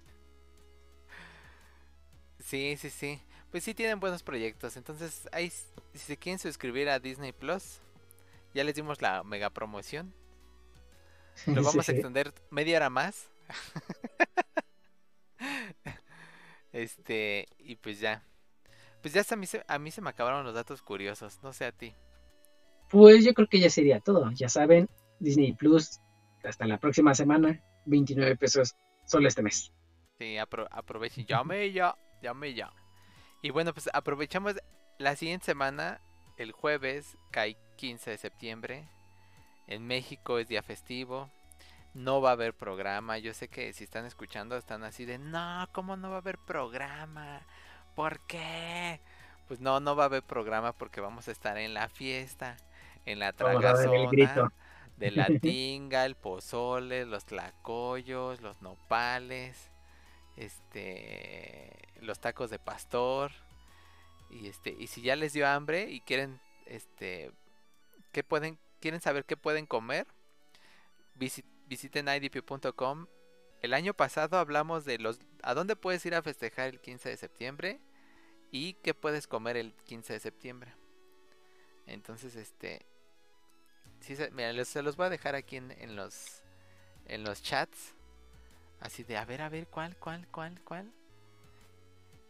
sí, 2.40 2.76
sí, 2.76 2.90
sí. 2.90 3.20
Pues 3.50 3.64
sí 3.64 3.74
tienen 3.74 4.00
buenos 4.00 4.22
proyectos. 4.22 4.76
Entonces, 4.76 5.28
ahí, 5.32 5.50
si 5.50 5.98
se 5.98 6.16
quieren 6.16 6.38
suscribir 6.38 6.88
a 6.88 6.98
Disney 6.98 7.32
Plus, 7.32 7.78
ya 8.54 8.64
les 8.64 8.74
dimos 8.74 9.00
la 9.00 9.22
mega 9.22 9.50
promoción. 9.50 10.12
Lo 11.46 11.62
vamos 11.62 11.78
a 11.88 11.92
Sí. 11.92 11.92
extender 11.92 12.32
media 12.50 12.76
hora 12.78 12.90
más. 12.90 13.28
Este, 16.72 17.46
y 17.58 17.76
pues 17.76 18.00
ya. 18.00 18.24
Pues 19.00 19.14
ya 19.14 19.20
hasta 19.20 19.34
a 19.34 19.38
mí, 19.38 19.46
se, 19.46 19.64
a 19.68 19.78
mí 19.78 19.90
se 19.92 20.00
me 20.00 20.10
acabaron 20.10 20.44
los 20.44 20.54
datos 20.54 20.82
curiosos, 20.82 21.38
no 21.42 21.52
sé 21.52 21.66
a 21.66 21.72
ti. 21.72 21.94
Pues 22.90 23.24
yo 23.24 23.32
creo 23.34 23.46
que 23.48 23.60
ya 23.60 23.70
sería 23.70 24.00
todo. 24.00 24.30
Ya 24.32 24.48
saben, 24.48 24.88
Disney 25.20 25.52
Plus, 25.52 26.00
hasta 26.48 26.66
la 26.66 26.78
próxima 26.78 27.14
semana, 27.14 27.60
29 27.86 28.36
pesos 28.36 28.76
solo 29.04 29.28
este 29.28 29.42
mes. 29.42 29.72
Sí, 30.18 30.38
apro 30.38 30.66
aprovechen. 30.70 31.26
Llame 31.26 31.72
ya, 31.72 31.96
llame 32.22 32.54
ya. 32.54 32.70
Y 33.42 33.50
bueno, 33.50 33.72
pues 33.72 33.90
aprovechamos 33.92 34.54
la 34.98 35.16
siguiente 35.16 35.46
semana, 35.46 36.00
el 36.36 36.52
jueves, 36.52 37.16
cae 37.30 37.56
15 37.76 38.10
de 38.10 38.18
septiembre. 38.18 38.88
En 39.66 39.86
México 39.86 40.38
es 40.38 40.48
día 40.48 40.62
festivo. 40.62 41.30
No 41.94 42.20
va 42.20 42.30
a 42.30 42.32
haber 42.32 42.54
programa. 42.54 43.18
Yo 43.18 43.34
sé 43.34 43.48
que 43.48 43.72
si 43.72 43.84
están 43.84 44.04
escuchando 44.04 44.56
están 44.56 44.82
así 44.84 45.04
de, 45.04 45.18
no, 45.18 45.68
¿cómo 45.72 45.96
no 45.96 46.10
va 46.10 46.16
a 46.16 46.20
haber 46.20 46.38
programa? 46.38 47.40
¿Por 47.94 48.20
qué? 48.26 49.00
Pues 49.46 49.60
no, 49.60 49.78
no 49.80 49.94
va 49.94 50.04
a 50.04 50.06
haber 50.06 50.22
programa 50.22 50.72
porque 50.72 51.00
vamos 51.00 51.28
a 51.28 51.32
estar 51.32 51.58
en 51.58 51.74
la 51.74 51.88
fiesta, 51.88 52.56
en 53.04 53.18
la 53.18 53.32
tragazona, 53.32 54.50
de 54.96 55.10
la 55.10 55.26
tinga, 55.40 56.04
el 56.06 56.14
pozole, 56.14 57.06
los 57.06 57.24
tlacoyos, 57.24 58.40
los 58.40 58.60
nopales, 58.62 59.70
este, 60.36 61.70
los 62.00 62.20
tacos 62.20 62.50
de 62.50 62.58
pastor. 62.58 63.32
Y 64.30 64.48
este, 64.48 64.70
y 64.70 64.86
si 64.86 65.02
ya 65.02 65.16
les 65.16 65.32
dio 65.32 65.46
hambre 65.46 65.90
y 65.90 66.00
quieren, 66.00 66.40
este, 66.66 67.30
¿qué 68.12 68.24
pueden, 68.24 68.58
quieren 68.80 69.00
saber 69.00 69.24
qué 69.24 69.36
pueden 69.36 69.66
comer? 69.66 70.06
visiten 71.14 72.08
idp.com. 72.08 73.06
El 73.62 73.72
año 73.72 73.94
pasado 73.94 74.38
hablamos 74.38 74.84
de 74.84 74.98
los 74.98 75.20
a 75.42 75.54
dónde 75.54 75.76
puedes 75.76 76.04
ir 76.04 76.14
a 76.14 76.22
festejar 76.22 76.68
el 76.68 76.80
15 76.80 77.08
de 77.08 77.16
septiembre 77.16 77.80
y 78.50 78.74
qué 78.74 78.94
puedes 78.94 79.26
comer 79.26 79.56
el 79.56 79.72
15 79.84 80.14
de 80.14 80.20
septiembre. 80.20 80.74
Entonces, 81.86 82.36
este 82.36 82.84
sí, 84.04 84.16
se, 84.16 84.30
mira, 84.30 84.64
se 84.64 84.82
los 84.82 84.96
voy 84.96 85.06
a 85.06 85.10
dejar 85.10 85.34
aquí 85.34 85.56
en, 85.56 85.70
en 85.72 85.96
los 85.96 86.42
en 87.06 87.24
los 87.24 87.42
chats. 87.42 87.94
Así 88.80 89.02
de, 89.02 89.16
a 89.16 89.24
ver, 89.24 89.40
a 89.40 89.48
ver, 89.48 89.66
¿cuál, 89.66 89.96
cuál, 89.96 90.26
cuál, 90.28 90.60
cuál? 90.62 90.92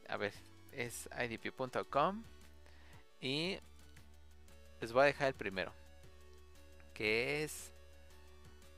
A 0.08 0.16
ver, 0.16 0.32
es 0.72 1.08
idp.com 1.18 2.22
y 3.20 3.58
les 4.80 4.92
voy 4.92 5.02
a 5.02 5.06
dejar 5.06 5.28
el 5.28 5.34
primero, 5.34 5.72
que 6.92 7.42
es 7.42 7.72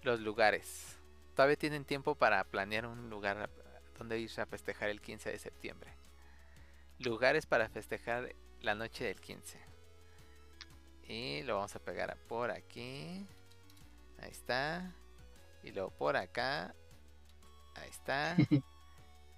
los 0.02 0.20
lugares. 0.20 0.96
Todavía 1.34 1.56
tienen 1.56 1.84
tiempo 1.84 2.14
para 2.14 2.42
planear 2.44 2.86
un 2.86 3.10
lugar 3.10 3.50
donde 3.98 4.18
irse 4.18 4.40
a 4.40 4.46
festejar 4.46 4.88
el 4.88 5.02
15 5.02 5.32
de 5.32 5.38
septiembre. 5.38 5.92
Lugares 6.98 7.44
para 7.44 7.68
festejar 7.68 8.34
la 8.62 8.74
noche 8.74 9.04
del 9.04 9.20
15. 9.20 9.75
Y 11.08 11.42
lo 11.42 11.56
vamos 11.56 11.74
a 11.76 11.78
pegar 11.78 12.16
por 12.28 12.50
aquí. 12.50 13.26
Ahí 14.20 14.30
está. 14.30 14.92
Y 15.62 15.72
luego 15.72 15.90
por 15.90 16.16
acá. 16.16 16.74
Ahí 17.74 17.90
está. 17.90 18.36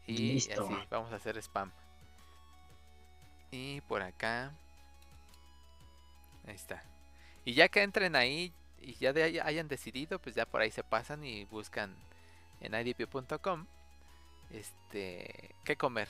Y 0.08 0.38
así, 0.38 0.74
vamos 0.88 1.12
a 1.12 1.16
hacer 1.16 1.36
spam. 1.36 1.70
Y 3.50 3.82
por 3.82 4.00
acá. 4.00 4.54
Ahí 6.46 6.54
está. 6.54 6.82
Y 7.44 7.52
ya 7.52 7.68
que 7.68 7.82
entren 7.82 8.16
ahí, 8.16 8.54
y 8.80 8.94
ya 8.94 9.12
de 9.12 9.42
hayan 9.42 9.68
decidido, 9.68 10.18
pues 10.18 10.34
ya 10.34 10.46
por 10.46 10.62
ahí 10.62 10.70
se 10.70 10.82
pasan 10.82 11.24
y 11.24 11.44
buscan 11.44 11.94
en 12.62 12.74
idp.com 12.74 13.66
este 14.50 15.54
qué 15.64 15.76
comer. 15.76 16.08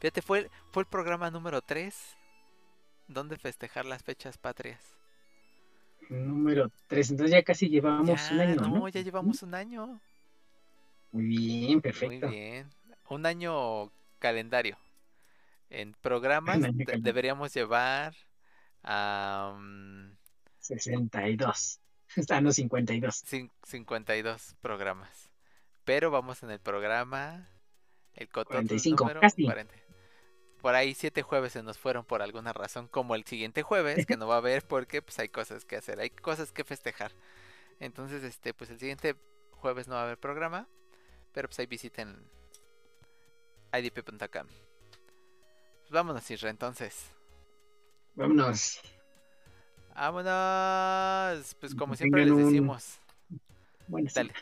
Fíjate, 0.00 0.22
fue, 0.22 0.50
fue 0.72 0.82
el 0.82 0.88
programa 0.88 1.30
número 1.30 1.60
3 1.60 2.16
donde 3.08 3.36
festejar 3.36 3.84
las 3.84 4.02
fechas 4.02 4.38
patrias. 4.38 4.96
Número 6.08 6.70
3, 6.86 7.10
entonces 7.10 7.32
ya 7.32 7.42
casi 7.42 7.68
llevamos 7.68 8.30
un 8.30 8.40
año. 8.40 8.54
No, 8.56 8.88
ya 8.88 9.00
llevamos 9.00 9.42
un 9.42 9.54
año. 9.54 10.00
Muy 11.12 11.24
bien, 11.24 11.80
perfecto. 11.80 12.26
Muy 12.26 12.36
bien. 12.36 12.70
Un 13.08 13.26
año 13.26 13.90
calendario. 14.18 14.76
En 15.70 15.94
programas 15.94 16.58
deberíamos 17.00 17.52
llevar 17.54 18.14
a... 18.82 19.58
62. 20.60 21.80
Están 22.16 22.44
los 22.44 22.56
52. 22.56 23.24
52 23.62 24.56
programas. 24.60 25.30
Pero 25.84 26.10
vamos 26.10 26.42
en 26.42 26.50
el 26.50 26.60
programa. 26.60 27.48
El 28.14 28.28
Cototo 28.28 28.56
45, 28.56 29.10
casi. 29.20 29.44
40. 29.44 29.74
Por 30.66 30.74
ahí 30.74 30.94
siete 30.94 31.22
jueves 31.22 31.52
se 31.52 31.62
nos 31.62 31.78
fueron 31.78 32.04
por 32.04 32.22
alguna 32.22 32.52
razón, 32.52 32.88
como 32.88 33.14
el 33.14 33.24
siguiente 33.24 33.62
jueves, 33.62 34.04
que 34.04 34.16
no 34.16 34.26
va 34.26 34.34
a 34.34 34.38
haber 34.38 34.66
porque 34.66 35.00
pues 35.00 35.16
hay 35.20 35.28
cosas 35.28 35.64
que 35.64 35.76
hacer, 35.76 36.00
hay 36.00 36.10
cosas 36.10 36.50
que 36.50 36.64
festejar. 36.64 37.12
Entonces, 37.78 38.24
este, 38.24 38.52
pues 38.52 38.70
el 38.70 38.80
siguiente 38.80 39.14
jueves 39.52 39.86
no 39.86 39.94
va 39.94 40.00
a 40.00 40.04
haber 40.06 40.18
programa, 40.18 40.66
pero 41.32 41.46
pues 41.46 41.60
ahí 41.60 41.66
visiten 41.66 42.16
idp.com. 43.72 44.18
Pues 44.48 45.90
vámonos, 45.90 46.28
Isra, 46.32 46.50
entonces. 46.50 47.12
Vámonos. 48.16 48.80
Vámonos. 49.94 51.54
Pues 51.60 51.76
como 51.76 51.94
siempre 51.94 52.26
les 52.26 52.36
decimos. 52.38 52.98
Dale. 53.86 54.32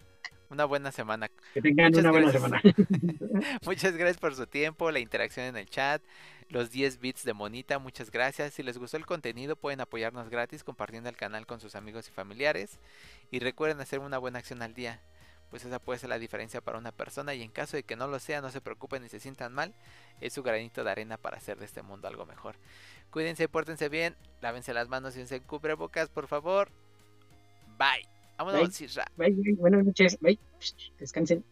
Una 0.55 0.67
buena 0.67 0.93
semana. 0.93 1.29
Que 1.53 1.61
tengan 1.61 1.87
Muchas 1.87 2.05
una 2.05 2.13
buena 2.13 2.31
semana. 2.31 2.63
Muchas 3.67 3.97
gracias 3.97 4.19
por 4.19 4.37
su 4.37 4.47
tiempo, 4.47 4.93
la 4.93 5.01
interacción 5.01 5.47
en 5.47 5.57
el 5.57 5.69
chat, 5.69 6.01
los 6.49 6.71
10 6.71 7.01
bits 7.01 7.25
de 7.25 7.35
Monita. 7.35 7.81
Muchas 7.81 8.13
gracias. 8.13 8.55
Si 8.55 8.63
les 8.63 8.79
gustó 8.79 8.97
el 8.97 9.05
contenido, 9.05 9.57
pueden 9.57 9.81
apoyarnos 9.81 10.31
gratis 10.31 10.63
compartiendo 10.63 11.09
el 11.09 11.17
canal 11.17 11.45
con 11.45 11.59
sus 11.59 11.75
amigos 11.75 12.07
y 12.07 12.13
familiares. 12.13 12.79
Y 13.33 13.41
recuerden 13.41 13.81
hacer 13.81 13.99
una 13.99 14.19
buena 14.19 14.39
acción 14.39 14.63
al 14.63 14.75
día. 14.75 15.01
Pues 15.51 15.65
esa 15.65 15.81
puede 15.81 15.99
ser 15.99 16.11
la 16.11 16.21
diferencia 16.21 16.61
para 16.61 16.79
una 16.79 16.93
persona. 16.93 17.35
Y 17.35 17.43
en 17.43 17.51
caso 17.51 17.77
de 17.77 17.83
que 17.83 17.97
no 17.97 18.07
lo 18.07 18.21
sea, 18.21 18.41
no 18.41 18.53
se 18.53 18.61
preocupen 18.61 19.03
ni 19.03 19.09
se 19.09 19.19
sientan 19.19 19.53
mal. 19.53 19.75
Es 20.21 20.35
su 20.35 20.45
granito 20.45 20.85
de 20.85 20.91
arena 20.93 21.17
para 21.17 21.39
hacer 21.39 21.59
de 21.59 21.65
este 21.65 21.83
mundo 21.83 22.07
algo 22.07 22.27
mejor. 22.27 22.55
Cuídense, 23.11 23.49
pórtense 23.49 23.89
bien, 23.89 24.15
lávense 24.41 24.73
las 24.73 24.89
manos 24.89 25.17
y 25.17 25.23
usen 25.23 25.43
cubrebocas, 25.43 26.11
por 26.11 26.29
favor. 26.29 26.69
Bye. 27.77 28.14
Vámonos, 28.39 28.61
bye. 28.61 28.65
Bye, 29.17 29.31
bye. 29.33 29.55
Buenas 29.57 29.85
noches. 29.87 30.19
Bye. 30.21 30.39
Descansen. 30.99 31.45